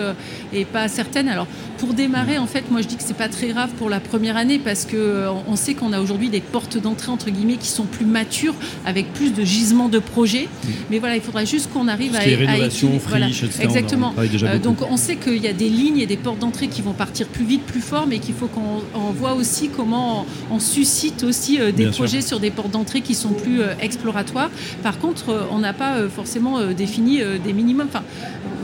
et 0.52 0.64
pas 0.64 0.82
à 0.82 0.88
certaines. 0.88 1.28
Alors 1.28 1.46
pour 1.82 1.94
démarrer, 1.94 2.38
en 2.38 2.46
fait, 2.46 2.70
moi 2.70 2.80
je 2.80 2.86
dis 2.86 2.94
que 2.94 3.02
c'est 3.02 3.16
pas 3.16 3.28
très 3.28 3.48
grave 3.48 3.70
pour 3.76 3.90
la 3.90 3.98
première 3.98 4.36
année 4.36 4.60
parce 4.60 4.84
que 4.84 4.96
euh, 4.96 5.32
on 5.48 5.56
sait 5.56 5.74
qu'on 5.74 5.92
a 5.92 6.00
aujourd'hui 6.00 6.28
des 6.28 6.40
portes 6.40 6.78
d'entrée 6.78 7.10
entre 7.10 7.28
guillemets 7.28 7.56
qui 7.56 7.66
sont 7.66 7.86
plus 7.86 8.06
matures 8.06 8.54
avec 8.86 9.12
plus 9.12 9.32
de 9.32 9.42
gisements 9.42 9.88
de 9.88 9.98
projets. 9.98 10.44
Mm. 10.44 10.68
Mais 10.92 10.98
voilà, 11.00 11.16
il 11.16 11.22
faudra 11.22 11.44
juste 11.44 11.72
qu'on 11.72 11.88
arrive 11.88 12.14
à, 12.14 12.18
à 12.18 12.22
rénovation, 12.22 13.00
friche, 13.00 13.42
etc. 13.42 13.64
Exactement. 13.64 14.14
Euh, 14.16 14.60
donc 14.60 14.76
on 14.88 14.96
sait 14.96 15.16
qu'il 15.16 15.42
y 15.42 15.48
a 15.48 15.52
des 15.52 15.68
lignes 15.68 15.98
et 15.98 16.06
des 16.06 16.16
portes 16.16 16.38
d'entrée 16.38 16.68
qui 16.68 16.82
vont 16.82 16.92
partir 16.92 17.26
plus 17.26 17.44
vite, 17.44 17.64
plus 17.64 17.80
fort, 17.80 18.06
mais 18.06 18.20
qu'il 18.20 18.36
faut 18.36 18.46
qu'on 18.46 19.10
voit 19.10 19.34
aussi 19.34 19.68
comment 19.68 20.24
on, 20.52 20.60
suscite 20.60 21.24
aussi 21.24 21.60
euh, 21.60 21.72
des 21.72 21.86
projets 21.86 22.20
sur 22.20 22.38
des 22.38 22.52
portes 22.52 22.70
d'entrée 22.70 23.00
qui 23.00 23.16
sont 23.16 23.32
plus 23.32 23.60
exploratoires. 23.80 24.50
Par 24.84 25.00
contre, 25.00 25.48
on 25.50 25.58
n'a 25.58 25.72
pas 25.72 26.08
forcément 26.08 26.64
défini 26.66 27.22
des 27.44 27.52
minimums. 27.52 27.88
Enfin, 27.88 28.04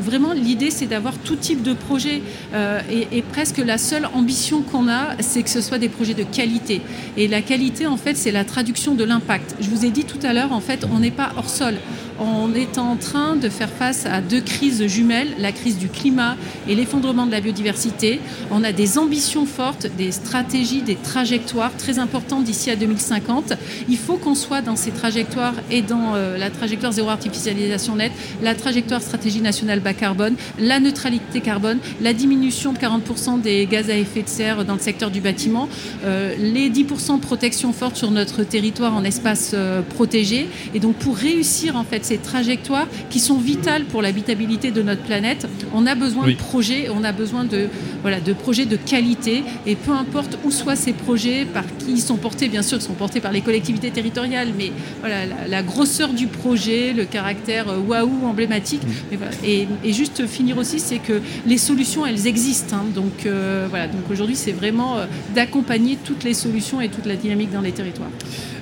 vraiment, 0.08 0.32
l'idée, 0.32 0.70
c'est 0.70 0.86
d'avoir 0.86 1.16
tout 1.18 1.36
type 1.36 1.62
de 1.62 1.74
projet. 1.74 2.22
Euh, 2.54 2.80
et, 2.90 3.22
presque 3.22 3.58
la 3.58 3.78
seule 3.78 4.06
ambition 4.14 4.62
qu'on 4.62 4.88
a, 4.88 5.20
c'est 5.20 5.42
que 5.42 5.50
ce 5.50 5.60
soit 5.60 5.78
des 5.78 5.88
projets 5.88 6.14
de 6.14 6.22
qualité. 6.22 6.80
Et 7.16 7.28
la 7.28 7.42
qualité, 7.42 7.86
en 7.86 7.96
fait, 7.96 8.16
c'est 8.16 8.32
la 8.32 8.44
traduction 8.44 8.94
de 8.94 9.04
l'impact. 9.04 9.54
Je 9.60 9.68
vous 9.68 9.84
ai 9.84 9.90
dit 9.90 10.04
tout 10.04 10.18
à 10.22 10.32
l'heure, 10.32 10.52
en 10.52 10.60
fait, 10.60 10.86
on 10.90 11.00
n'est 11.00 11.10
pas 11.10 11.32
hors 11.36 11.50
sol 11.50 11.74
on 12.18 12.54
est 12.54 12.78
en 12.78 12.96
train 12.96 13.36
de 13.36 13.48
faire 13.48 13.70
face 13.70 14.06
à 14.06 14.20
deux 14.20 14.40
crises 14.40 14.86
jumelles, 14.86 15.28
la 15.38 15.52
crise 15.52 15.78
du 15.78 15.88
climat 15.88 16.36
et 16.68 16.74
l'effondrement 16.74 17.26
de 17.26 17.30
la 17.30 17.40
biodiversité. 17.40 18.20
On 18.50 18.64
a 18.64 18.72
des 18.72 18.98
ambitions 18.98 19.46
fortes, 19.46 19.86
des 19.96 20.12
stratégies, 20.12 20.82
des 20.82 20.96
trajectoires 20.96 21.76
très 21.76 21.98
importantes 21.98 22.44
d'ici 22.44 22.70
à 22.70 22.76
2050. 22.76 23.54
Il 23.88 23.96
faut 23.96 24.16
qu'on 24.16 24.34
soit 24.34 24.62
dans 24.62 24.76
ces 24.76 24.90
trajectoires 24.90 25.54
et 25.70 25.82
dans 25.82 26.14
euh, 26.14 26.36
la 26.36 26.50
trajectoire 26.50 26.92
zéro 26.92 27.08
artificialisation 27.08 27.96
nette, 27.96 28.12
la 28.42 28.54
trajectoire 28.54 29.02
stratégie 29.02 29.40
nationale 29.40 29.80
bas 29.80 29.94
carbone, 29.94 30.34
la 30.58 30.80
neutralité 30.80 31.40
carbone, 31.40 31.78
la 32.00 32.12
diminution 32.12 32.72
de 32.72 32.78
40% 32.78 33.40
des 33.40 33.66
gaz 33.66 33.90
à 33.90 33.96
effet 33.96 34.22
de 34.22 34.28
serre 34.28 34.64
dans 34.64 34.74
le 34.74 34.80
secteur 34.80 35.10
du 35.10 35.20
bâtiment, 35.20 35.68
euh, 36.04 36.34
les 36.38 36.70
10% 36.70 37.16
de 37.16 37.20
protection 37.20 37.72
forte 37.72 37.96
sur 37.96 38.10
notre 38.10 38.42
territoire 38.42 38.94
en 38.94 39.04
espace 39.04 39.52
euh, 39.54 39.82
protégé. 39.82 40.48
Et 40.74 40.80
donc 40.80 40.96
pour 40.96 41.16
réussir 41.16 41.76
en 41.76 41.84
fait 41.84 42.04
ces 42.08 42.18
trajectoires 42.18 42.88
qui 43.10 43.20
sont 43.20 43.38
vitales 43.38 43.84
pour 43.84 44.00
l'habitabilité 44.02 44.70
de 44.70 44.82
notre 44.82 45.02
planète. 45.02 45.46
On 45.74 45.86
a 45.86 45.94
besoin 45.94 46.26
de 46.26 46.34
projets, 46.34 46.88
on 46.88 47.04
a 47.04 47.12
besoin 47.12 47.44
de, 47.44 47.68
voilà, 48.02 48.20
de 48.20 48.32
projets 48.32 48.64
de 48.64 48.76
qualité 48.76 49.44
et 49.66 49.76
peu 49.76 49.92
importe 49.92 50.38
où 50.44 50.50
soient 50.50 50.76
ces 50.76 50.94
projets, 50.94 51.44
par 51.44 51.64
qui 51.78 51.92
ils 51.92 52.00
sont 52.00 52.16
portés, 52.16 52.48
bien 52.48 52.62
sûr, 52.62 52.78
ils 52.78 52.82
sont 52.82 52.94
portés 52.94 53.20
par 53.20 53.32
les 53.32 53.42
collectivités 53.42 53.90
territoriales, 53.90 54.48
mais 54.56 54.72
voilà, 55.00 55.26
la, 55.46 55.62
grosseur 55.62 56.10
du 56.10 56.26
projet, 56.26 56.92
le 56.92 57.04
caractère 57.04 57.68
euh, 57.68 57.78
waouh 57.78 58.26
emblématique. 58.26 58.82
Mm. 58.84 59.16
Et, 59.44 59.92
juste 59.92 60.26
finir 60.26 60.56
aussi, 60.58 60.78
c'est 60.78 60.98
que 60.98 61.20
les 61.46 61.58
solutions, 61.58 62.06
elles 62.06 62.26
existent. 62.26 62.76
Hein. 62.76 62.84
donc 62.94 63.26
euh, 63.26 63.66
voilà, 63.68 63.86
donc 63.88 64.02
aujourd'hui, 64.10 64.36
c'est 64.36 64.52
vraiment 64.52 64.96
euh, 64.98 65.06
d'accompagner 65.34 65.98
toutes 66.02 66.24
les 66.24 66.34
solutions 66.34 66.80
et 66.80 66.88
toute 66.88 67.06
la 67.06 67.16
dynamique 67.16 67.50
dans 67.50 67.60
les 67.60 67.72
territoires. 67.72 68.10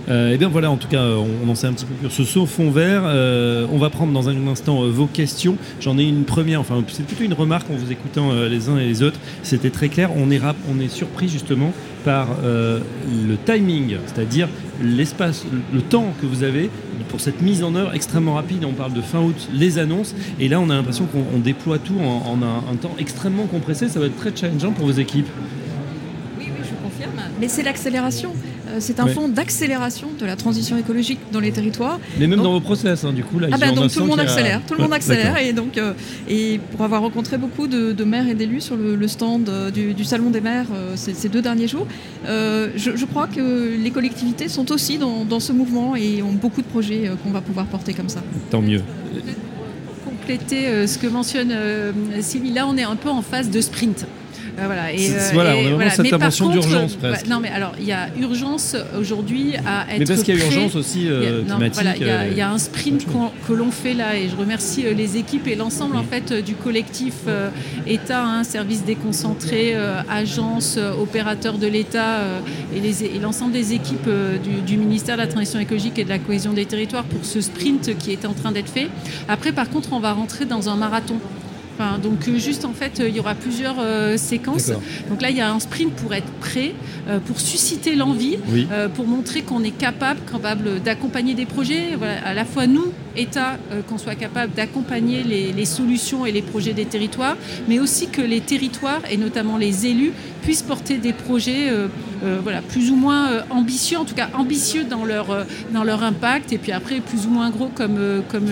Euh, 0.08 0.32
et 0.32 0.38
bien 0.38 0.48
voilà, 0.48 0.70
en 0.70 0.76
tout 0.76 0.88
cas, 0.88 1.02
on, 1.02 1.48
en 1.48 1.54
sait 1.54 1.66
un 1.66 1.72
petit 1.72 1.84
peu 1.84 1.94
plus 1.94 2.10
sur 2.10 2.24
ce 2.24 2.32
saut 2.32 2.46
fond 2.46 2.70
vert. 2.70 3.02
Euh, 3.04 3.66
on 3.72 3.78
va 3.78 3.90
prendre 3.90 4.12
dans 4.12 4.28
un 4.28 4.46
instant 4.46 4.82
euh, 4.82 4.88
vos 4.88 5.06
questions. 5.06 5.56
J'en 5.80 5.98
ai 5.98 6.04
une 6.04 6.24
première, 6.24 6.60
enfin 6.60 6.82
c'est 6.88 7.06
plutôt 7.06 7.24
une 7.24 7.34
remarque 7.34 7.70
en 7.70 7.74
vous 7.74 7.90
écoutant 7.90 8.32
les 8.32 8.68
uns 8.68 8.78
et 8.78 8.86
les 8.86 9.02
autres. 9.02 9.18
C'était 9.42 9.70
très 9.70 9.88
clair. 9.88 10.10
On 10.16 10.30
est, 10.30 10.40
on 10.70 10.80
est 10.80 10.88
surpris 10.88 11.28
justement 11.28 11.72
par 12.04 12.28
le 12.44 13.36
timing, 13.44 13.96
c'est-à-dire 14.06 14.48
l'espace, 14.80 15.44
le 15.72 15.80
temps 15.80 16.12
que 16.20 16.26
vous 16.26 16.44
avez 16.44 16.70
pour 17.08 17.20
cette 17.20 17.42
mise 17.42 17.64
en 17.64 17.74
œuvre 17.74 17.94
extrêmement 17.94 18.34
rapide. 18.34 18.64
On 18.64 18.72
parle 18.72 18.92
de 18.92 19.00
fin 19.00 19.20
août, 19.20 19.48
les 19.52 19.78
annonces, 19.78 20.14
et 20.38 20.48
là 20.48 20.60
on 20.60 20.70
a 20.70 20.74
l'impression 20.74 21.06
qu'on 21.06 21.38
déploie 21.38 21.78
tout 21.78 21.98
en, 21.98 22.38
un, 22.42 22.76
temps 22.76 22.94
extrêmement 22.98 23.46
compressé. 23.46 23.88
Ça 23.88 23.98
va 23.98 24.06
être 24.06 24.16
très 24.16 24.34
challengeant 24.34 24.72
pour 24.72 24.86
vos 24.86 24.92
équipes. 24.92 25.28
Oui, 26.38 26.46
oui, 26.46 26.64
je 26.64 26.82
confirme. 26.82 27.20
Mais 27.40 27.48
c'est 27.48 27.62
l'accélération. 27.62 28.32
Euh, 28.76 28.80
c'est 28.80 29.00
un 29.00 29.06
fonds 29.06 29.28
d'accélération 29.28 30.08
de 30.18 30.26
la 30.26 30.36
transition 30.36 30.76
écologique 30.76 31.18
dans 31.32 31.40
les 31.40 31.52
territoires. 31.52 31.98
Mais 32.18 32.26
même 32.26 32.42
dans 32.42 32.52
vos 32.52 32.60
process, 32.60 33.04
hein, 33.04 33.12
du 33.12 33.24
coup, 33.24 33.38
là, 33.38 33.48
ah 33.52 33.56
bah, 33.58 33.72
donc 33.72 33.92
tout 33.92 34.00
le 34.00 34.06
monde 34.06 34.20
accélère, 34.20 34.60
tout 34.66 34.74
le 34.74 34.82
monde 34.82 34.92
accélère, 34.92 35.38
et 35.38 35.52
donc 35.52 35.78
euh, 35.78 35.92
et 36.28 36.60
pour 36.72 36.82
avoir 36.82 37.02
rencontré 37.02 37.38
beaucoup 37.38 37.66
de, 37.66 38.04
maires 38.04 38.28
et 38.28 38.34
d'élus 38.34 38.60
sur 38.60 38.76
le, 38.76 39.08
stand 39.08 39.48
euh, 39.48 39.70
du, 39.70 40.04
salon 40.04 40.30
des 40.30 40.40
maires 40.40 40.66
ces, 40.94 41.28
deux 41.28 41.42
derniers 41.42 41.68
jours, 41.68 41.86
je, 42.24 43.04
crois 43.04 43.26
que 43.26 43.76
les 43.82 43.90
collectivités 43.90 44.48
sont 44.48 44.70
aussi 44.72 44.98
dans, 44.98 45.40
ce 45.40 45.52
mouvement 45.52 45.96
et 45.96 46.22
ont 46.22 46.32
beaucoup 46.32 46.62
de 46.62 46.66
projets 46.66 47.10
qu'on 47.22 47.30
va 47.30 47.40
pouvoir 47.40 47.66
porter 47.66 47.94
comme 47.94 48.08
ça. 48.08 48.22
Tant 48.50 48.62
mieux 48.62 48.82
compléter 50.04 50.86
ce 50.86 50.98
que 50.98 51.06
mentionne 51.06 51.54
Sylvie, 52.20 52.52
là 52.52 52.66
on 52.68 52.76
est 52.76 52.82
un 52.82 52.96
peu 52.96 53.10
en 53.10 53.22
phase 53.22 53.50
de 53.50 53.60
sprint. 53.60 54.06
Voilà. 54.64 54.92
Et, 54.92 55.10
voilà, 55.32 55.56
on 55.56 55.66
a 55.66 55.88
vraiment 55.88 56.30
cette 56.30 56.50
d'urgence 56.50 56.94
presque. 56.94 57.26
non, 57.26 57.40
mais 57.40 57.48
alors 57.48 57.72
il 57.78 57.86
y 57.86 57.92
a 57.92 58.08
urgence 58.18 58.76
aujourd'hui 58.98 59.54
à 59.66 59.86
être. 59.92 59.98
Mais 59.98 60.04
parce 60.04 60.22
qu'il 60.22 60.36
y 60.36 60.42
a 60.42 60.44
urgence 60.44 60.74
aussi 60.74 61.08
climatique. 61.46 61.82
Il 62.00 62.36
y, 62.36 62.40
a 62.40 62.50
un 62.50 62.58
sprint 62.58 63.06
que 63.46 63.52
l'on 63.52 63.70
fait 63.70 63.94
là, 63.94 64.16
et 64.16 64.28
je 64.28 64.36
remercie 64.36 64.84
les 64.94 65.16
équipes 65.16 65.46
et 65.46 65.54
l'ensemble 65.54 65.96
en 65.96 66.04
fait 66.04 66.32
du 66.32 66.54
collectif 66.54 67.14
État, 67.86 68.24
hein, 68.24 68.44
service 68.44 68.84
déconcentré, 68.84 69.76
agence, 70.10 70.78
opérateur 71.00 71.58
de 71.58 71.66
l'État 71.66 72.20
et 72.74 73.18
l'ensemble 73.20 73.52
des 73.52 73.74
équipes 73.74 74.08
du, 74.42 74.62
du 74.62 74.78
ministère 74.78 75.16
de 75.16 75.22
la 75.22 75.28
Transition 75.28 75.60
écologique 75.60 75.98
et 75.98 76.04
de 76.04 76.08
la 76.08 76.18
cohésion 76.18 76.52
des 76.52 76.66
territoires 76.66 77.04
pour 77.04 77.24
ce 77.24 77.40
sprint 77.40 77.96
qui 77.98 78.12
est 78.12 78.24
en 78.24 78.32
train 78.32 78.52
d'être 78.52 78.70
fait. 78.70 78.88
Après, 79.28 79.52
par 79.52 79.70
contre, 79.70 79.92
on 79.92 80.00
va 80.00 80.12
rentrer 80.12 80.44
dans 80.44 80.68
un 80.68 80.76
marathon 80.76 81.18
donc 82.02 82.28
euh, 82.28 82.38
juste 82.38 82.64
en 82.64 82.72
fait, 82.72 83.00
euh, 83.00 83.08
il 83.08 83.16
y 83.16 83.20
aura 83.20 83.34
plusieurs 83.34 83.76
euh, 83.78 84.16
séquences. 84.16 84.70
Donc 85.08 85.22
là, 85.22 85.30
il 85.30 85.36
y 85.36 85.40
a 85.40 85.52
un 85.52 85.60
sprint 85.60 85.92
pour 85.94 86.14
être 86.14 86.30
prêt, 86.40 86.74
pour 87.26 87.40
susciter 87.40 87.94
l'envie, 87.94 88.38
pour 88.94 89.06
montrer 89.06 89.42
qu'on 89.42 89.62
est 89.62 89.76
capable, 89.76 90.20
capable 90.30 90.80
d'accompagner 90.80 91.34
des 91.34 91.46
projets. 91.46 91.96
à 92.24 92.34
la 92.34 92.44
fois 92.44 92.66
nous, 92.66 92.92
État, 93.16 93.58
qu'on 93.88 93.98
soit 93.98 94.14
capable 94.14 94.52
d'accompagner 94.54 95.22
les, 95.22 95.64
solutions 95.64 96.26
et 96.26 96.32
les 96.32 96.42
projets 96.42 96.72
des 96.72 96.84
territoires, 96.84 97.36
mais 97.68 97.78
aussi 97.78 98.08
que 98.08 98.22
les 98.22 98.40
territoires 98.40 99.02
et 99.10 99.16
notamment 99.16 99.56
les 99.56 99.86
élus 99.86 100.12
puissent 100.42 100.62
porter 100.62 100.98
des 100.98 101.12
projets 101.12 101.70
voilà, 102.42 102.62
plus 102.62 102.90
ou 102.90 102.96
moins 102.96 103.44
ambitieux, 103.50 103.98
en 103.98 104.04
tout 104.04 104.14
cas 104.14 104.28
ambitieux 104.34 104.84
dans 104.84 105.04
leur, 105.04 105.26
dans 105.72 105.84
leur 105.84 106.02
impact, 106.02 106.52
et 106.52 106.58
puis 106.58 106.72
après 106.72 107.00
plus 107.00 107.26
ou 107.26 107.30
moins 107.30 107.50
gros 107.50 107.68
comme, 107.68 107.98
comme 108.28 108.46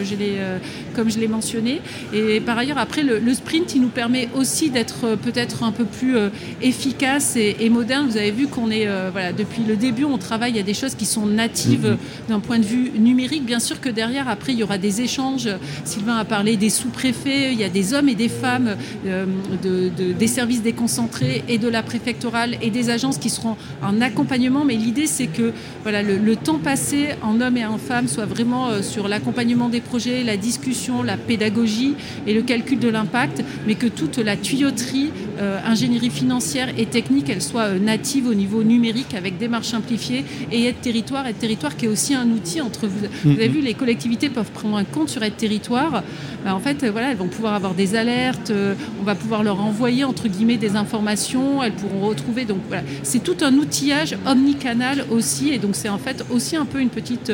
je 1.10 1.18
l'ai 1.18 1.28
mentionné. 1.28 1.80
Et 2.12 2.40
par 2.40 2.58
ailleurs, 2.58 2.78
après, 2.78 3.02
le, 3.02 3.18
le, 3.18 3.34
sprint, 3.34 3.74
il 3.74 3.82
nous 3.82 3.88
permet 3.88 4.28
aussi 4.34 4.70
d'être 4.70 5.04
euh, 5.04 5.16
peut-être 5.16 5.62
un 5.62 5.72
peu 5.72 5.84
plus 5.84 6.16
euh, 6.16 6.28
efficace 6.62 7.36
et, 7.36 7.68
moderne. 7.70 8.06
Vous 8.08 8.16
avez 8.16 8.30
vu 8.30 8.46
qu'on 8.46 8.70
est, 8.70 8.86
euh, 8.86 9.10
voilà, 9.10 9.32
depuis 9.32 9.62
le 9.66 9.76
début, 9.76 10.04
on 10.04 10.18
travaille, 10.18 10.58
a 10.58 10.62
des 10.62 10.74
choses 10.74 10.94
qui 10.94 11.06
sont 11.06 11.26
natives 11.26 11.86
mm-hmm. 11.86 12.28
d'un 12.28 12.40
point 12.40 12.58
de 12.58 12.64
vue 12.64 12.92
numérique. 12.98 13.44
Bien 13.44 13.58
sûr 13.58 13.80
que 13.80 13.88
derrière, 13.88 14.28
après, 14.28 14.52
il 14.52 14.58
y 14.58 14.62
aura 14.62 14.78
des 14.78 15.00
échanges. 15.00 15.48
Sylvain 15.84 16.16
a 16.16 16.24
parlé 16.24 16.56
des 16.56 16.70
sous-préfets, 16.70 17.52
il 17.52 17.58
y 17.58 17.64
a 17.64 17.68
des 17.68 17.94
hommes 17.94 18.08
et 18.08 18.14
des 18.14 18.28
femmes 18.28 18.76
de, 19.04 19.90
des 20.12 20.26
services 20.26 20.62
déconcentrés 20.62 21.42
et 21.48 21.58
de 21.58 21.68
la 21.68 21.82
préfectorale 21.82 22.56
et 22.62 22.70
des 22.70 22.90
agences 22.90 23.18
qui 23.18 23.30
seront 23.30 23.53
en 23.82 24.00
accompagnement. 24.00 24.64
Mais 24.64 24.74
l'idée, 24.74 25.06
c'est 25.06 25.26
que 25.26 25.52
voilà, 25.82 26.02
le, 26.02 26.16
le, 26.16 26.36
temps 26.36 26.58
passé 26.58 27.10
en 27.22 27.40
hommes 27.40 27.56
et 27.56 27.64
en 27.64 27.78
femmes 27.78 28.08
soit 28.08 28.26
vraiment 28.26 28.82
sur 28.82 29.08
l'accompagnement 29.08 29.68
des 29.68 29.80
projets, 29.80 30.24
la 30.24 30.36
discussion, 30.36 31.02
la 31.02 31.16
pédagogie 31.16 31.94
et 32.26 32.34
le 32.34 32.42
calcul 32.42 32.78
de 32.78 32.88
l'impact 32.88 33.44
mais 33.66 33.74
que 33.74 33.86
toute 33.86 34.18
la 34.18 34.36
tuyauterie, 34.36 35.10
euh, 35.40 35.58
ingénierie 35.64 36.10
financière 36.10 36.68
et 36.76 36.86
technique, 36.86 37.28
elle 37.30 37.42
soit 37.42 37.62
euh, 37.62 37.78
native 37.78 38.26
au 38.28 38.34
niveau 38.34 38.62
numérique 38.62 39.14
avec 39.14 39.38
démarche 39.38 39.68
simplifiée 39.68 40.24
et 40.50 40.64
aide 40.64 40.80
territoire. 40.80 41.26
Aide 41.26 41.38
territoire 41.38 41.76
qui 41.76 41.86
est 41.86 41.88
aussi 41.88 42.14
un 42.14 42.28
outil 42.30 42.60
entre 42.60 42.86
vous. 42.86 43.06
Vous 43.24 43.32
avez 43.32 43.48
vu, 43.48 43.60
les 43.60 43.74
collectivités 43.74 44.28
peuvent 44.28 44.50
prendre 44.50 44.76
un 44.76 44.84
compte 44.84 45.08
sur 45.08 45.22
aide 45.22 45.36
territoire. 45.36 46.02
Bah, 46.44 46.54
en 46.54 46.60
fait, 46.60 46.82
euh, 46.82 46.90
voilà, 46.90 47.10
elles 47.10 47.16
vont 47.16 47.28
pouvoir 47.28 47.54
avoir 47.54 47.74
des 47.74 47.96
alertes, 47.96 48.52
on 49.00 49.04
va 49.04 49.14
pouvoir 49.14 49.42
leur 49.42 49.60
envoyer 49.60 50.04
entre 50.04 50.28
guillemets 50.28 50.56
des 50.56 50.76
informations, 50.76 51.62
elles 51.62 51.72
pourront 51.72 52.06
retrouver. 52.06 52.44
Donc 52.44 52.58
voilà, 52.68 52.82
c'est 53.02 53.22
tout 53.22 53.36
un 53.44 53.54
outillage 53.54 54.16
omnicanal 54.26 55.04
aussi, 55.10 55.50
et 55.50 55.58
donc 55.58 55.76
c'est 55.76 55.88
en 55.88 55.98
fait 55.98 56.24
aussi 56.30 56.56
un 56.56 56.64
peu 56.64 56.80
une 56.80 56.88
petite 56.88 57.32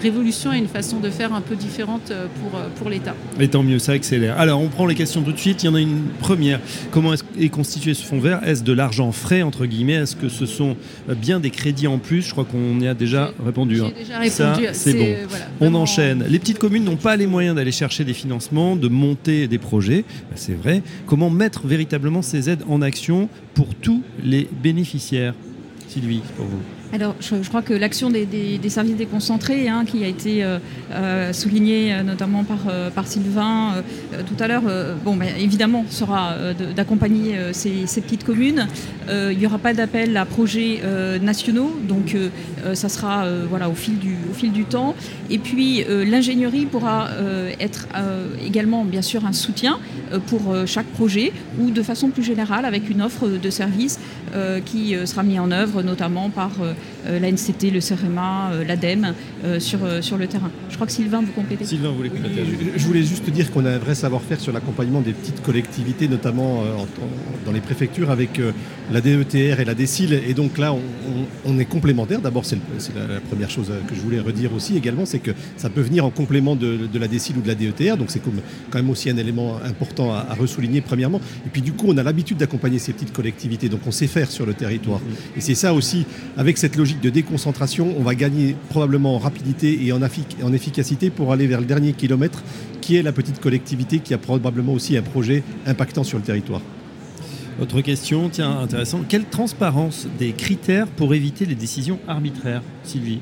révolution 0.00 0.52
et 0.52 0.58
une 0.58 0.68
façon 0.68 1.00
de 1.00 1.10
faire 1.10 1.32
un 1.32 1.40
peu 1.40 1.56
différente 1.56 2.12
pour, 2.40 2.60
pour 2.76 2.90
l'État. 2.90 3.14
Et 3.40 3.48
tant 3.48 3.62
mieux, 3.62 3.78
ça 3.78 3.92
accélère. 3.92 4.38
Alors, 4.38 4.60
on 4.60 4.68
prend 4.68 4.86
les 4.86 4.94
questions 4.94 5.22
tout 5.22 5.32
de 5.32 5.38
suite. 5.38 5.62
Il 5.62 5.66
y 5.66 5.68
en 5.68 5.74
a 5.74 5.80
une 5.80 6.04
première. 6.20 6.60
Comment 6.90 7.14
est, 7.14 7.48
constitué 7.48 7.94
ce 7.94 8.04
fonds 8.04 8.20
vert? 8.20 8.40
Est-ce 8.44 8.62
de 8.62 8.72
l'argent 8.72 9.10
frais, 9.12 9.42
entre 9.42 9.66
guillemets? 9.66 9.94
Est-ce 9.94 10.16
que 10.16 10.28
ce 10.28 10.46
sont 10.46 10.76
euh, 11.08 11.14
bien 11.14 11.40
des 11.40 11.50
crédits 11.50 11.86
en 11.86 11.98
plus? 11.98 12.22
Je 12.22 12.32
crois 12.32 12.44
qu'on 12.44 12.78
y 12.80 12.88
a 12.88 12.94
déjà 12.94 13.32
répondu. 13.44 13.80
Hein. 13.80 13.90
Déjà 13.96 14.18
répondu. 14.18 14.68
c'est 14.72 14.94
bon. 14.94 15.16
On 15.60 15.74
enchaîne. 15.74 16.24
Les 16.28 16.38
petites 16.38 16.58
communes 16.58 16.84
n'ont 16.84 16.96
pas 16.96 17.16
les 17.16 17.26
moyens 17.26 17.56
d'aller 17.56 17.72
chercher 17.72 18.04
des 18.04 18.14
financements, 18.14 18.76
de 18.76 18.88
monter 18.88 19.48
des 19.48 19.58
projets. 19.58 20.04
Ben, 20.30 20.36
c'est 20.36 20.54
vrai. 20.54 20.82
Comment 21.06 21.30
mettre 21.30 21.66
véritablement 21.66 22.22
ces 22.22 22.50
aides 22.50 22.62
en 22.68 22.82
action 22.82 23.28
pour 23.54 23.74
tous 23.74 24.02
les 24.22 24.48
bénéficiaires? 24.62 25.34
Sylvie, 25.96 26.20
pour 26.36 26.44
vous 26.44 26.75
alors, 26.96 27.14
je, 27.20 27.46
crois 27.48 27.60
que 27.60 27.74
l'action 27.74 28.08
des, 28.08 28.58
services 28.68 28.96
déconcentrés, 28.96 29.68
hein, 29.68 29.84
qui 29.86 30.02
a 30.02 30.08
été 30.08 30.42
euh, 30.42 30.58
euh, 30.92 31.32
soulignée 31.34 31.92
euh, 31.92 32.02
notamment 32.02 32.42
par, 32.42 33.06
Sylvain 33.06 33.74
tout 34.26 34.42
à 34.42 34.48
l'heure, 34.48 34.64
bon, 35.04 35.18
évidemment, 35.38 35.84
sera 35.90 36.34
d'accompagner 36.74 37.36
ces, 37.52 38.00
petites 38.00 38.24
communes. 38.24 38.66
il 39.08 39.38
n'y 39.38 39.46
aura 39.46 39.58
pas 39.58 39.74
d'appel 39.74 40.16
à 40.16 40.24
projets 40.24 40.80
nationaux, 41.22 41.70
donc 41.86 42.16
ça 42.74 42.88
sera 42.88 43.26
voilà, 43.48 43.68
au, 43.68 43.74
fil 43.74 43.98
du, 43.98 44.16
au 44.28 44.34
fil 44.34 44.50
du 44.50 44.64
temps. 44.64 44.96
Et 45.30 45.38
puis, 45.38 45.84
l'ingénierie 45.88 46.66
pourra 46.66 47.10
être 47.60 47.86
également, 48.44 48.84
bien 48.84 49.02
sûr, 49.02 49.24
un 49.24 49.32
soutien 49.32 49.78
pour 50.26 50.56
chaque 50.66 50.86
projet 50.86 51.32
ou 51.60 51.70
de 51.70 51.82
façon 51.82 52.08
plus 52.08 52.24
générale 52.24 52.64
avec 52.64 52.90
une 52.90 53.02
offre 53.02 53.28
de 53.28 53.50
services 53.50 54.00
qui 54.64 54.96
sera 55.04 55.22
mise 55.22 55.38
en 55.38 55.52
œuvre 55.52 55.82
notamment 55.82 56.30
par 56.30 56.50
l'ANCT, 57.08 57.70
le 57.72 57.80
CEREMA, 57.80 58.50
euh, 58.52 58.64
l'ADEME 58.64 59.14
euh, 59.44 59.60
sur, 59.60 59.78
sur 60.00 60.16
le 60.16 60.26
terrain. 60.26 60.50
Je 60.70 60.74
crois 60.74 60.86
que 60.86 60.92
Sylvain, 60.92 61.20
vous 61.20 61.32
complétez. 61.32 61.64
Sylvain, 61.64 61.90
vous 61.90 61.96
voulez 61.96 62.10
compléter 62.10 62.42
je, 62.76 62.86
voulais 62.86 63.02
juste 63.02 63.28
dire 63.30 63.50
qu'on 63.50 63.64
a 63.64 63.70
un 63.70 63.78
vrai 63.78 63.94
savoir-faire 63.94 64.40
sur 64.40 64.52
l'accompagnement 64.52 65.00
des 65.00 65.12
petites 65.12 65.42
collectivités, 65.42 66.08
notamment 66.08 66.64
dans 67.44 67.52
les 67.52 67.60
préfectures 67.60 68.10
avec 68.10 68.40
la 68.92 69.00
DETR 69.00 69.60
et 69.60 69.64
la 69.64 69.74
DECIL. 69.74 70.12
Et 70.28 70.34
donc 70.34 70.58
là, 70.58 70.74
on, 71.44 71.58
est 71.58 71.64
complémentaires. 71.64 72.20
D'abord, 72.20 72.44
c'est 72.44 72.58
la, 72.94 73.20
première 73.20 73.50
chose 73.50 73.72
que 73.88 73.94
je 73.94 74.00
voulais 74.00 74.20
redire 74.20 74.52
aussi 74.54 74.76
également, 74.76 75.06
c'est 75.06 75.18
que 75.18 75.30
ça 75.56 75.70
peut 75.70 75.80
venir 75.80 76.04
en 76.04 76.10
complément 76.10 76.56
de, 76.56 76.88
la 76.98 77.08
DECIL 77.08 77.38
ou 77.38 77.40
de 77.40 77.48
la 77.48 77.54
DETR. 77.54 77.96
Donc 77.96 78.10
c'est 78.10 78.20
quand 78.20 78.78
même 78.78 78.90
aussi 78.90 79.10
un 79.10 79.16
élément 79.16 79.56
important 79.64 80.12
à, 80.12 80.26
à 80.28 80.34
ressouligner 80.34 80.80
premièrement. 80.80 81.20
Et 81.46 81.50
puis 81.50 81.62
du 81.62 81.72
coup, 81.72 81.86
on 81.88 81.96
a 81.96 82.02
l'habitude 82.02 82.36
d'accompagner 82.36 82.78
ces 82.78 82.92
petites 82.92 83.12
collectivités. 83.12 83.68
Donc 83.68 83.80
on 83.86 83.90
sait 83.90 84.06
faire 84.06 84.30
sur 84.30 84.46
le 84.46 84.54
territoire. 84.54 85.00
Et 85.36 85.40
c'est 85.40 85.54
ça 85.54 85.72
aussi, 85.72 86.06
avec 86.36 86.58
cette 86.58 86.65
logique 86.74 87.00
de 87.00 87.10
déconcentration, 87.10 87.94
on 87.96 88.02
va 88.02 88.16
gagner 88.16 88.56
probablement 88.70 89.14
en 89.14 89.18
rapidité 89.18 89.86
et 89.86 89.92
en, 89.92 90.00
en 90.02 90.52
efficacité 90.52 91.10
pour 91.10 91.32
aller 91.32 91.46
vers 91.46 91.60
le 91.60 91.66
dernier 91.66 91.92
kilomètre, 91.92 92.42
qui 92.80 92.96
est 92.96 93.02
la 93.02 93.12
petite 93.12 93.40
collectivité 93.40 94.00
qui 94.00 94.14
a 94.14 94.18
probablement 94.18 94.72
aussi 94.72 94.96
un 94.96 95.02
projet 95.02 95.44
impactant 95.66 96.02
sur 96.02 96.18
le 96.18 96.24
territoire. 96.24 96.62
Autre 97.60 97.80
question, 97.80 98.28
tiens, 98.28 98.58
intéressant. 98.58 99.00
Quelle 99.08 99.24
transparence 99.24 100.08
des 100.18 100.32
critères 100.32 100.88
pour 100.88 101.14
éviter 101.14 101.46
les 101.46 101.54
décisions 101.54 101.98
arbitraires, 102.08 102.62
Sylvie? 102.82 103.20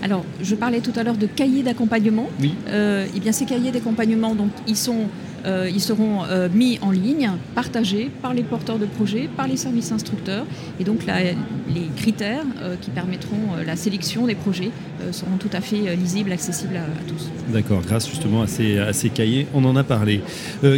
Alors, 0.00 0.24
je 0.40 0.54
parlais 0.54 0.80
tout 0.80 0.92
à 0.94 1.02
l'heure 1.02 1.16
de 1.16 1.26
cahiers 1.26 1.64
d'accompagnement. 1.64 2.28
Oui. 2.40 2.54
Euh, 2.68 3.06
eh 3.16 3.18
bien, 3.18 3.32
ces 3.32 3.46
cahiers 3.46 3.72
d'accompagnement, 3.72 4.36
donc, 4.36 4.50
ils 4.68 4.76
sont 4.76 5.06
euh, 5.46 5.70
ils 5.72 5.80
seront 5.80 6.24
euh, 6.24 6.48
mis 6.52 6.78
en 6.82 6.90
ligne, 6.90 7.30
partagés 7.54 8.10
par 8.22 8.34
les 8.34 8.42
porteurs 8.42 8.78
de 8.78 8.86
projets, 8.86 9.28
par 9.36 9.46
les 9.46 9.56
services 9.56 9.92
instructeurs. 9.92 10.46
Et 10.80 10.84
donc 10.84 11.00
les 11.06 11.82
critères 11.96 12.44
euh, 12.60 12.76
qui 12.80 12.90
permettront 12.90 13.56
la 13.64 13.76
sélection 13.76 14.26
des 14.26 14.34
projets 14.34 14.70
seront 15.12 15.36
tout 15.38 15.50
à 15.52 15.60
fait 15.60 15.96
lisibles, 15.96 16.32
accessibles 16.32 16.76
à, 16.76 17.08
tous. 17.08 17.30
D'accord, 17.52 17.82
grâce 17.82 18.08
justement 18.08 18.42
à 18.42 18.46
ces, 18.46 18.78
à 18.78 18.92
ces, 18.92 19.10
cahiers, 19.10 19.46
on 19.54 19.64
en 19.64 19.76
a 19.76 19.84
parlé. 19.84 20.20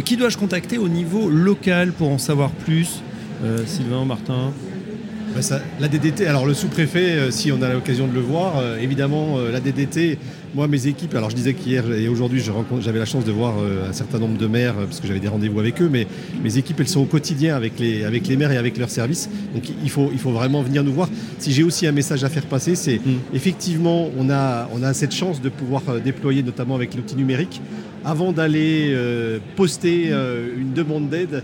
qui 0.05 0.15
dois-je 0.15 0.37
contacter 0.37 0.77
au 0.77 0.87
niveau 0.87 1.29
local 1.29 1.91
pour 1.91 2.09
en 2.09 2.17
savoir 2.17 2.51
plus? 2.51 3.01
Sylvain, 3.65 4.05
Martin? 4.05 4.53
La 5.79 5.87
DDT, 5.87 6.27
alors 6.27 6.45
le 6.45 6.53
sous-préfet, 6.53 7.31
si 7.31 7.51
on 7.51 7.61
a 7.61 7.73
l'occasion 7.73 8.07
de 8.07 8.13
le 8.13 8.19
voir, 8.19 8.61
évidemment, 8.79 9.37
la 9.39 9.59
DDT 9.59 10.19
moi, 10.53 10.67
mes 10.67 10.87
équipes, 10.87 11.15
alors 11.15 11.29
je 11.29 11.35
disais 11.35 11.53
qu'hier 11.53 11.89
et 11.93 12.07
aujourd'hui, 12.07 12.43
j'avais 12.81 12.99
la 12.99 13.05
chance 13.05 13.23
de 13.23 13.31
voir 13.31 13.55
euh, 13.59 13.89
un 13.89 13.93
certain 13.93 14.19
nombre 14.19 14.37
de 14.37 14.47
maires, 14.47 14.75
euh, 14.77 14.85
parce 14.85 14.99
que 14.99 15.07
j'avais 15.07 15.19
des 15.19 15.27
rendez-vous 15.27 15.59
avec 15.59 15.81
eux, 15.81 15.89
mais 15.89 16.07
mes 16.43 16.57
équipes, 16.57 16.79
elles 16.81 16.87
sont 16.87 17.01
au 17.01 17.05
quotidien 17.05 17.55
avec 17.55 17.79
les, 17.79 18.03
avec 18.03 18.27
les 18.27 18.35
maires 18.35 18.51
et 18.51 18.57
avec 18.57 18.77
leurs 18.77 18.89
services. 18.89 19.29
Donc 19.53 19.63
il 19.83 19.89
faut, 19.89 20.09
il 20.11 20.19
faut 20.19 20.31
vraiment 20.31 20.61
venir 20.61 20.83
nous 20.83 20.93
voir. 20.93 21.09
Si 21.39 21.53
j'ai 21.53 21.63
aussi 21.63 21.87
un 21.87 21.93
message 21.93 22.23
à 22.23 22.29
faire 22.29 22.45
passer, 22.45 22.75
c'est 22.75 22.97
mm. 22.97 23.19
effectivement, 23.33 24.09
on 24.17 24.29
a, 24.29 24.67
on 24.73 24.83
a 24.83 24.93
cette 24.93 25.13
chance 25.13 25.41
de 25.41 25.49
pouvoir 25.49 25.83
euh, 25.87 25.99
déployer, 25.99 26.43
notamment 26.43 26.75
avec 26.75 26.95
l'outil 26.95 27.15
numérique, 27.15 27.61
avant 28.03 28.31
d'aller 28.31 28.97
poster 29.55 30.07
une 30.09 30.73
demande 30.73 31.09
d'aide, 31.09 31.43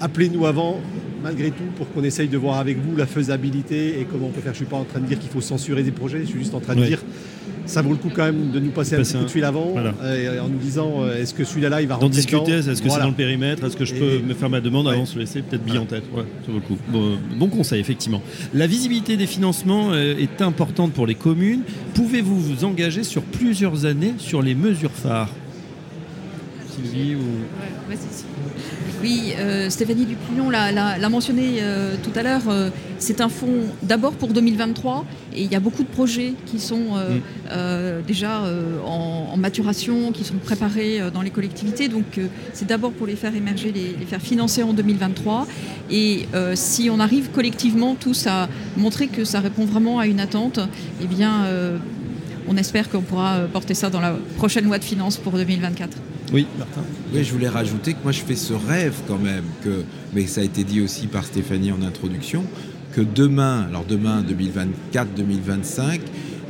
appelez-nous 0.00 0.44
avant, 0.44 0.80
malgré 1.22 1.50
tout, 1.50 1.64
pour 1.76 1.90
qu'on 1.92 2.04
essaye 2.04 2.28
de 2.28 2.38
voir 2.38 2.58
avec 2.58 2.78
vous 2.78 2.96
la 2.96 3.06
faisabilité 3.06 4.00
et 4.00 4.04
comment 4.04 4.26
on 4.26 4.30
peut 4.30 4.40
faire. 4.40 4.54
Je 4.54 4.60
ne 4.60 4.64
suis 4.64 4.70
pas 4.70 4.76
en 4.76 4.84
train 4.84 5.00
de 5.00 5.06
dire 5.06 5.18
qu'il 5.18 5.30
faut 5.30 5.40
censurer 5.40 5.82
des 5.82 5.92
projets, 5.92 6.20
je 6.20 6.26
suis 6.26 6.38
juste 6.40 6.54
en 6.54 6.60
train 6.60 6.74
de 6.74 6.84
dire 6.84 7.00
ça 7.66 7.82
vaut 7.82 7.90
le 7.90 7.96
coup 7.96 8.10
quand 8.14 8.24
même 8.24 8.50
de 8.50 8.60
nous 8.60 8.70
passer, 8.70 8.94
un 8.94 9.02
petit 9.02 9.16
coup 9.16 9.24
de 9.24 9.30
fil 9.30 9.44
avant 9.44 9.74
euh, 9.76 10.40
en 10.40 10.48
nous 10.48 10.58
disant 10.58 11.02
euh, 11.02 11.20
est-ce 11.20 11.34
que 11.34 11.44
celui-là 11.44 11.82
il 11.82 11.88
va 11.88 11.96
rentrer 11.96 12.10
discuter 12.10 12.52
est-ce 12.52 12.80
que 12.80 12.88
c'est 12.88 13.00
dans 13.00 13.08
le 13.08 13.12
périmètre 13.12 13.64
est-ce 13.64 13.76
que 13.76 13.84
je 13.84 13.94
peux 13.94 14.18
me 14.20 14.34
faire 14.34 14.48
ma 14.50 14.60
demande 14.60 14.88
avant 14.88 15.02
de 15.02 15.08
se 15.08 15.18
laisser 15.18 15.42
peut-être 15.42 15.64
bien 15.64 15.80
en 15.80 15.86
tête? 15.86 16.04
Ouais, 16.14 16.22
ça 16.44 16.52
vaut 16.52 16.58
le 16.58 16.60
coup. 16.60 16.76
Bon, 17.36 17.48
conseil 17.48 17.80
effectivement. 17.80 18.22
La 18.54 18.66
visibilité 18.66 19.16
des 19.16 19.26
financements 19.26 19.92
euh, 19.92 20.16
est 20.16 20.42
importante 20.42 20.92
pour 20.92 21.06
les 21.06 21.14
communes. 21.14 21.62
Pouvez-vous 21.94 22.38
vous 22.38 22.64
engager 22.64 23.04
sur 23.04 23.22
plusieurs 23.22 23.84
années 23.84 24.14
sur 24.18 24.42
les 24.42 24.54
mesures 24.54 24.90
phares? 24.90 25.30
Sylvie 26.70 27.14
ou... 27.14 27.20
Oui, 29.02 29.34
euh, 29.38 29.68
Stéphanie 29.68 30.06
Dupillon 30.06 30.48
l'a 30.48 31.08
mentionné 31.08 31.58
euh, 31.60 31.96
tout 32.02 32.12
à 32.18 32.22
l'heure. 32.22 32.48
Euh, 32.48 32.70
c'est 32.98 33.20
un 33.20 33.28
fonds 33.28 33.64
d'abord 33.82 34.12
pour 34.12 34.28
2023 34.28 35.04
et 35.34 35.42
il 35.42 35.52
y 35.52 35.54
a 35.54 35.60
beaucoup 35.60 35.82
de 35.82 35.88
projets 35.88 36.32
qui 36.46 36.58
sont 36.58 36.94
mm. 36.96 38.02
déjà 38.06 38.42
en, 38.86 39.36
maturation, 39.36 40.12
qui 40.12 40.24
sont 40.24 40.36
préparés 40.36 41.00
dans 41.12 41.20
les 41.20 41.30
collectivités. 41.30 41.88
Donc 41.88 42.18
c'est 42.54 42.66
d'abord 42.66 42.92
pour 42.92 43.06
les 43.06 43.16
faire 43.16 43.34
émerger, 43.34 43.70
les, 43.70 43.94
les, 43.98 44.06
faire 44.06 44.22
financer 44.22 44.62
en 44.62 44.72
2023. 44.72 45.46
Et 45.90 46.26
si 46.54 46.88
on 46.88 46.98
arrive 47.00 47.28
collectivement 47.32 47.96
tous 47.96 48.26
à 48.26 48.48
montrer 48.78 49.08
que 49.08 49.24
ça 49.24 49.40
répond 49.40 49.66
vraiment 49.66 49.98
à 49.98 50.06
une 50.06 50.20
attente, 50.20 50.58
eh 51.02 51.06
bien 51.06 51.44
on 52.48 52.56
espère 52.56 52.88
qu'on 52.88 53.02
pourra 53.02 53.40
porter 53.52 53.74
ça 53.74 53.90
dans 53.90 54.00
la 54.00 54.16
prochaine 54.38 54.64
loi 54.64 54.78
de 54.78 54.84
finances 54.84 55.18
pour 55.18 55.32
2024. 55.32 55.98
Oui, 56.32 56.46
Martin. 56.58 56.82
Oui, 57.12 57.22
je 57.22 57.32
voulais 57.32 57.48
rajouter 57.48 57.92
que 57.92 58.02
moi 58.02 58.12
je 58.12 58.20
fais 58.20 58.34
ce 58.34 58.52
rêve 58.52 58.94
quand 59.06 59.18
même, 59.18 59.44
que, 59.62 59.84
mais 60.14 60.26
ça 60.26 60.40
a 60.40 60.44
été 60.44 60.64
dit 60.64 60.80
aussi 60.80 61.06
par 61.06 61.24
Stéphanie 61.24 61.70
en 61.70 61.82
introduction, 61.82 62.44
que 62.92 63.00
demain, 63.00 63.66
alors 63.68 63.84
demain 63.84 64.24
2024-2025, 64.92 66.00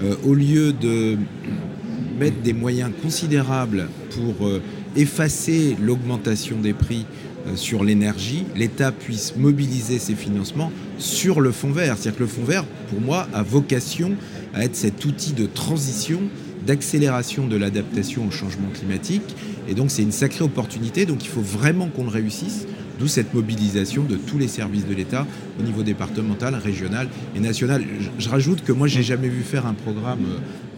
euh, 0.03 0.14
au 0.24 0.35
lieu 0.35 0.72
de 0.72 1.16
mettre 2.18 2.41
des 2.41 2.55
moyens 2.55 2.91
considérables 3.03 3.89
pour 4.11 4.47
euh, 4.47 4.62
effacer 4.97 5.77
l'augmentation 5.81 6.59
des 6.61 6.72
prix 6.72 7.05
euh, 7.47 7.57
sur 7.57 7.85
l'énergie, 7.85 8.45
l'État 8.57 8.93
puisse 8.93 9.37
mobiliser 9.37 9.99
ses 9.99 10.14
financements 10.14 10.72
sur 10.99 11.41
le 11.41 11.53
fonds 11.53 11.72
vert. 11.72 11.97
C'est-à-dire 11.99 12.18
que 12.18 12.24
le 12.24 12.29
fonds 12.29 12.45
vert, 12.45 12.64
pour 12.89 13.01
moi, 13.01 13.29
a 13.35 13.43
vocation 13.43 14.12
à 14.55 14.64
être 14.64 14.77
cet 14.77 15.05
outil 15.05 15.35
de 15.35 15.47
transition 15.47 16.20
d'accélération 16.66 17.47
de 17.47 17.57
l'adaptation 17.57 18.27
au 18.27 18.31
changement 18.31 18.68
climatique. 18.74 19.37
Et 19.68 19.74
donc 19.74 19.90
c'est 19.90 20.02
une 20.02 20.12
sacrée 20.12 20.44
opportunité, 20.44 21.06
donc 21.06 21.24
il 21.24 21.28
faut 21.28 21.40
vraiment 21.40 21.88
qu'on 21.88 22.04
le 22.04 22.10
réussisse, 22.10 22.66
d'où 22.98 23.08
cette 23.08 23.34
mobilisation 23.34 24.04
de 24.04 24.16
tous 24.16 24.38
les 24.38 24.48
services 24.48 24.86
de 24.86 24.94
l'État 24.94 25.26
au 25.60 25.62
niveau 25.62 25.82
départemental, 25.82 26.54
régional 26.54 27.08
et 27.34 27.40
national. 27.40 27.82
Je, 28.18 28.28
rajoute 28.28 28.64
que 28.64 28.72
moi 28.72 28.86
j'ai 28.88 29.02
jamais 29.02 29.28
vu 29.28 29.42
faire 29.42 29.66
un 29.66 29.74
programme 29.74 30.20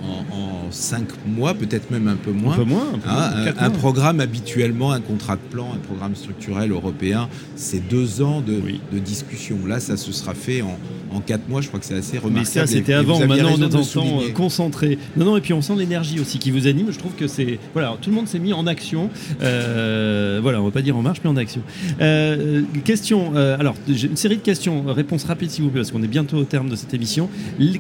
euh, 0.03 0.05
en, 0.33 0.71
cinq 0.71 1.07
mois, 1.27 1.55
peut-être 1.55 1.91
même 1.91 2.09
un 2.09 2.17
peu 2.17 2.33
moins. 2.33 2.55
Un 2.55 2.57
peu 2.57 2.65
moins. 2.65 2.87
Un, 3.07 3.47
hein, 3.59 3.71
programme 3.71 4.21
habituellement, 4.21 4.93
un 4.93 5.01
contrat 5.01 5.37
de 5.37 5.41
plan, 5.51 5.73
un 5.75 5.79
programme 5.79 6.15
structurel 6.15 6.73
européen, 6.73 7.29
c'est 7.57 7.87
deux 7.89 8.21
ans 8.23 8.41
de, 8.41 8.61
de, 8.93 8.99
discussion. 8.99 9.59
Là, 9.67 9.81
ça 9.81 9.97
se 9.97 10.13
sera 10.13 10.35
fait 10.35 10.63
en, 10.63 10.77
en 11.13 11.21
quatre 11.21 11.49
mois. 11.49 11.61
Je 11.61 11.69
crois 11.69 11.81
que 11.81 11.87
c'est 11.87 11.97
assez 11.97 12.19
remarquable. 12.19 12.39
Mais 12.39 12.45
ça, 12.45 12.67
c'était 12.67 12.93
avant. 12.93 13.19
Maintenant, 13.27 13.51
on 13.57 13.63
est 13.63 13.75
en 13.75 13.83
temps 13.83 14.21
concentré. 14.35 14.99
Non, 15.17 15.25
non, 15.25 15.37
et 15.37 15.41
puis 15.41 15.53
on 15.53 15.63
sent 15.63 15.75
l'énergie 15.77 16.21
aussi 16.21 16.39
qui 16.39 16.51
vous 16.51 16.67
anime. 16.67 16.91
Je 16.91 16.99
trouve 16.99 17.13
que 17.15 17.27
c'est 17.27 17.59
voilà, 17.73 17.97
tout 18.01 18.11
le 18.11 18.17
monde 18.17 18.29
s'est 18.29 18.39
mis 18.39 18.53
en 18.53 18.67
action. 18.67 19.11
Euh, 19.43 20.41
voilà, 20.43 20.61
on 20.61 20.65
va 20.65 20.71
pas 20.71 20.83
dire 20.83 20.97
en 20.97 21.03
marche, 21.03 21.21
mais 21.25 21.31
en 21.31 21.37
action. 21.37 21.63
Euh, 22.01 22.63
question. 22.85 23.33
Euh, 23.35 23.57
alors, 23.59 23.75
j'ai 23.89 24.09
une 24.09 24.17
série 24.17 24.37
de 24.37 24.43
questions. 24.43 24.85
Réponse 24.87 25.25
rapide, 25.25 25.51
s'il 25.51 25.65
vous 25.65 25.71
plaît, 25.71 25.81
parce 25.81 25.91
qu'on 25.91 26.03
est 26.03 26.09
bientôt 26.09 26.37
au 26.37 26.45
terme 26.45 26.69
de 26.69 26.77
cette 26.77 26.95
émission. 26.95 27.29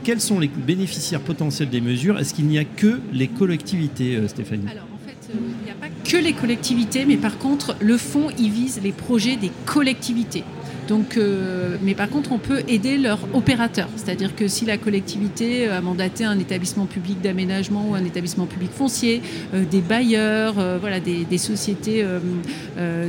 Quels 0.04 0.20
sont 0.20 0.38
les 0.38 0.48
bénéficiaires 0.48 1.20
potentiels 1.20 1.68
des 1.68 1.80
mesures? 1.80 2.18
Est-ce 2.18 2.34
qu'il 2.34 2.46
n'y 2.46 2.58
a 2.58 2.64
que 2.64 3.00
les 3.12 3.28
collectivités, 3.28 4.16
euh, 4.16 4.28
Stéphanie? 4.28 4.66
Alors 4.70 4.84
en 4.94 5.06
fait, 5.06 5.34
euh, 5.34 5.38
il 5.60 5.64
n'y 5.64 5.70
a 5.70 5.74
pas 5.74 5.88
que 6.04 6.16
les 6.16 6.32
collectivités, 6.32 7.04
mais 7.06 7.16
par 7.16 7.38
contre, 7.38 7.76
le 7.80 7.96
fonds, 7.96 8.28
il 8.38 8.50
vise 8.50 8.80
les 8.82 8.92
projets 8.92 9.36
des 9.36 9.50
collectivités. 9.66 10.44
Donc, 10.88 11.16
euh, 11.16 11.76
mais 11.82 11.94
par 11.94 12.08
contre, 12.08 12.32
on 12.32 12.38
peut 12.38 12.62
aider 12.66 12.96
leur 12.96 13.18
opérateur. 13.34 13.88
C'est-à-dire 13.96 14.34
que 14.34 14.48
si 14.48 14.64
la 14.64 14.78
collectivité 14.78 15.68
a 15.68 15.80
mandaté 15.82 16.24
un 16.24 16.38
établissement 16.38 16.86
public 16.86 17.20
d'aménagement 17.20 17.86
ou 17.88 17.94
un 17.94 18.04
établissement 18.04 18.46
public 18.46 18.70
foncier, 18.72 19.20
euh, 19.54 19.64
des 19.70 19.82
bailleurs, 19.82 20.58
euh, 20.58 20.78
voilà, 20.80 20.98
des, 20.98 21.38
sociétés 21.38 22.04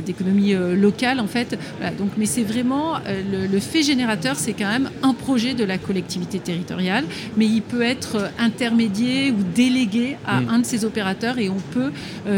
d'économie 0.06 0.54
locale, 0.76 1.18
en 1.18 1.26
fait. 1.26 1.58
donc, 1.98 2.10
mais 2.16 2.26
c'est 2.26 2.44
vraiment 2.44 2.98
le, 3.08 3.58
fait 3.58 3.82
générateur, 3.82 4.36
c'est 4.36 4.52
quand 4.52 4.70
même 4.70 4.88
un 5.02 5.14
projet 5.14 5.54
de 5.54 5.64
la 5.64 5.78
collectivité 5.78 6.38
territoriale, 6.38 7.04
mais 7.36 7.46
il 7.46 7.62
peut 7.62 7.82
être 7.82 8.30
intermédié 8.38 9.32
ou 9.32 9.38
délégué 9.54 10.16
à 10.26 10.40
mm. 10.40 10.48
un 10.48 10.58
de 10.60 10.64
ces 10.64 10.84
opérateurs 10.84 11.38
et 11.38 11.48
on 11.48 11.60
peut 11.72 11.90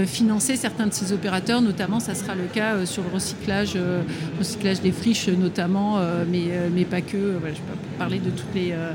financer 0.06 0.56
certains 0.56 0.86
de 0.86 0.94
ces 0.94 1.12
opérateurs, 1.12 1.60
notamment, 1.60 2.00
ça 2.00 2.14
sera 2.14 2.34
le 2.34 2.44
cas 2.44 2.86
sur 2.86 3.02
le 3.02 3.10
recyclage, 3.14 3.76
recyclage 4.38 4.80
des 4.80 4.92
friches 4.92 5.28
notamment, 5.36 5.98
euh, 5.98 6.24
mais, 6.30 6.44
euh, 6.50 6.68
mais 6.74 6.84
pas 6.84 7.00
que. 7.00 7.16
je 7.16 7.60
peux 7.60 7.98
parler 7.98 8.18
de 8.18 8.30
toutes 8.30 8.54
les. 8.54 8.72
Euh, 8.72 8.92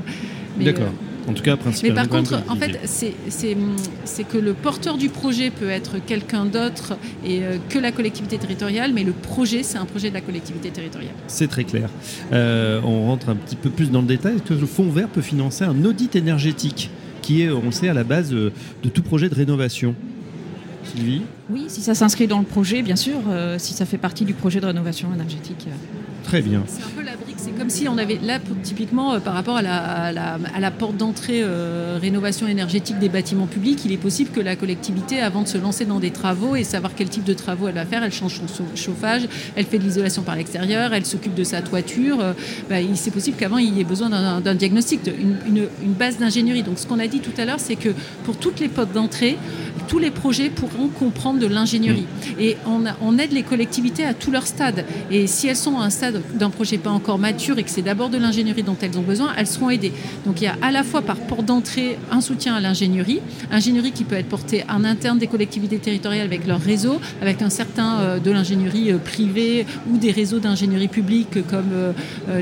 D'accord. 0.60 0.92
En 1.28 1.34
tout 1.34 1.42
cas, 1.42 1.56
principalement. 1.56 2.02
Mais 2.02 2.08
par 2.08 2.18
contre, 2.18 2.42
en 2.48 2.56
fait, 2.56 2.80
c'est 2.86 4.24
que 4.24 4.38
le 4.38 4.54
porteur 4.54 4.96
du 4.96 5.10
projet 5.10 5.50
peut 5.50 5.68
être 5.68 5.98
quelqu'un 6.04 6.46
d'autre 6.46 6.96
et 7.22 7.42
que 7.68 7.78
la 7.78 7.92
collectivité 7.92 8.38
territoriale, 8.38 8.92
mais 8.94 9.04
le 9.04 9.12
projet, 9.12 9.62
c'est 9.62 9.76
un 9.76 9.84
projet 9.84 10.08
de 10.08 10.14
la 10.14 10.22
collectivité 10.22 10.70
territoriale. 10.70 11.12
C'est 11.26 11.48
très 11.48 11.64
clair. 11.64 11.90
on 12.32 13.08
rentre 13.08 13.28
un 13.28 13.34
petit 13.34 13.56
peu 13.56 13.68
plus 13.68 13.90
dans 13.90 14.00
le 14.00 14.06
détail. 14.06 14.36
Est-ce 14.36 14.42
que 14.42 14.54
le 14.54 14.66
Fonds 14.66 14.88
vert 14.88 15.08
peut 15.08 15.20
financer 15.20 15.64
un 15.64 15.84
audit 15.84 16.16
énergétique 16.16 16.90
qui 17.20 17.42
est, 17.42 17.50
on 17.50 17.66
le 17.66 17.72
sait, 17.72 17.90
à 17.90 17.94
la 17.94 18.04
base 18.04 18.30
de 18.30 18.50
tout 18.88 19.02
projet 19.02 19.28
de 19.28 19.34
rénovation? 19.34 19.94
Sylvie? 20.84 21.22
Oui, 21.50 21.64
si 21.68 21.82
ça 21.82 21.94
s'inscrit 21.94 22.26
dans 22.26 22.38
le 22.38 22.44
projet, 22.44 22.80
bien 22.80 22.96
sûr, 22.96 23.18
si 23.58 23.74
ça 23.74 23.84
fait 23.84 23.98
partie 23.98 24.24
du 24.24 24.32
projet 24.32 24.60
de 24.60 24.66
rénovation 24.66 25.12
énergétique. 25.12 25.68
C'est 26.66 26.84
un 26.84 26.88
peu 26.94 27.02
la 27.02 27.16
brique, 27.16 27.36
c'est 27.38 27.56
comme 27.56 27.70
si 27.70 27.88
on 27.88 27.96
avait 27.96 28.18
là 28.22 28.38
typiquement 28.62 29.14
euh, 29.14 29.18
par 29.18 29.34
rapport 29.34 29.56
à 29.56 29.62
la, 29.62 30.70
porte 30.70 30.96
d'entrée 30.96 31.40
euh, 31.42 31.98
rénovation 32.00 32.46
énergétique 32.46 32.98
des 32.98 33.08
bâtiments 33.08 33.46
publics, 33.46 33.80
il 33.84 33.92
est 33.92 33.96
possible 33.96 34.30
que 34.30 34.40
la 34.40 34.54
collectivité, 34.54 35.20
avant 35.20 35.42
de 35.42 35.48
se 35.48 35.58
lancer 35.58 35.86
dans 35.86 36.00
des 36.00 36.10
travaux 36.10 36.54
et 36.54 36.64
savoir 36.64 36.92
quel 36.94 37.08
type 37.08 37.24
de 37.24 37.32
travaux 37.32 37.68
elle 37.68 37.74
va 37.74 37.86
faire, 37.86 38.02
elle 38.02 38.12
change 38.12 38.40
son 38.46 38.64
chauffage, 38.74 39.22
elle 39.56 39.64
fait 39.64 39.78
de 39.78 39.84
l'isolation 39.84 40.22
par 40.22 40.36
l'extérieur, 40.36 40.92
elle 40.92 41.06
s'occupe 41.06 41.34
de 41.34 41.44
sa 41.44 41.62
toiture. 41.62 42.20
Euh, 42.20 42.32
bah, 42.68 42.76
c'est 42.94 43.10
possible 43.10 43.36
qu'avant 43.38 43.58
il 43.58 43.76
y 43.76 43.80
ait 43.80 43.84
besoin 43.84 44.10
d'un 44.40 44.54
diagnostic, 44.54 45.02
d'une 45.04 45.36
une, 45.82 45.92
base 45.98 46.18
d'ingénierie. 46.18 46.62
Donc 46.62 46.78
ce 46.78 46.86
qu'on 46.86 46.98
a 46.98 47.06
dit 47.06 47.20
tout 47.20 47.32
à 47.38 47.44
l'heure, 47.44 47.60
c'est 47.60 47.76
que 47.76 47.90
pour 48.24 48.36
toutes 48.36 48.60
les 48.60 48.68
portes 48.68 48.92
d'entrée, 48.92 49.36
tous 49.88 49.98
les 49.98 50.10
projets 50.10 50.50
pourront 50.50 50.88
comprendre 50.88 51.40
de 51.40 51.46
l'ingénierie. 51.46 52.06
Et 52.38 52.56
on, 52.66 52.84
on 53.02 53.18
aide 53.18 53.32
les 53.32 53.42
collectivités 53.42 54.04
à 54.04 54.14
tout 54.14 54.30
leur 54.30 54.46
stade. 54.46 54.84
Et 55.10 55.26
si 55.26 55.48
elles 55.48 55.56
sont 55.56 55.78
à 55.78 55.84
un 55.84 55.90
stade 55.90 56.22
d'un 56.34 56.50
projet 56.50 56.78
pas 56.78 56.90
encore 56.90 57.18
mature 57.18 57.58
et 57.58 57.64
que 57.64 57.70
c'est 57.70 57.82
d'abord 57.82 58.10
de 58.10 58.18
l'ingénierie 58.18 58.62
dont 58.62 58.76
elles 58.80 58.98
ont 58.98 59.02
besoin, 59.02 59.32
elles 59.36 59.46
seront 59.46 59.70
aidées. 59.70 59.92
Donc 60.26 60.40
il 60.40 60.44
y 60.44 60.46
a 60.46 60.56
à 60.62 60.70
la 60.70 60.84
fois 60.84 61.02
par 61.02 61.16
port 61.16 61.42
d'entrée 61.42 61.98
un 62.10 62.20
soutien 62.20 62.54
à 62.54 62.60
l'ingénierie, 62.60 63.20
ingénierie 63.50 63.92
qui 63.92 64.04
peut 64.04 64.16
être 64.16 64.28
portée 64.28 64.64
en 64.68 64.84
interne 64.84 65.18
des 65.18 65.26
collectivités 65.26 65.78
territoriales 65.78 66.26
avec 66.26 66.46
leur 66.46 66.60
réseau, 66.60 67.00
avec 67.22 67.42
un 67.42 67.50
certain 67.50 68.00
euh, 68.00 68.18
de 68.18 68.30
l'ingénierie 68.30 68.92
euh, 68.92 68.98
privée 68.98 69.66
ou 69.90 69.96
des 69.96 70.10
réseaux 70.10 70.38
d'ingénierie 70.38 70.88
publique 70.88 71.46
comme 71.48 71.72
euh, 71.72 71.92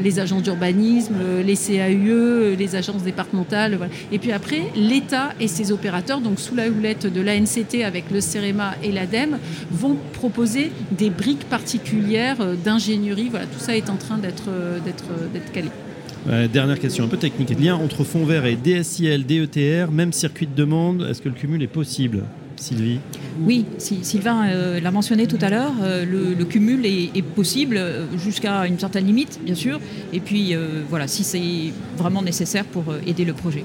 les 0.02 0.18
agences 0.18 0.42
d'urbanisme, 0.42 1.14
les 1.44 1.56
CAUE, 1.56 2.56
les 2.58 2.76
agences 2.76 3.02
départementales. 3.02 3.78
Et 4.12 4.18
puis 4.18 4.32
après, 4.32 4.62
l'État 4.74 5.30
et 5.40 5.48
ses 5.48 5.72
opérateurs, 5.72 6.20
donc 6.20 6.40
sous 6.40 6.54
la 6.54 6.68
houlette 6.68 7.06
de 7.06 7.20
l'ANCT 7.36 7.84
avec 7.84 8.10
le 8.10 8.20
CEREMA 8.20 8.74
et 8.82 8.92
l'ADEME, 8.92 9.38
vont 9.70 9.96
proposer 10.12 10.70
des 10.90 11.10
briques 11.10 11.48
particulières 11.48 12.38
d'ingénierie. 12.64 13.28
Voilà, 13.30 13.46
tout 13.46 13.58
ça 13.58 13.76
est 13.76 13.90
en 13.90 13.96
train 13.96 14.18
d'être 14.18 14.48
euh, 14.48 14.78
euh, 14.86 15.52
calé. 15.52 16.48
dernière 16.48 16.78
question 16.78 17.04
un 17.04 17.08
peu 17.08 17.16
technique. 17.16 17.50
Lien 17.58 17.76
entre 17.76 18.04
fonds 18.04 18.24
vert 18.24 18.46
et 18.46 18.56
DSIL, 18.56 19.26
DETR, 19.26 19.90
même 19.90 20.12
circuit 20.12 20.46
de 20.46 20.54
demande, 20.54 21.06
est-ce 21.08 21.22
que 21.22 21.28
le 21.28 21.34
cumul 21.34 21.62
est 21.62 21.68
possible 21.68 22.24
Sylvie? 22.56 23.00
Oui, 23.42 23.66
Sylvain 23.78 24.48
euh, 24.48 24.80
l'a 24.80 24.90
mentionné 24.90 25.26
tout 25.26 25.38
à 25.42 25.50
l'heure, 25.50 25.74
le, 25.82 26.42
cumul 26.44 26.86
est, 26.86 27.22
possible 27.22 27.78
jusqu'à 28.16 28.66
une 28.66 28.78
certaine 28.78 29.06
limite, 29.06 29.40
bien 29.44 29.54
sûr, 29.54 29.78
et 30.12 30.20
puis 30.20 30.54
voilà, 30.88 31.06
si 31.06 31.22
c'est 31.22 31.72
vraiment 31.98 32.22
nécessaire 32.22 32.64
pour 32.64 32.84
aider 33.06 33.24
le 33.24 33.34
projet. 33.34 33.64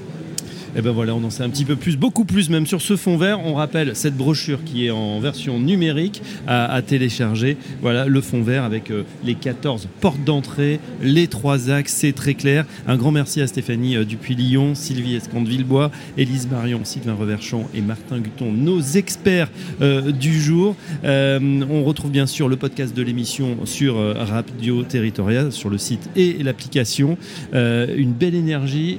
Et 0.74 0.78
eh 0.78 0.80
ben 0.80 0.90
voilà, 0.90 1.14
on 1.14 1.22
en 1.22 1.28
sait 1.28 1.42
un 1.42 1.50
petit 1.50 1.66
peu 1.66 1.76
plus, 1.76 1.98
beaucoup 1.98 2.24
plus 2.24 2.48
même 2.48 2.66
sur 2.66 2.80
ce 2.80 2.96
fond 2.96 3.18
vert. 3.18 3.40
On 3.44 3.52
rappelle 3.52 3.94
cette 3.94 4.16
brochure 4.16 4.64
qui 4.64 4.86
est 4.86 4.90
en 4.90 5.20
version 5.20 5.60
numérique 5.60 6.22
à, 6.46 6.80
télécharger. 6.80 7.58
Voilà, 7.82 8.06
le 8.06 8.20
fond 8.22 8.42
vert 8.42 8.64
avec 8.64 8.90
euh, 8.90 9.02
les 9.22 9.34
14 9.34 9.86
portes 10.00 10.24
d'entrée, 10.24 10.80
les 11.02 11.26
trois 11.26 11.68
axes, 11.68 11.92
c'est 11.92 12.14
très 12.14 12.32
clair. 12.32 12.64
Un 12.86 12.96
grand 12.96 13.10
merci 13.10 13.42
à 13.42 13.46
Stéphanie 13.46 13.96
euh, 13.96 14.06
Dupuis-Lyon, 14.06 14.74
Sylvie 14.74 15.14
Escande-Villebois, 15.14 15.90
Élise 16.16 16.48
Marion, 16.50 16.80
Sylvain 16.84 17.14
Reverchon 17.14 17.66
et 17.74 17.82
Martin 17.82 18.20
Guton, 18.20 18.50
nos 18.50 18.80
experts 18.80 19.50
euh, 19.82 20.10
du 20.10 20.40
jour. 20.40 20.74
on 21.04 21.84
retrouve 21.84 22.10
bien 22.10 22.26
sûr 22.26 22.48
le 22.48 22.56
podcast 22.56 22.96
de 22.96 23.02
l'émission 23.02 23.66
sur 23.66 23.96
Radio 24.16 24.84
Territorial, 24.84 25.52
sur 25.52 25.68
le 25.68 25.76
site 25.76 26.08
et 26.16 26.42
l'application. 26.42 27.18
une 27.52 28.12
belle 28.12 28.34
énergie, 28.34 28.98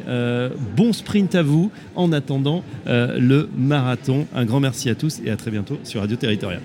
bon 0.75 0.93
sprint 0.93 1.33
à 1.33 1.41
vous 1.41 1.62
en 1.95 2.11
attendant 2.11 2.63
euh, 2.87 3.17
le 3.19 3.49
marathon. 3.57 4.25
Un 4.33 4.45
grand 4.45 4.59
merci 4.59 4.89
à 4.89 4.95
tous 4.95 5.21
et 5.25 5.29
à 5.29 5.35
très 5.35 5.51
bientôt 5.51 5.77
sur 5.83 6.01
Radio 6.01 6.15
Territorial. 6.17 6.61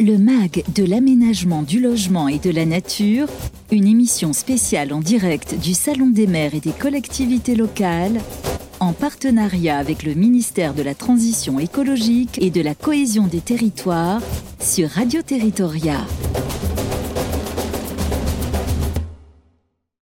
Le 0.00 0.16
MAG 0.16 0.64
de 0.74 0.82
l'aménagement 0.82 1.62
du 1.62 1.78
logement 1.78 2.26
et 2.28 2.38
de 2.38 2.50
la 2.50 2.64
nature, 2.64 3.28
une 3.70 3.86
émission 3.86 4.32
spéciale 4.32 4.94
en 4.94 5.00
direct 5.00 5.60
du 5.60 5.74
Salon 5.74 6.08
des 6.08 6.26
maires 6.26 6.54
et 6.54 6.60
des 6.60 6.72
collectivités 6.72 7.54
locales, 7.54 8.18
en 8.80 8.94
partenariat 8.94 9.76
avec 9.76 10.02
le 10.02 10.14
ministère 10.14 10.72
de 10.72 10.82
la 10.82 10.94
Transition 10.94 11.60
écologique 11.60 12.38
et 12.40 12.50
de 12.50 12.62
la 12.62 12.74
cohésion 12.74 13.26
des 13.26 13.42
territoires 13.42 14.22
sur 14.58 14.88
Radio 14.88 15.20
Territoria. 15.20 15.98